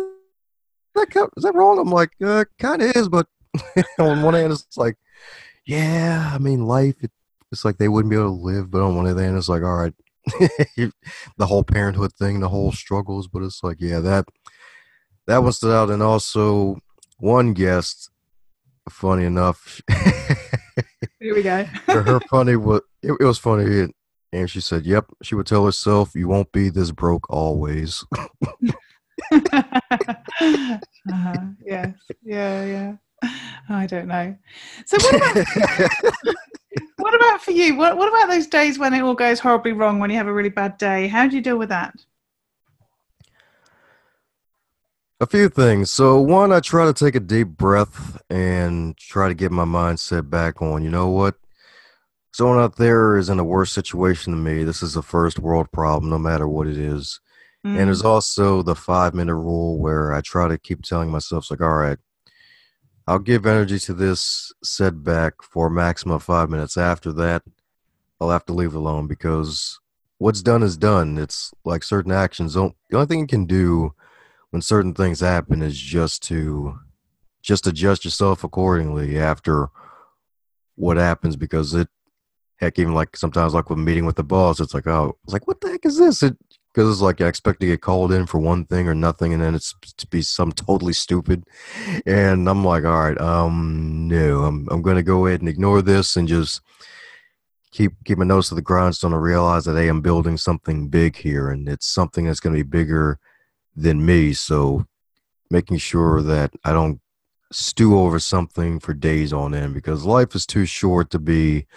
that, 0.96 1.30
is 1.38 1.44
that 1.44 1.56
wrong? 1.56 1.80
I'm 1.80 1.92
like, 1.92 2.12
uh, 2.24 2.46
kind 2.60 2.82
of 2.82 2.96
is, 2.96 3.10
but 3.10 3.28
on 4.00 4.24
one 4.24 4.34
hand, 4.34 4.52
it's 4.52 4.78
like, 4.78 4.98
yeah, 5.66 6.32
I 6.34 6.38
mean, 6.38 6.66
life, 6.66 6.96
it, 7.02 7.12
it's 7.52 7.66
like 7.66 7.78
they 7.78 7.88
wouldn't 7.88 8.10
be 8.10 8.18
able 8.18 8.38
to 8.38 8.44
live, 8.44 8.72
but 8.72 8.82
on 8.82 8.96
one 8.96 9.06
hand, 9.06 9.38
it's 9.38 9.50
like, 9.50 9.64
all 9.64 9.76
right, 9.76 9.94
the 11.38 11.46
whole 11.46 11.64
parenthood 11.64 12.14
thing, 12.14 12.40
the 12.40 12.50
whole 12.50 12.72
struggles, 12.72 13.28
but 13.28 13.44
it's 13.44 13.64
like, 13.64 13.78
yeah, 13.80 14.00
that 14.00 14.26
that 15.28 15.44
one 15.44 15.52
stood 15.52 15.74
out, 15.74 15.90
and 15.90 16.04
also 16.04 16.78
one 17.18 17.54
guest, 17.54 18.10
funny 18.90 19.26
enough. 19.26 19.82
Here 21.20 21.34
we 21.34 21.42
go. 21.42 21.64
her 21.88 22.20
funny 22.30 22.56
was 22.56 22.82
it, 23.02 23.14
it 23.20 23.24
was 23.24 23.38
funny. 23.38 23.88
And 24.36 24.52
she 24.52 24.60
said, 24.60 24.86
Yep. 24.86 25.06
She 25.24 25.34
would 25.34 25.48
tell 25.48 25.66
herself, 25.66 26.12
You 26.14 26.28
won't 26.28 26.52
be 26.52 26.70
this 26.70 26.92
broke 26.92 27.30
always. 27.30 28.04
uh-huh. 31.12 31.46
Yes. 31.66 31.94
Yeah, 32.24 32.66
yeah. 32.66 32.96
I 33.70 33.86
don't 33.86 34.08
know. 34.08 34.36
So 34.86 34.98
what 34.98 35.16
about 35.16 35.46
what 36.98 37.16
about 37.16 37.42
for 37.42 37.52
you? 37.52 37.76
What 37.76 37.98
what 37.98 38.10
about 38.10 38.30
those 38.30 38.48
days 38.48 38.78
when 38.78 38.94
it 38.94 39.02
all 39.02 39.16
goes 39.16 39.40
horribly 39.40 39.72
wrong 39.72 40.00
when 40.00 40.10
you 40.10 40.18
have 40.18 40.28
a 40.28 40.34
really 40.34 40.50
bad 40.50 40.78
day? 40.78 41.08
How 41.08 41.28
do 41.28 41.36
you 41.36 41.42
deal 41.42 41.58
with 41.58 41.70
that? 41.70 41.96
A 45.22 45.26
few 45.26 45.48
things. 45.50 45.90
So 45.90 46.20
one, 46.20 46.52
I 46.52 46.60
try 46.60 46.86
to 46.86 46.94
take 46.94 47.16
a 47.16 47.22
deep 47.22 47.48
breath 47.48 48.22
and 48.30 48.98
try 48.98 49.30
to 49.30 49.34
get 49.34 49.52
my 49.52 49.64
mindset 49.64 50.30
back 50.30 50.62
on, 50.62 50.84
you 50.84 50.90
know 50.90 51.08
what? 51.08 51.36
someone 52.36 52.60
out 52.60 52.76
there 52.76 53.16
is 53.16 53.30
in 53.30 53.40
a 53.40 53.44
worse 53.46 53.72
situation 53.72 54.34
than 54.34 54.44
me. 54.44 54.66
This 54.66 54.84
is 54.84 54.98
a 54.98 55.02
first 55.02 55.40
world 55.40 55.72
problem, 55.72 56.10
no 56.10 56.20
matter 56.20 56.46
what 56.48 56.68
it 56.68 56.78
is. 56.78 57.22
Mm. 57.66 57.80
And 57.80 57.88
there's 57.88 58.04
mm. 58.04 58.10
also 58.10 58.62
the 58.62 58.76
five 58.76 59.16
minute 59.16 59.36
rule 59.36 59.80
where 59.80 60.14
I 60.14 60.22
try 60.22 60.48
to 60.48 60.58
keep 60.58 60.84
telling 60.84 61.10
myself, 61.10 61.50
like, 61.50 61.62
all 61.62 61.74
right, 61.74 61.98
I'll 63.08 63.20
give 63.20 63.46
energy 63.46 63.80
to 63.80 63.94
this 63.94 64.54
setback 64.64 65.42
for 65.42 65.68
a 65.68 65.72
maximum 65.72 66.16
of 66.16 66.24
five 66.24 66.50
minutes. 66.50 66.78
After 66.78 67.12
that, 67.14 67.44
I'll 68.22 68.30
have 68.30 68.46
to 68.46 68.54
leave 68.54 68.74
it 68.74 68.78
alone 68.78 69.08
because 69.08 69.80
what's 70.20 70.42
done 70.42 70.64
is 70.64 70.78
done. 70.78 71.18
It's 71.18 71.54
like 71.64 71.84
certain 71.84 72.12
actions 72.12 72.54
don't. 72.54 72.76
The 72.90 72.98
only 72.98 73.08
thing 73.08 73.20
you 73.20 73.28
can 73.28 73.46
do 73.46 73.94
when 74.52 74.62
certain 74.62 74.94
things 74.94 75.20
happen 75.20 75.62
is 75.62 75.78
just 75.78 76.24
to 76.24 76.80
just 77.42 77.68
adjust 77.68 78.06
yourself 78.06 78.44
accordingly 78.44 79.20
after 79.20 79.70
what 80.76 80.98
happens 80.98 81.36
because 81.36 81.74
it 81.74 81.88
heck, 82.58 82.80
even 82.80 82.94
like 82.94 83.18
sometimes 83.18 83.54
like 83.54 83.70
with 83.70 83.80
meeting 83.80 84.06
with 84.06 84.16
the 84.16 84.24
boss, 84.24 84.60
it's 84.60 84.74
like, 84.74 84.88
oh, 84.88 85.18
it's 85.24 85.34
like, 85.34 85.48
what 85.48 85.62
the 85.62 85.70
heck 85.70 85.86
is 85.86 85.98
this? 85.98 86.24
It 86.24 86.38
because 86.76 86.92
it's 86.92 87.02
like 87.02 87.22
I 87.22 87.28
expect 87.28 87.62
to 87.62 87.68
get 87.68 87.82
called 87.82 88.12
in 88.12 88.26
for 88.26 88.38
one 88.38 88.66
thing 88.66 88.90
or 88.90 88.96
nothing, 88.96 89.34
and 89.34 89.42
then 89.42 89.56
it's 89.56 89.74
to 89.96 90.08
be 90.08 90.22
some 90.22 90.52
totally 90.52 90.92
stupid, 90.92 91.46
and 92.06 92.50
I'm 92.50 92.66
like, 92.66 92.84
all 92.84 93.00
right, 93.00 93.20
um, 93.20 94.10
no, 94.10 94.44
I'm 94.44 94.68
I'm 94.70 94.82
gonna 94.82 95.02
go 95.02 95.26
ahead 95.26 95.40
and 95.40 95.48
ignore 95.48 95.82
this 95.82 96.18
and 96.18 96.28
just 96.28 96.62
keep 97.72 97.94
keep 98.04 98.18
my 98.18 98.26
nose 98.26 98.50
to 98.50 98.56
the 98.56 98.62
grindstone 98.62 99.14
and 99.14 99.24
realize 99.24 99.64
that 99.66 99.78
hey, 99.78 99.88
I'm 99.88 100.02
building 100.02 100.36
something 100.36 100.90
big 100.90 101.16
here, 101.16 101.50
and 101.50 101.70
it's 101.70 101.88
something 101.88 102.26
that's 102.26 102.42
gonna 102.42 102.56
be 102.56 102.64
bigger 102.64 103.20
than 103.74 104.06
me. 104.06 104.34
So 104.34 104.86
making 105.50 105.78
sure 105.78 106.22
that 106.24 106.52
I 106.66 106.74
don't 106.74 107.00
stew 107.54 107.98
over 107.98 108.20
something 108.20 108.82
for 108.82 108.94
days 108.94 109.32
on 109.32 109.54
end 109.54 109.74
because 109.74 110.04
life 110.04 110.36
is 110.36 110.46
too 110.46 110.66
short 110.66 111.10
to 111.12 111.20
be 111.20 111.68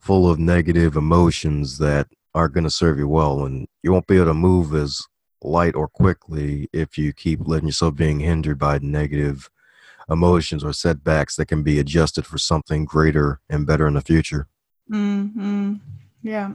full 0.00 0.28
of 0.28 0.40
negative 0.40 0.96
emotions 0.96 1.78
that 1.78 2.08
aren't 2.34 2.54
going 2.54 2.64
to 2.64 2.70
serve 2.70 2.98
you 2.98 3.08
well 3.08 3.44
and 3.44 3.66
you 3.82 3.92
won't 3.92 4.06
be 4.06 4.16
able 4.16 4.26
to 4.26 4.34
move 4.34 4.74
as 4.74 5.02
light 5.42 5.74
or 5.74 5.88
quickly 5.88 6.68
if 6.72 6.98
you 6.98 7.12
keep 7.12 7.40
letting 7.46 7.68
yourself 7.68 7.94
being 7.94 8.20
hindered 8.20 8.58
by 8.58 8.78
negative 8.78 9.50
emotions 10.08 10.64
or 10.64 10.72
setbacks 10.72 11.36
that 11.36 11.46
can 11.46 11.62
be 11.62 11.78
adjusted 11.78 12.26
for 12.26 12.38
something 12.38 12.84
greater 12.84 13.40
and 13.48 13.66
better 13.66 13.86
in 13.86 13.94
the 13.94 14.00
future. 14.00 14.48
Mm-hmm. 14.90 15.74
yeah. 16.22 16.52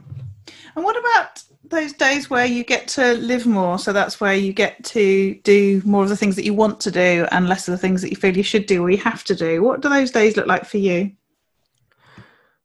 And 0.74 0.84
what 0.84 0.98
about 0.98 1.42
those 1.64 1.92
days 1.94 2.30
where 2.30 2.44
you 2.44 2.62
get 2.64 2.86
to 2.88 3.14
live 3.14 3.46
more? 3.46 3.78
So 3.78 3.92
that's 3.92 4.20
where 4.20 4.34
you 4.34 4.52
get 4.52 4.84
to 4.84 5.34
do 5.42 5.82
more 5.84 6.02
of 6.02 6.10
the 6.10 6.16
things 6.16 6.36
that 6.36 6.44
you 6.44 6.54
want 6.54 6.80
to 6.80 6.90
do 6.90 7.26
and 7.32 7.48
less 7.48 7.66
of 7.66 7.72
the 7.72 7.78
things 7.78 8.02
that 8.02 8.10
you 8.10 8.16
feel 8.16 8.36
you 8.36 8.42
should 8.42 8.66
do 8.66 8.82
or 8.82 8.90
you 8.90 8.98
have 8.98 9.24
to 9.24 9.34
do. 9.34 9.62
What 9.62 9.80
do 9.80 9.88
those 9.88 10.10
days 10.10 10.36
look 10.36 10.46
like 10.46 10.66
for 10.66 10.78
you 10.78 11.12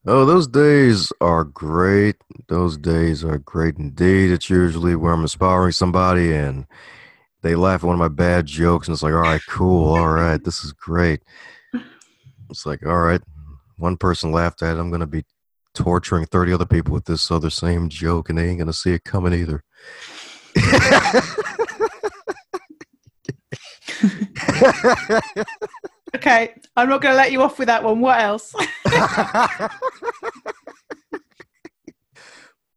Oh, 0.08 0.26
those 0.26 0.48
days 0.48 1.14
are 1.22 1.44
great. 1.44 2.16
Those 2.48 2.76
days 2.76 3.24
are 3.24 3.38
great 3.38 3.78
indeed. 3.78 4.32
It's 4.32 4.50
usually 4.50 4.96
where 4.96 5.14
I'm 5.14 5.22
inspiring 5.22 5.74
somebody 5.74 6.34
and 6.34 6.66
they 7.44 7.54
laugh 7.54 7.84
at 7.84 7.88
one 7.88 7.94
of 7.94 8.00
my 8.00 8.08
bad 8.08 8.48
jokes 8.48 8.88
and 8.88 8.96
it's 8.96 9.04
like, 9.04 9.14
all 9.14 9.20
right, 9.20 9.42
cool. 9.48 9.94
All 9.94 10.10
right, 10.10 10.44
this 10.44 10.64
is 10.64 10.74
great. 10.74 11.22
It's 12.50 12.66
like, 12.66 12.84
all 12.84 12.98
right, 12.98 13.22
one 13.78 13.96
person 13.96 14.32
laughed 14.32 14.64
at 14.64 14.76
it. 14.76 14.80
I'm 14.80 14.90
going 14.90 15.02
to 15.02 15.08
be 15.08 15.24
torturing 15.76 16.26
30 16.26 16.54
other 16.54 16.66
people 16.66 16.94
with 16.94 17.06
this 17.06 17.30
other 17.30 17.52
same 17.52 17.88
joke 17.88 18.30
and 18.30 18.40
they 18.40 18.50
ain't 18.50 18.58
going 18.58 18.68
to 18.68 18.74
see 18.74 18.94
it 18.94 19.04
coming 19.04 19.34
either. 19.34 19.64
okay, 26.16 26.54
I'm 26.76 26.90
not 26.90 27.02
going 27.02 27.14
to 27.14 27.18
let 27.18 27.32
you 27.32 27.42
off 27.42 27.58
with 27.60 27.68
that 27.68 27.84
one. 27.84 28.00
What 28.00 28.20
else? 28.20 28.54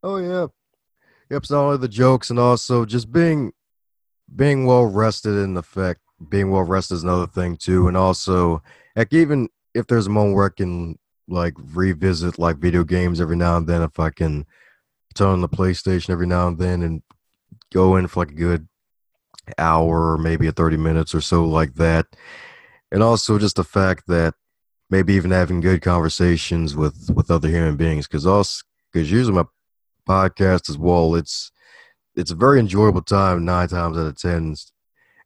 oh 0.02 0.16
yeah, 0.16 0.46
yep. 1.30 1.46
So 1.46 1.64
only 1.66 1.78
the 1.78 1.88
jokes 1.88 2.30
and 2.30 2.38
also 2.38 2.84
just 2.84 3.12
being 3.12 3.52
being 4.34 4.66
well 4.66 4.86
rested 4.86 5.42
in 5.42 5.56
effect. 5.56 6.00
Being 6.28 6.50
well 6.50 6.62
rested 6.62 6.94
is 6.94 7.02
another 7.02 7.26
thing 7.26 7.56
too, 7.56 7.88
and 7.88 7.96
also 7.96 8.62
like 8.96 9.12
even 9.12 9.48
if 9.74 9.86
there's 9.86 10.06
a 10.06 10.10
moment 10.10 10.36
where 10.36 10.46
I 10.46 10.56
can 10.56 10.98
like 11.28 11.54
revisit 11.56 12.38
like 12.38 12.58
video 12.58 12.84
games 12.84 13.20
every 13.20 13.36
now 13.36 13.56
and 13.56 13.66
then, 13.66 13.82
if 13.82 13.98
I 13.98 14.10
can 14.10 14.46
turn 15.14 15.28
on 15.28 15.40
the 15.40 15.48
PlayStation 15.48 16.10
every 16.10 16.26
now 16.26 16.48
and 16.48 16.58
then 16.58 16.82
and 16.82 17.02
go 17.72 17.96
in 17.96 18.06
for 18.06 18.20
like 18.20 18.30
a 18.30 18.34
good 18.34 18.68
hour, 19.58 20.12
or 20.12 20.18
maybe 20.18 20.46
a 20.46 20.52
30 20.52 20.76
minutes 20.76 21.14
or 21.14 21.20
so 21.20 21.44
like 21.44 21.74
that. 21.74 22.06
And 22.94 23.02
also 23.02 23.40
just 23.40 23.56
the 23.56 23.64
fact 23.64 24.04
that 24.06 24.34
maybe 24.88 25.14
even 25.14 25.32
having 25.32 25.58
good 25.58 25.82
conversations 25.82 26.76
with, 26.76 27.10
with 27.12 27.28
other 27.28 27.48
human 27.48 27.74
beings. 27.74 28.06
Cause 28.06 28.24
also, 28.24 28.62
cause 28.92 29.10
usually 29.10 29.34
my 29.34 29.46
podcast 30.08 30.70
as 30.70 30.78
well, 30.78 31.16
it's, 31.16 31.50
it's 32.14 32.30
a 32.30 32.36
very 32.36 32.60
enjoyable 32.60 33.02
time 33.02 33.44
nine 33.44 33.66
times 33.66 33.98
out 33.98 34.06
of 34.06 34.16
10, 34.16 34.54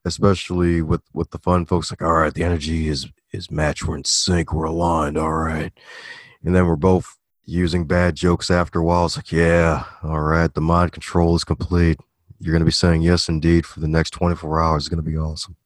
especially 0.07 0.81
with, 0.81 1.03
with 1.13 1.31
the 1.31 1.39
fun 1.41 1.67
folks 1.67 1.93
like, 1.93 2.01
all 2.01 2.15
right, 2.15 2.33
the 2.33 2.43
energy 2.43 2.89
is, 2.89 3.07
his 3.29 3.51
match. 3.51 3.85
We're 3.85 3.99
in 3.99 4.05
sync. 4.05 4.55
We're 4.55 4.65
aligned. 4.65 5.19
All 5.19 5.35
right. 5.35 5.71
And 6.43 6.57
then 6.57 6.67
we're 6.67 6.77
both 6.77 7.19
using 7.45 7.85
bad 7.85 8.15
jokes 8.15 8.51
after 8.51 8.79
a 8.79 8.83
while. 8.83 9.05
It's 9.05 9.19
like, 9.19 9.31
yeah, 9.31 9.85
all 10.03 10.21
right. 10.21 10.55
The 10.55 10.63
mind 10.63 10.93
control 10.93 11.37
is 11.37 11.45
complete. 11.45 12.01
You're 12.41 12.53
going 12.53 12.63
to 12.63 12.65
be 12.65 12.73
saying 12.73 13.03
yes, 13.03 13.29
indeed, 13.29 13.67
for 13.67 13.81
the 13.81 13.89
next 13.89 14.13
24 14.13 14.59
hours. 14.59 14.85
It's 14.85 14.89
going 14.89 15.05
to 15.05 15.11
be 15.11 15.19
awesome. 15.19 15.57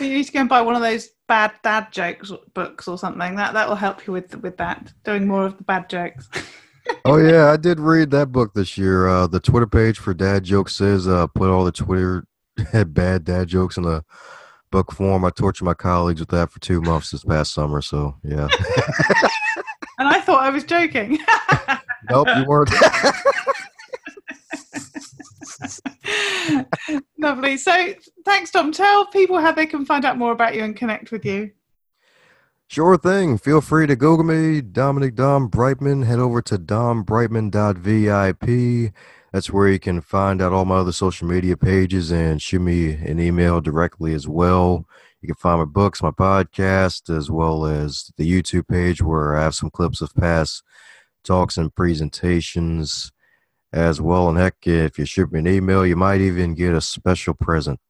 You 0.00 0.14
need 0.14 0.24
to 0.24 0.32
go 0.32 0.40
and 0.40 0.48
buy 0.48 0.62
one 0.62 0.74
of 0.74 0.82
those 0.82 1.10
bad 1.28 1.52
dad 1.62 1.92
jokes 1.92 2.32
books 2.54 2.88
or 2.88 2.98
something. 2.98 3.36
That 3.36 3.54
that 3.54 3.68
will 3.68 3.76
help 3.76 4.06
you 4.06 4.12
with 4.12 4.34
with 4.42 4.56
that. 4.56 4.92
Doing 5.04 5.26
more 5.26 5.46
of 5.46 5.56
the 5.56 5.64
bad 5.64 5.88
jokes. 5.88 6.28
oh 7.04 7.16
yeah, 7.18 7.50
I 7.50 7.56
did 7.56 7.80
read 7.80 8.10
that 8.10 8.32
book 8.32 8.54
this 8.54 8.76
year. 8.76 9.08
Uh, 9.08 9.26
the 9.26 9.40
Twitter 9.40 9.66
page 9.66 9.98
for 9.98 10.14
dad 10.14 10.44
jokes 10.44 10.74
says 10.74 11.06
uh, 11.06 11.26
put 11.28 11.50
all 11.50 11.64
the 11.64 11.72
Twitter 11.72 12.24
had 12.72 12.94
bad 12.94 13.24
dad 13.24 13.48
jokes 13.48 13.76
in 13.76 13.84
the 13.84 14.04
book 14.70 14.92
form. 14.92 15.24
I 15.24 15.30
tortured 15.30 15.64
my 15.64 15.74
colleagues 15.74 16.20
with 16.20 16.30
that 16.30 16.50
for 16.50 16.60
two 16.60 16.80
months 16.80 17.10
this 17.10 17.24
past 17.24 17.52
summer. 17.52 17.82
So 17.82 18.16
yeah. 18.24 18.48
and 19.98 20.08
I 20.08 20.20
thought 20.20 20.42
I 20.42 20.50
was 20.50 20.64
joking. 20.64 21.18
nope, 22.10 22.28
you 22.36 22.44
weren't. 22.44 22.70
Lovely. 27.18 27.56
So 27.56 27.94
thanks, 28.24 28.50
Dom. 28.50 28.72
Tell 28.72 29.06
people 29.06 29.38
how 29.38 29.52
they 29.52 29.66
can 29.66 29.84
find 29.84 30.04
out 30.04 30.18
more 30.18 30.32
about 30.32 30.54
you 30.54 30.64
and 30.64 30.76
connect 30.76 31.10
with 31.10 31.24
you. 31.24 31.50
Sure 32.68 32.96
thing. 32.96 33.36
Feel 33.36 33.60
free 33.60 33.88
to 33.88 33.96
Google 33.96 34.24
me, 34.24 34.60
Dominic 34.60 35.16
Dom 35.16 35.48
Brightman. 35.48 36.04
Head 36.04 36.20
over 36.20 36.40
to 36.42 36.56
dombrightman.vip. 36.56 38.94
That's 39.32 39.50
where 39.50 39.68
you 39.68 39.80
can 39.80 40.00
find 40.00 40.40
out 40.40 40.52
all 40.52 40.64
my 40.64 40.76
other 40.76 40.92
social 40.92 41.26
media 41.26 41.56
pages 41.56 42.12
and 42.12 42.40
shoot 42.40 42.60
me 42.60 42.92
an 42.92 43.18
email 43.18 43.60
directly 43.60 44.14
as 44.14 44.28
well. 44.28 44.86
You 45.20 45.26
can 45.26 45.34
find 45.34 45.58
my 45.58 45.64
books, 45.64 46.02
my 46.02 46.12
podcast, 46.12 47.14
as 47.14 47.30
well 47.30 47.66
as 47.66 48.12
the 48.16 48.30
YouTube 48.30 48.68
page 48.68 49.02
where 49.02 49.36
I 49.36 49.42
have 49.42 49.54
some 49.54 49.70
clips 49.70 50.00
of 50.00 50.14
past 50.14 50.62
talks 51.24 51.56
and 51.56 51.74
presentations 51.74 53.12
as 53.72 54.00
well. 54.00 54.28
And 54.28 54.38
heck, 54.38 54.66
if 54.66 54.98
you 54.98 55.04
shoot 55.04 55.32
me 55.32 55.40
an 55.40 55.48
email, 55.48 55.86
you 55.86 55.96
might 55.96 56.20
even 56.20 56.54
get 56.54 56.74
a 56.74 56.80
special 56.80 57.34
present. 57.34 57.80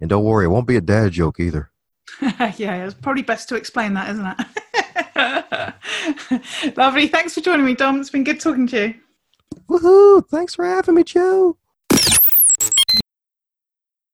And 0.00 0.10
don't 0.10 0.24
worry, 0.24 0.46
it 0.46 0.48
won't 0.48 0.66
be 0.66 0.76
a 0.76 0.80
dad 0.80 1.12
joke 1.12 1.40
either. 1.40 1.70
yeah, 2.56 2.84
it's 2.84 2.94
probably 2.94 3.22
best 3.22 3.48
to 3.50 3.54
explain 3.54 3.94
that, 3.94 4.10
isn't 4.10 4.26
it? 4.26 4.46
Lovely. 6.76 7.06
Thanks 7.06 7.34
for 7.34 7.40
joining 7.40 7.66
me, 7.66 7.74
Dom. 7.74 8.00
It's 8.00 8.10
been 8.10 8.24
good 8.24 8.40
talking 8.40 8.66
to 8.68 8.88
you. 8.88 8.94
Woohoo! 9.68 10.26
Thanks 10.28 10.54
for 10.54 10.64
having 10.64 10.94
me, 10.94 11.04
Joe. 11.04 11.56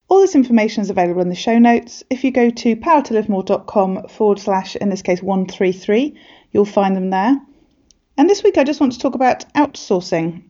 All 0.09 0.21
this 0.21 0.35
information 0.35 0.83
is 0.83 0.91
available 0.91 1.23
in 1.23 1.29
the 1.29 1.35
show 1.35 1.59
notes. 1.59 2.05
If 2.11 2.23
you 2.23 2.31
go 2.31 2.51
to 2.51 2.77
powertolivemore.com 2.77 4.09
forward 4.09 4.39
slash, 4.39 4.77
in 4.77 4.89
this 4.89 5.03
case, 5.03 5.23
133, 5.23 6.19
you'll 6.53 6.65
find 6.65 6.95
them 6.95 7.11
there. 7.11 7.41
And 8.17 8.31
this 8.31 8.45
week 8.45 8.57
I 8.57 8.65
just 8.65 8.81
want 8.81 8.93
to 8.93 8.99
talk 8.99 9.15
about 9.15 9.53
outsourcing. 9.55 10.45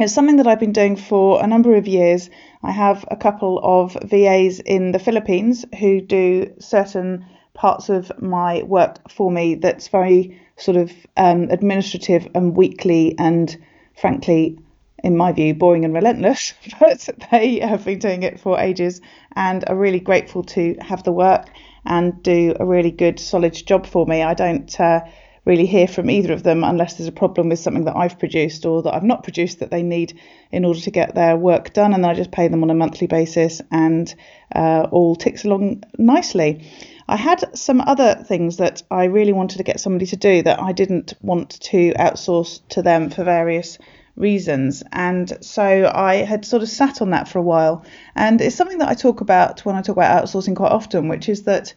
It's 0.00 0.14
something 0.14 0.36
that 0.36 0.46
I've 0.46 0.60
been 0.60 0.72
doing 0.72 0.96
for 0.96 1.42
a 1.42 1.46
number 1.46 1.74
of 1.74 1.86
years. 1.86 2.30
I 2.62 2.70
have 2.70 3.04
a 3.10 3.16
couple 3.16 3.60
of 3.62 3.96
VAs 4.02 4.58
in 4.58 4.92
the 4.92 4.98
Philippines 4.98 5.66
who 5.78 6.00
do 6.00 6.54
certain 6.58 7.26
parts 7.52 7.90
of 7.90 8.10
my 8.20 8.62
work 8.62 9.10
for 9.10 9.30
me 9.30 9.56
that's 9.56 9.88
very 9.88 10.40
sort 10.56 10.78
of 10.78 10.90
um, 11.18 11.48
administrative 11.50 12.26
and 12.34 12.56
weekly 12.56 13.14
and 13.18 13.56
frankly 13.94 14.58
in 15.04 15.16
my 15.16 15.32
view 15.32 15.52
boring 15.52 15.84
and 15.84 15.92
relentless 15.92 16.54
but 16.80 17.08
they 17.30 17.58
have 17.58 17.84
been 17.84 17.98
doing 17.98 18.22
it 18.22 18.40
for 18.40 18.58
ages 18.58 19.00
and 19.36 19.64
are 19.68 19.76
really 19.76 20.00
grateful 20.00 20.42
to 20.42 20.76
have 20.80 21.02
the 21.02 21.12
work 21.12 21.50
and 21.84 22.22
do 22.22 22.54
a 22.58 22.64
really 22.64 22.90
good 22.90 23.18
solid 23.18 23.52
job 23.52 23.86
for 23.86 24.06
me 24.06 24.22
i 24.22 24.32
don't 24.32 24.80
uh, 24.80 25.00
really 25.44 25.66
hear 25.66 25.88
from 25.88 26.08
either 26.08 26.32
of 26.32 26.42
them 26.42 26.62
unless 26.62 26.94
there's 26.94 27.08
a 27.08 27.12
problem 27.12 27.48
with 27.48 27.58
something 27.58 27.84
that 27.84 27.96
I've 27.96 28.18
produced 28.18 28.64
or 28.64 28.82
that 28.82 28.94
I've 28.94 29.02
not 29.02 29.24
produced 29.24 29.58
that 29.58 29.70
they 29.70 29.82
need 29.82 30.18
in 30.52 30.64
order 30.64 30.80
to 30.80 30.90
get 30.90 31.14
their 31.14 31.36
work 31.36 31.72
done. 31.72 31.92
And 31.92 32.04
then 32.04 32.10
I 32.10 32.14
just 32.14 32.30
pay 32.30 32.48
them 32.48 32.62
on 32.62 32.70
a 32.70 32.74
monthly 32.74 33.08
basis 33.08 33.60
and 33.70 34.14
uh, 34.54 34.86
all 34.90 35.16
ticks 35.16 35.44
along 35.44 35.82
nicely. 35.98 36.70
I 37.08 37.16
had 37.16 37.56
some 37.56 37.80
other 37.80 38.14
things 38.26 38.58
that 38.58 38.82
I 38.90 39.04
really 39.04 39.32
wanted 39.32 39.58
to 39.58 39.64
get 39.64 39.80
somebody 39.80 40.06
to 40.06 40.16
do 40.16 40.42
that 40.42 40.60
I 40.60 40.72
didn't 40.72 41.14
want 41.20 41.60
to 41.62 41.92
outsource 41.94 42.60
to 42.70 42.82
them 42.82 43.10
for 43.10 43.24
various 43.24 43.78
reasons. 44.14 44.82
And 44.92 45.38
so 45.40 45.90
I 45.92 46.16
had 46.16 46.44
sort 46.44 46.62
of 46.62 46.68
sat 46.68 47.02
on 47.02 47.10
that 47.10 47.28
for 47.28 47.38
a 47.38 47.42
while. 47.42 47.84
And 48.14 48.40
it's 48.40 48.54
something 48.54 48.78
that 48.78 48.88
I 48.88 48.94
talk 48.94 49.20
about 49.20 49.64
when 49.64 49.74
I 49.74 49.82
talk 49.82 49.96
about 49.96 50.24
outsourcing 50.24 50.54
quite 50.54 50.72
often, 50.72 51.08
which 51.08 51.28
is 51.28 51.42
that 51.44 51.74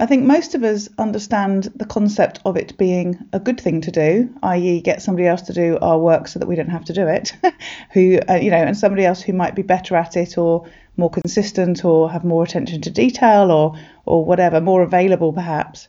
I 0.00 0.06
think 0.06 0.24
most 0.24 0.54
of 0.54 0.64
us 0.64 0.88
understand 0.96 1.64
the 1.76 1.84
concept 1.84 2.40
of 2.46 2.56
it 2.56 2.78
being 2.78 3.18
a 3.32 3.38
good 3.38 3.60
thing 3.60 3.82
to 3.82 3.90
do, 3.90 4.34
i.e., 4.42 4.80
get 4.80 5.02
somebody 5.02 5.26
else 5.26 5.42
to 5.42 5.52
do 5.52 5.78
our 5.82 5.98
work 5.98 6.28
so 6.28 6.38
that 6.38 6.48
we 6.48 6.56
don't 6.56 6.70
have 6.70 6.86
to 6.86 6.94
do 6.94 7.06
it, 7.06 7.32
who 7.92 8.18
uh, 8.28 8.34
you 8.34 8.50
know, 8.50 8.56
and 8.56 8.76
somebody 8.76 9.04
else 9.04 9.20
who 9.20 9.34
might 9.34 9.54
be 9.54 9.62
better 9.62 9.94
at 9.94 10.16
it 10.16 10.38
or 10.38 10.66
more 10.96 11.10
consistent 11.10 11.84
or 11.84 12.10
have 12.10 12.24
more 12.24 12.42
attention 12.42 12.80
to 12.82 12.90
detail 12.90 13.50
or 13.50 13.78
or 14.06 14.24
whatever, 14.24 14.62
more 14.62 14.82
available 14.82 15.32
perhaps. 15.32 15.88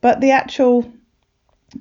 But 0.00 0.20
the 0.22 0.30
actual 0.30 0.90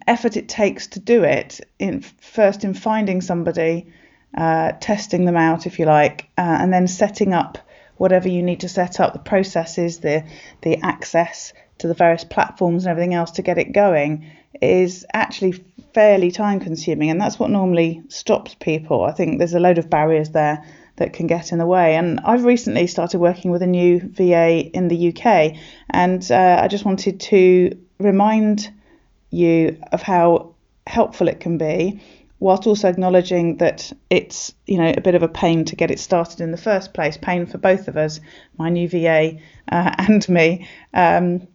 effort 0.06 0.36
it 0.36 0.50
takes 0.50 0.88
to 0.88 1.00
do 1.00 1.24
it, 1.24 1.62
in 1.80 2.02
first 2.02 2.66
in 2.66 2.74
finding 2.74 3.22
somebody, 3.22 3.94
uh, 4.36 4.74
testing 4.82 5.24
them 5.24 5.38
out 5.38 5.66
if 5.66 5.80
you 5.80 5.86
like, 5.86 6.30
uh, 6.38 6.58
and 6.60 6.74
then 6.74 6.88
setting 6.88 7.34
up 7.34 7.58
whatever 7.98 8.28
you 8.28 8.44
need 8.44 8.62
to 8.62 8.70
set 8.70 9.00
up, 9.00 9.14
the 9.14 9.20
processes, 9.20 10.00
the 10.00 10.24
the 10.62 10.78
access 10.78 11.54
to 11.80 11.88
the 11.88 11.94
various 11.94 12.24
platforms 12.24 12.86
and 12.86 12.92
everything 12.92 13.14
else 13.14 13.32
to 13.32 13.42
get 13.42 13.58
it 13.58 13.72
going 13.72 14.26
is 14.62 15.06
actually 15.14 15.64
fairly 15.94 16.32
time 16.32 16.60
consuming 16.60 17.10
and 17.10 17.22
that's 17.22 17.40
what 17.40 17.50
normally 17.50 18.02
stops 18.10 18.56
people. 18.56 19.04
I 19.04 19.12
think 19.12 19.38
there's 19.38 19.54
a 19.54 19.60
load 19.60 19.78
of 19.78 19.90
barriers 19.90 20.32
there 20.32 20.66
that 20.98 21.14
can 21.14 21.28
get 21.28 21.52
in 21.52 21.60
the 21.60 21.66
way. 21.66 21.96
And 21.96 22.20
I've 22.22 22.44
recently 22.44 22.88
started 22.88 23.20
working 23.20 23.52
with 23.52 23.62
a 23.62 23.68
new 23.68 24.00
VA 24.00 24.70
in 24.74 24.88
the 24.88 25.10
UK 25.10 25.56
and 25.90 26.32
uh, 26.32 26.60
I 26.62 26.68
just 26.68 26.86
wanted 26.86 27.20
to 27.20 27.78
remind 28.00 28.72
you 29.30 29.80
of 29.92 30.02
how 30.02 30.56
helpful 30.88 31.28
it 31.28 31.40
can 31.40 31.58
be 31.58 32.02
whilst 32.40 32.68
also 32.68 32.88
acknowledging 32.90 33.58
that 33.58 33.92
it's 34.10 34.54
you 34.66 34.78
know 34.78 34.94
a 34.96 35.02
bit 35.02 35.16
of 35.16 35.24
a 35.24 35.28
pain 35.28 35.66
to 35.66 35.76
get 35.76 35.92
it 35.92 36.00
started 36.00 36.42
in 36.42 36.52
the 36.52 36.58
first 36.58 36.94
place, 36.94 37.18
pain 37.18 37.46
for 37.46 37.58
both 37.58 37.88
of 37.88 37.98
us, 37.98 38.20
my 38.58 38.70
new 38.70 38.88
VA 38.88 39.38
uh, 39.72 39.96
and 39.98 40.28
me, 40.30 40.68
um, 40.94 41.48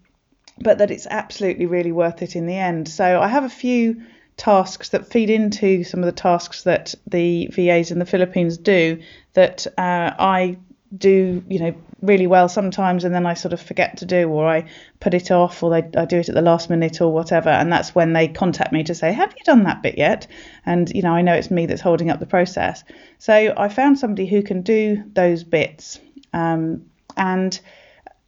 but 0.59 0.79
that 0.79 0.91
it's 0.91 1.07
absolutely 1.11 1.67
really 1.67 1.93
worth 1.93 2.23
it 2.23 2.37
in 2.37 2.47
the 2.47 2.57
end. 2.57 2.89
So 2.89 3.21
I 3.21 3.29
have 3.29 3.45
a 3.45 3.51
few 3.51 4.03
tasks 4.37 4.89
that 4.91 5.07
feed 5.07 5.31
into 5.31 5.85
some 5.85 6.01
of 6.01 6.07
the 6.07 6.13
tasks 6.13 6.63
that 6.65 6.95
the 7.07 7.49
VAs 7.53 7.91
in 7.91 7.99
the 7.99 8.07
Philippines 8.07 8.59
do 8.59 9.03
that 9.35 9.67
uh, 9.79 10.15
I 10.19 10.59
do 10.97 11.43
you 11.49 11.59
know 11.59 11.75
really 12.03 12.27
well 12.27 12.49
sometimes 12.49 13.05
and 13.05 13.15
then 13.15 13.25
I 13.25 13.35
sort 13.35 13.53
of 13.53 13.63
forget 13.63 13.99
to 13.99 14.07
do 14.07 14.29
or 14.29 14.47
I 14.47 14.69
put 15.01 15.15
it 15.15 15.31
off 15.31 15.63
or 15.63 15.71
they, 15.71 15.89
I 15.99 16.05
do 16.05 16.19
it 16.19 16.29
at 16.29 16.35
the 16.35 16.43
last 16.43 16.69
minute 16.69 17.01
or 17.01 17.13
whatever. 17.13 17.49
And 17.49 17.73
that's 17.73 17.95
when 17.95 18.13
they 18.13 18.29
contact 18.29 18.73
me 18.73 18.83
to 18.85 18.95
say 18.95 19.13
have 19.13 19.33
you 19.39 19.45
done 19.45 19.63
that 19.65 19.83
bit 19.83 19.97
yet? 19.97 20.27
And 20.67 20.91
you 20.95 21.03
know 21.03 21.13
I 21.13 21.23
know 21.23 21.35
it's 21.35 21.51
me 21.51 21.67
that's 21.67 21.81
holding 21.81 22.11
up 22.11 22.21
the 22.21 22.27
process. 22.27 22.85
So 23.19 23.55
I 23.57 23.69
found 23.69 23.99
somebody 23.99 24.27
who 24.27 24.43
can 24.43 24.63
do 24.63 25.03
those 25.13 25.45
bits. 25.45 26.01
Um, 26.33 26.87
and 27.17 27.59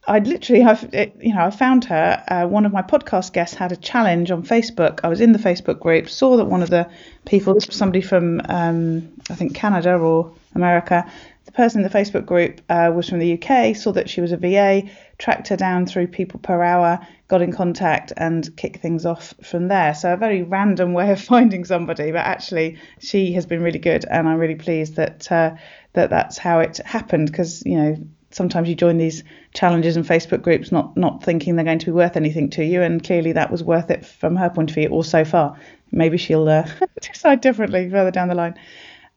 I 0.06 0.18
literally 0.18 0.62
have 0.62 0.88
you 0.92 1.34
know 1.34 1.44
I 1.44 1.50
found 1.50 1.86
her 1.86 2.22
uh, 2.28 2.46
one 2.46 2.66
of 2.66 2.72
my 2.72 2.82
podcast 2.82 3.32
guests 3.32 3.56
had 3.56 3.72
a 3.72 3.76
challenge 3.76 4.30
on 4.30 4.42
Facebook. 4.42 5.00
I 5.02 5.08
was 5.08 5.20
in 5.20 5.32
the 5.32 5.38
Facebook 5.38 5.80
group 5.80 6.08
saw 6.08 6.36
that 6.36 6.44
one 6.44 6.62
of 6.62 6.70
the 6.70 6.88
people 7.24 7.60
somebody 7.60 8.02
from 8.02 8.40
um, 8.48 9.12
I 9.30 9.34
think 9.34 9.54
Canada 9.54 9.96
or 9.96 10.32
America 10.54 11.10
the 11.44 11.52
person 11.52 11.82
in 11.82 11.90
the 11.90 11.98
Facebook 11.98 12.24
group 12.24 12.60
uh, 12.70 12.90
was 12.94 13.08
from 13.08 13.18
the 13.18 13.34
UK, 13.34 13.76
saw 13.76 13.92
that 13.92 14.08
she 14.08 14.20
was 14.20 14.32
a 14.32 14.36
VA, 14.36 14.82
tracked 15.18 15.48
her 15.48 15.56
down 15.56 15.86
through 15.86 16.06
people 16.06 16.40
per 16.40 16.62
hour, 16.62 17.06
got 17.28 17.42
in 17.42 17.52
contact, 17.52 18.12
and 18.16 18.56
kicked 18.56 18.80
things 18.80 19.04
off 19.04 19.34
from 19.42 19.68
there. 19.68 19.94
So 19.94 20.14
a 20.14 20.16
very 20.16 20.42
random 20.42 20.94
way 20.94 21.10
of 21.10 21.20
finding 21.34 21.64
somebody, 21.64 22.12
but 22.12 22.24
actually 22.24 22.78
she 22.98 23.32
has 23.34 23.44
been 23.44 23.62
really 23.62 23.78
good, 23.78 24.04
and 24.10 24.28
I'm 24.28 24.38
really 24.38 24.54
pleased 24.54 24.96
that 24.96 25.30
uh, 25.30 25.54
that 25.92 26.10
that's 26.10 26.38
how 26.38 26.60
it 26.60 26.78
happened. 26.78 27.30
Because 27.30 27.62
you 27.66 27.76
know 27.76 27.96
sometimes 28.30 28.68
you 28.68 28.74
join 28.74 28.96
these 28.96 29.22
challenges 29.52 29.96
and 29.96 30.06
Facebook 30.06 30.42
groups 30.42 30.72
not 30.72 30.96
not 30.96 31.22
thinking 31.22 31.56
they're 31.56 31.64
going 31.64 31.78
to 31.78 31.86
be 31.86 31.92
worth 31.92 32.16
anything 32.16 32.48
to 32.50 32.64
you, 32.64 32.80
and 32.80 33.04
clearly 33.04 33.32
that 33.32 33.50
was 33.50 33.62
worth 33.62 33.90
it 33.90 34.06
from 34.06 34.34
her 34.36 34.48
point 34.48 34.70
of 34.70 34.74
view, 34.74 34.88
or 34.88 35.04
so 35.04 35.26
far. 35.26 35.58
Maybe 35.92 36.16
she'll 36.16 36.48
uh, 36.48 36.66
decide 37.02 37.42
differently 37.42 37.90
further 37.90 38.10
down 38.10 38.28
the 38.28 38.34
line. 38.34 38.54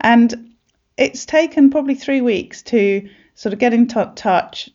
And 0.01 0.56
it's 0.97 1.25
taken 1.25 1.69
probably 1.69 1.95
three 1.95 2.21
weeks 2.21 2.63
to 2.63 3.09
sort 3.35 3.53
of 3.53 3.59
get 3.59 3.73
in 3.73 3.87
t- 3.87 4.03
touch, 4.15 4.69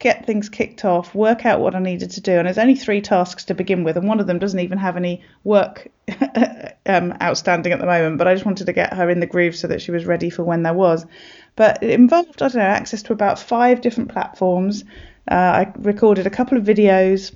get 0.00 0.26
things 0.26 0.48
kicked 0.48 0.84
off, 0.84 1.14
work 1.14 1.46
out 1.46 1.60
what 1.60 1.76
I 1.76 1.78
needed 1.78 2.10
to 2.12 2.20
do. 2.20 2.32
And 2.32 2.46
there's 2.46 2.58
only 2.58 2.74
three 2.74 3.00
tasks 3.00 3.44
to 3.44 3.54
begin 3.54 3.84
with, 3.84 3.96
and 3.96 4.08
one 4.08 4.18
of 4.18 4.26
them 4.26 4.38
doesn't 4.38 4.58
even 4.58 4.78
have 4.78 4.96
any 4.96 5.22
work 5.44 5.88
um, 6.86 7.14
outstanding 7.22 7.72
at 7.72 7.78
the 7.78 7.86
moment. 7.86 8.18
But 8.18 8.26
I 8.26 8.34
just 8.34 8.46
wanted 8.46 8.66
to 8.66 8.72
get 8.72 8.94
her 8.94 9.08
in 9.08 9.20
the 9.20 9.26
groove 9.26 9.54
so 9.54 9.68
that 9.68 9.80
she 9.80 9.92
was 9.92 10.06
ready 10.06 10.28
for 10.28 10.42
when 10.42 10.64
there 10.64 10.74
was. 10.74 11.06
but 11.54 11.82
it 11.82 11.90
involved, 11.90 12.42
I 12.42 12.48
don't 12.48 12.56
know, 12.56 12.62
access 12.62 13.02
to 13.02 13.12
about 13.12 13.38
five 13.38 13.80
different 13.80 14.10
platforms. 14.10 14.84
Uh, 15.30 15.34
I 15.34 15.72
recorded 15.78 16.26
a 16.26 16.30
couple 16.30 16.58
of 16.58 16.64
videos. 16.64 17.32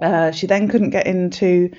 Uh, 0.00 0.32
she 0.32 0.46
then 0.46 0.68
couldn't 0.68 0.90
get 0.90 1.06
into 1.06 1.70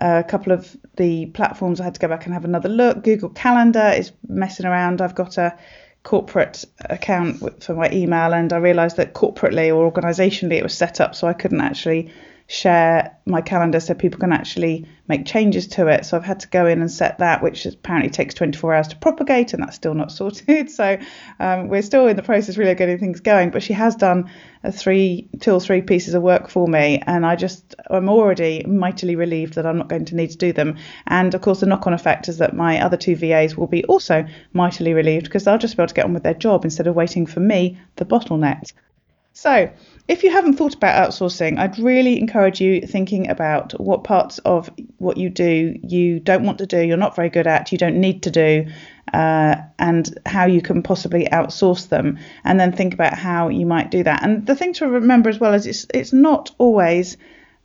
a 0.00 0.24
couple 0.24 0.52
of 0.52 0.76
the 0.96 1.26
platforms. 1.26 1.80
I 1.80 1.84
had 1.84 1.94
to 1.94 2.00
go 2.00 2.08
back 2.08 2.24
and 2.24 2.34
have 2.34 2.44
another 2.44 2.68
look. 2.68 3.04
Google 3.04 3.30
Calendar 3.30 3.92
is 3.96 4.12
messing 4.26 4.66
around. 4.66 5.00
I've 5.00 5.14
got 5.14 5.38
a 5.38 5.56
corporate 6.02 6.64
account 6.80 7.62
for 7.62 7.74
my 7.74 7.90
email, 7.90 8.32
and 8.32 8.52
I 8.52 8.58
realised 8.58 8.96
that 8.96 9.14
corporately 9.14 9.74
or 9.74 9.90
organisationally 9.90 10.54
it 10.54 10.62
was 10.62 10.74
set 10.74 11.00
up 11.00 11.14
so 11.14 11.26
I 11.26 11.32
couldn't 11.32 11.60
actually 11.60 12.12
share 12.50 13.14
my 13.26 13.42
calendar 13.42 13.78
so 13.78 13.92
people 13.92 14.18
can 14.18 14.32
actually 14.32 14.86
make 15.06 15.26
changes 15.26 15.66
to 15.66 15.86
it. 15.86 16.06
So 16.06 16.16
I've 16.16 16.24
had 16.24 16.40
to 16.40 16.48
go 16.48 16.66
in 16.66 16.80
and 16.80 16.90
set 16.90 17.18
that, 17.18 17.42
which 17.42 17.66
apparently 17.66 18.08
takes 18.08 18.34
24 18.34 18.74
hours 18.74 18.88
to 18.88 18.96
propagate, 18.96 19.52
and 19.52 19.62
that's 19.62 19.76
still 19.76 19.92
not 19.92 20.10
sorted. 20.18 20.70
So 20.70 20.98
um, 21.38 21.68
we're 21.68 21.82
still 21.82 22.08
in 22.08 22.16
the 22.16 22.22
process 22.22 22.56
really 22.56 22.70
of 22.72 22.78
getting 22.78 22.98
things 22.98 23.20
going. 23.20 23.50
But 23.50 23.62
she 23.62 23.74
has 23.74 23.96
done 23.96 24.30
three, 24.72 25.28
two 25.40 25.52
or 25.52 25.60
three 25.60 25.82
pieces 25.82 26.14
of 26.14 26.22
work 26.22 26.48
for 26.48 26.66
me, 26.66 27.02
and 27.06 27.26
I 27.26 27.36
just 27.36 27.74
I'm 27.90 28.08
already 28.08 28.64
mightily 28.66 29.14
relieved 29.14 29.54
that 29.54 29.66
I'm 29.66 29.76
not 29.76 29.90
going 29.90 30.06
to 30.06 30.16
need 30.16 30.30
to 30.30 30.38
do 30.38 30.54
them. 30.54 30.78
And 31.06 31.34
of 31.34 31.42
course, 31.42 31.60
the 31.60 31.66
knock-on 31.66 31.92
effect 31.92 32.28
is 32.28 32.38
that 32.38 32.56
my 32.56 32.82
other 32.82 32.96
two 32.96 33.14
VAs 33.14 33.58
will 33.58 33.66
be 33.66 33.84
also 33.84 34.26
mightily 34.54 34.94
relieved 34.94 35.26
because 35.26 35.44
they'll 35.44 35.58
just 35.58 35.76
be 35.76 35.82
able 35.82 35.88
to 35.88 35.94
get 35.94 36.06
on 36.06 36.14
with 36.14 36.22
their 36.22 36.34
job 36.34 36.64
instead 36.64 36.86
of 36.86 36.94
waiting 36.94 37.26
for 37.26 37.40
me, 37.40 37.78
the 37.96 38.06
bottleneck. 38.06 38.72
So, 39.34 39.70
if 40.08 40.22
you 40.24 40.30
haven't 40.30 40.54
thought 40.54 40.74
about 40.74 41.10
outsourcing, 41.10 41.58
I'd 41.58 41.78
really 41.78 42.18
encourage 42.18 42.62
you 42.62 42.80
thinking 42.80 43.28
about 43.28 43.78
what 43.78 44.04
parts 44.04 44.38
of 44.38 44.70
what 44.96 45.18
you 45.18 45.28
do 45.28 45.78
you 45.82 46.18
don't 46.18 46.44
want 46.44 46.58
to 46.58 46.66
do, 46.66 46.80
you're 46.80 46.96
not 46.96 47.14
very 47.14 47.28
good 47.28 47.46
at, 47.46 47.70
you 47.72 47.78
don't 47.78 48.00
need 48.00 48.22
to 48.22 48.30
do, 48.30 48.66
uh, 49.12 49.56
and 49.78 50.18
how 50.24 50.46
you 50.46 50.62
can 50.62 50.82
possibly 50.82 51.26
outsource 51.26 51.90
them, 51.90 52.18
and 52.42 52.58
then 52.58 52.72
think 52.72 52.94
about 52.94 53.14
how 53.14 53.48
you 53.48 53.66
might 53.66 53.90
do 53.90 54.02
that. 54.02 54.22
And 54.22 54.46
the 54.46 54.56
thing 54.56 54.72
to 54.74 54.88
remember 54.88 55.28
as 55.28 55.38
well 55.38 55.52
is 55.52 55.66
it's 55.66 55.86
it's 55.92 56.12
not 56.12 56.54
always 56.56 57.18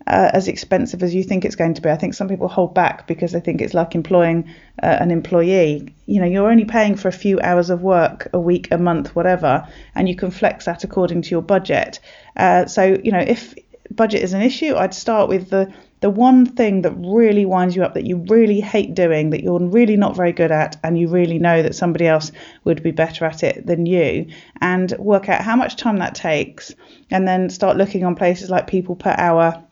uh, 0.07 0.31
as 0.33 0.47
expensive 0.47 1.03
as 1.03 1.13
you 1.13 1.23
think 1.23 1.45
it's 1.45 1.55
going 1.55 1.73
to 1.73 1.81
be. 1.81 1.89
I 1.89 1.95
think 1.95 2.13
some 2.13 2.27
people 2.27 2.47
hold 2.47 2.73
back 2.73 3.07
because 3.07 3.31
they 3.31 3.39
think 3.39 3.61
it's 3.61 3.73
like 3.73 3.95
employing 3.95 4.49
uh, 4.81 4.97
an 4.99 5.11
employee. 5.11 5.93
You 6.05 6.19
know, 6.19 6.27
you're 6.27 6.49
only 6.49 6.65
paying 6.65 6.95
for 6.95 7.07
a 7.07 7.13
few 7.13 7.39
hours 7.41 7.69
of 7.69 7.81
work 7.81 8.27
a 8.33 8.39
week, 8.39 8.69
a 8.71 8.77
month, 8.77 9.15
whatever, 9.15 9.67
and 9.95 10.09
you 10.09 10.15
can 10.15 10.31
flex 10.31 10.65
that 10.65 10.83
according 10.83 11.21
to 11.23 11.29
your 11.29 11.41
budget. 11.41 11.99
Uh, 12.35 12.65
so, 12.65 12.97
you 13.03 13.11
know, 13.11 13.19
if 13.19 13.55
budget 13.91 14.23
is 14.23 14.33
an 14.33 14.41
issue, 14.41 14.75
I'd 14.75 14.93
start 14.93 15.29
with 15.29 15.49
the 15.49 15.73
the 16.01 16.09
one 16.09 16.45
thing 16.45 16.81
that 16.81 16.91
really 16.97 17.45
winds 17.45 17.77
you 17.77 17.81
up 17.81 17.93
that 17.93 18.05
you 18.05 18.17
really 18.27 18.59
hate 18.59 18.93
doing, 18.93 19.29
that 19.29 19.41
you're 19.41 19.57
really 19.57 19.95
not 19.95 20.17
very 20.17 20.33
good 20.33 20.51
at, 20.51 20.75
and 20.83 20.99
you 20.99 21.07
really 21.07 21.39
know 21.39 21.63
that 21.63 21.75
somebody 21.75 22.05
else 22.05 22.29
would 22.65 22.83
be 22.83 22.91
better 22.91 23.23
at 23.23 23.41
it 23.41 23.65
than 23.65 23.85
you, 23.85 24.27
and 24.59 24.91
work 24.99 25.29
out 25.29 25.41
how 25.41 25.55
much 25.55 25.77
time 25.77 25.99
that 25.99 26.13
takes, 26.13 26.75
and 27.09 27.25
then 27.25 27.49
start 27.49 27.77
looking 27.77 28.03
on 28.03 28.15
places 28.15 28.49
like 28.49 28.67
People 28.67 28.97
Per 28.97 29.15
Hour 29.17 29.63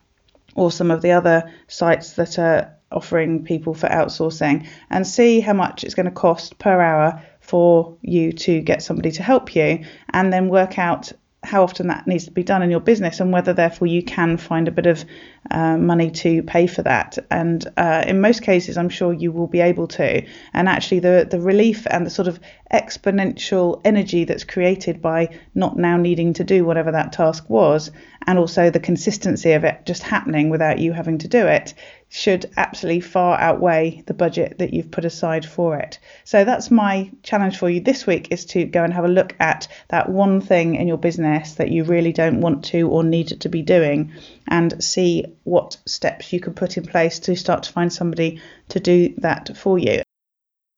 or 0.56 0.72
some 0.72 0.92
of 0.92 1.02
the 1.02 1.12
other 1.12 1.52
sites 1.68 2.14
that 2.14 2.38
are 2.40 2.74
offering 2.92 3.44
people 3.44 3.74
for 3.74 3.88
outsourcing 3.88 4.68
and 4.90 5.08
see 5.08 5.40
how 5.40 5.54
much 5.54 5.84
it's 5.84 5.96
going 5.96 6.06
to 6.06 6.12
cost 6.12 6.58
per 6.60 6.82
hour 6.82 7.22
for 7.40 7.98
you 8.02 8.34
to 8.34 8.62
get 8.62 8.84
somebody 8.84 9.12
to 9.12 9.24
help 9.24 9.56
you 9.56 9.84
and 10.12 10.32
then 10.34 10.50
work 10.50 10.78
out 10.78 11.12
how 11.44 11.64
often 11.64 11.88
that 11.88 12.06
needs 12.06 12.26
to 12.26 12.32
be 12.32 12.44
done 12.44 12.62
in 12.62 12.70
your 12.70 12.80
business 12.80 13.20
and 13.20 13.34
whether 13.34 13.52
therefore 13.52 13.88
you 13.88 14.04
can 14.04 14.38
find 14.38 14.68
a 14.68 14.72
bit 14.72 14.86
of 14.86 15.04
uh, 15.50 15.76
money 15.76 16.12
to 16.12 16.44
pay 16.44 16.68
for 16.68 16.84
that. 16.84 17.18
And 17.32 17.66
uh, 17.78 18.04
in 18.06 18.22
most 18.22 18.44
cases 18.44 18.78
i'm 18.78 18.90
sure 18.90 19.12
you 19.12 19.32
will 19.32 19.48
be 19.48 19.60
able 19.60 19.88
to. 19.88 20.24
And 20.54 20.70
actually 20.70 21.00
the 21.00 21.28
the 21.30 21.40
relief 21.40 21.88
and 21.90 22.06
the 22.06 22.12
sort 22.12 22.28
of 22.28 22.40
exponential 22.72 23.82
energy 23.84 24.24
that's 24.24 24.44
created 24.44 25.02
by 25.02 25.36
not 25.56 25.78
now 25.78 25.98
needing 25.98 26.34
to 26.34 26.44
do 26.44 26.64
whatever 26.64 26.92
that 26.92 27.12
task 27.12 27.50
was 27.50 27.92
and 28.28 28.38
also 28.38 28.70
the 28.70 28.80
consistency 28.80 29.54
of 29.54 29.64
it 29.64 29.86
just 29.86 30.04
happening 30.04 30.50
without 30.50 30.80
you 30.80 30.94
having 30.94 31.18
to 31.18 31.28
do 31.28 31.48
it 31.48 31.74
should 32.14 32.52
absolutely 32.58 33.00
far 33.00 33.40
outweigh 33.40 34.04
the 34.06 34.14
budget 34.14 34.58
that 34.58 34.74
you've 34.74 34.92
put 34.92 35.06
aside 35.06 35.46
for 35.46 35.78
it. 35.78 35.98
So 36.26 36.44
that's 36.44 36.70
my 36.70 37.10
challenge 37.24 37.58
for 37.58 37.70
you 37.70 37.80
this 37.80 38.06
week 38.06 38.28
is 38.32 38.44
to 38.48 38.66
go 38.66 38.84
and 38.84 38.94
have 38.94 39.06
a 39.06 39.08
look 39.08 39.34
at 39.40 39.70
that 39.88 40.10
one 40.10 40.42
thing 40.42 40.76
in 40.76 40.90
your 40.90 40.98
business 40.98 41.54
that 41.54 41.72
you 41.72 41.86
really 41.86 42.12
don't 42.12 42.42
want 42.42 42.66
to 42.66 42.90
or 42.90 43.06
need 43.06 43.40
to 43.40 43.48
be 43.48 43.62
doing 43.62 44.12
and 44.50 44.84
see 44.84 45.24
what 45.44 45.78
steps 45.86 46.34
you 46.34 46.42
can 46.42 46.54
put 46.54 46.76
in 46.76 46.86
place 46.86 47.18
to 47.20 47.36
start 47.38 47.64
to 47.64 47.72
find 47.72 47.94
somebody 47.94 48.42
to 48.68 48.82
do 48.82 49.16
that 49.20 49.56
for 49.56 49.80
you. 49.80 50.02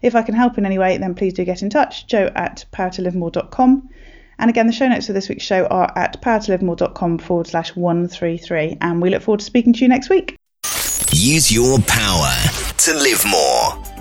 If 0.04 0.14
I 0.14 0.22
can 0.22 0.36
help 0.36 0.60
in 0.60 0.68
any 0.68 0.78
way, 0.78 1.00
then 1.00 1.16
please 1.16 1.34
do 1.34 1.46
get 1.46 1.64
in 1.64 1.72
touch, 1.72 2.06
joe 2.06 2.30
at 2.36 2.66
powertolivemore.com. 2.72 3.90
And 4.38 4.50
again, 4.52 4.68
the 4.68 4.74
show 4.74 4.88
notes 4.88 5.08
for 5.08 5.14
this 5.14 5.30
week's 5.30 5.44
show 5.44 5.66
are 5.66 5.92
at 5.96 6.22
powertolivemore.com 6.22 7.18
forward 7.18 7.48
slash 7.48 7.76
133. 7.76 8.78
And 8.82 9.02
we 9.02 9.10
look 9.10 9.24
forward 9.24 9.40
to 9.40 9.46
speaking 9.46 9.74
to 9.74 9.80
you 9.80 9.88
next 9.88 10.12
week. 10.12 10.38
Use 11.26 11.54
your 11.54 11.80
power 11.88 12.36
to 12.80 12.94
live 12.96 13.24
more. 13.26 13.93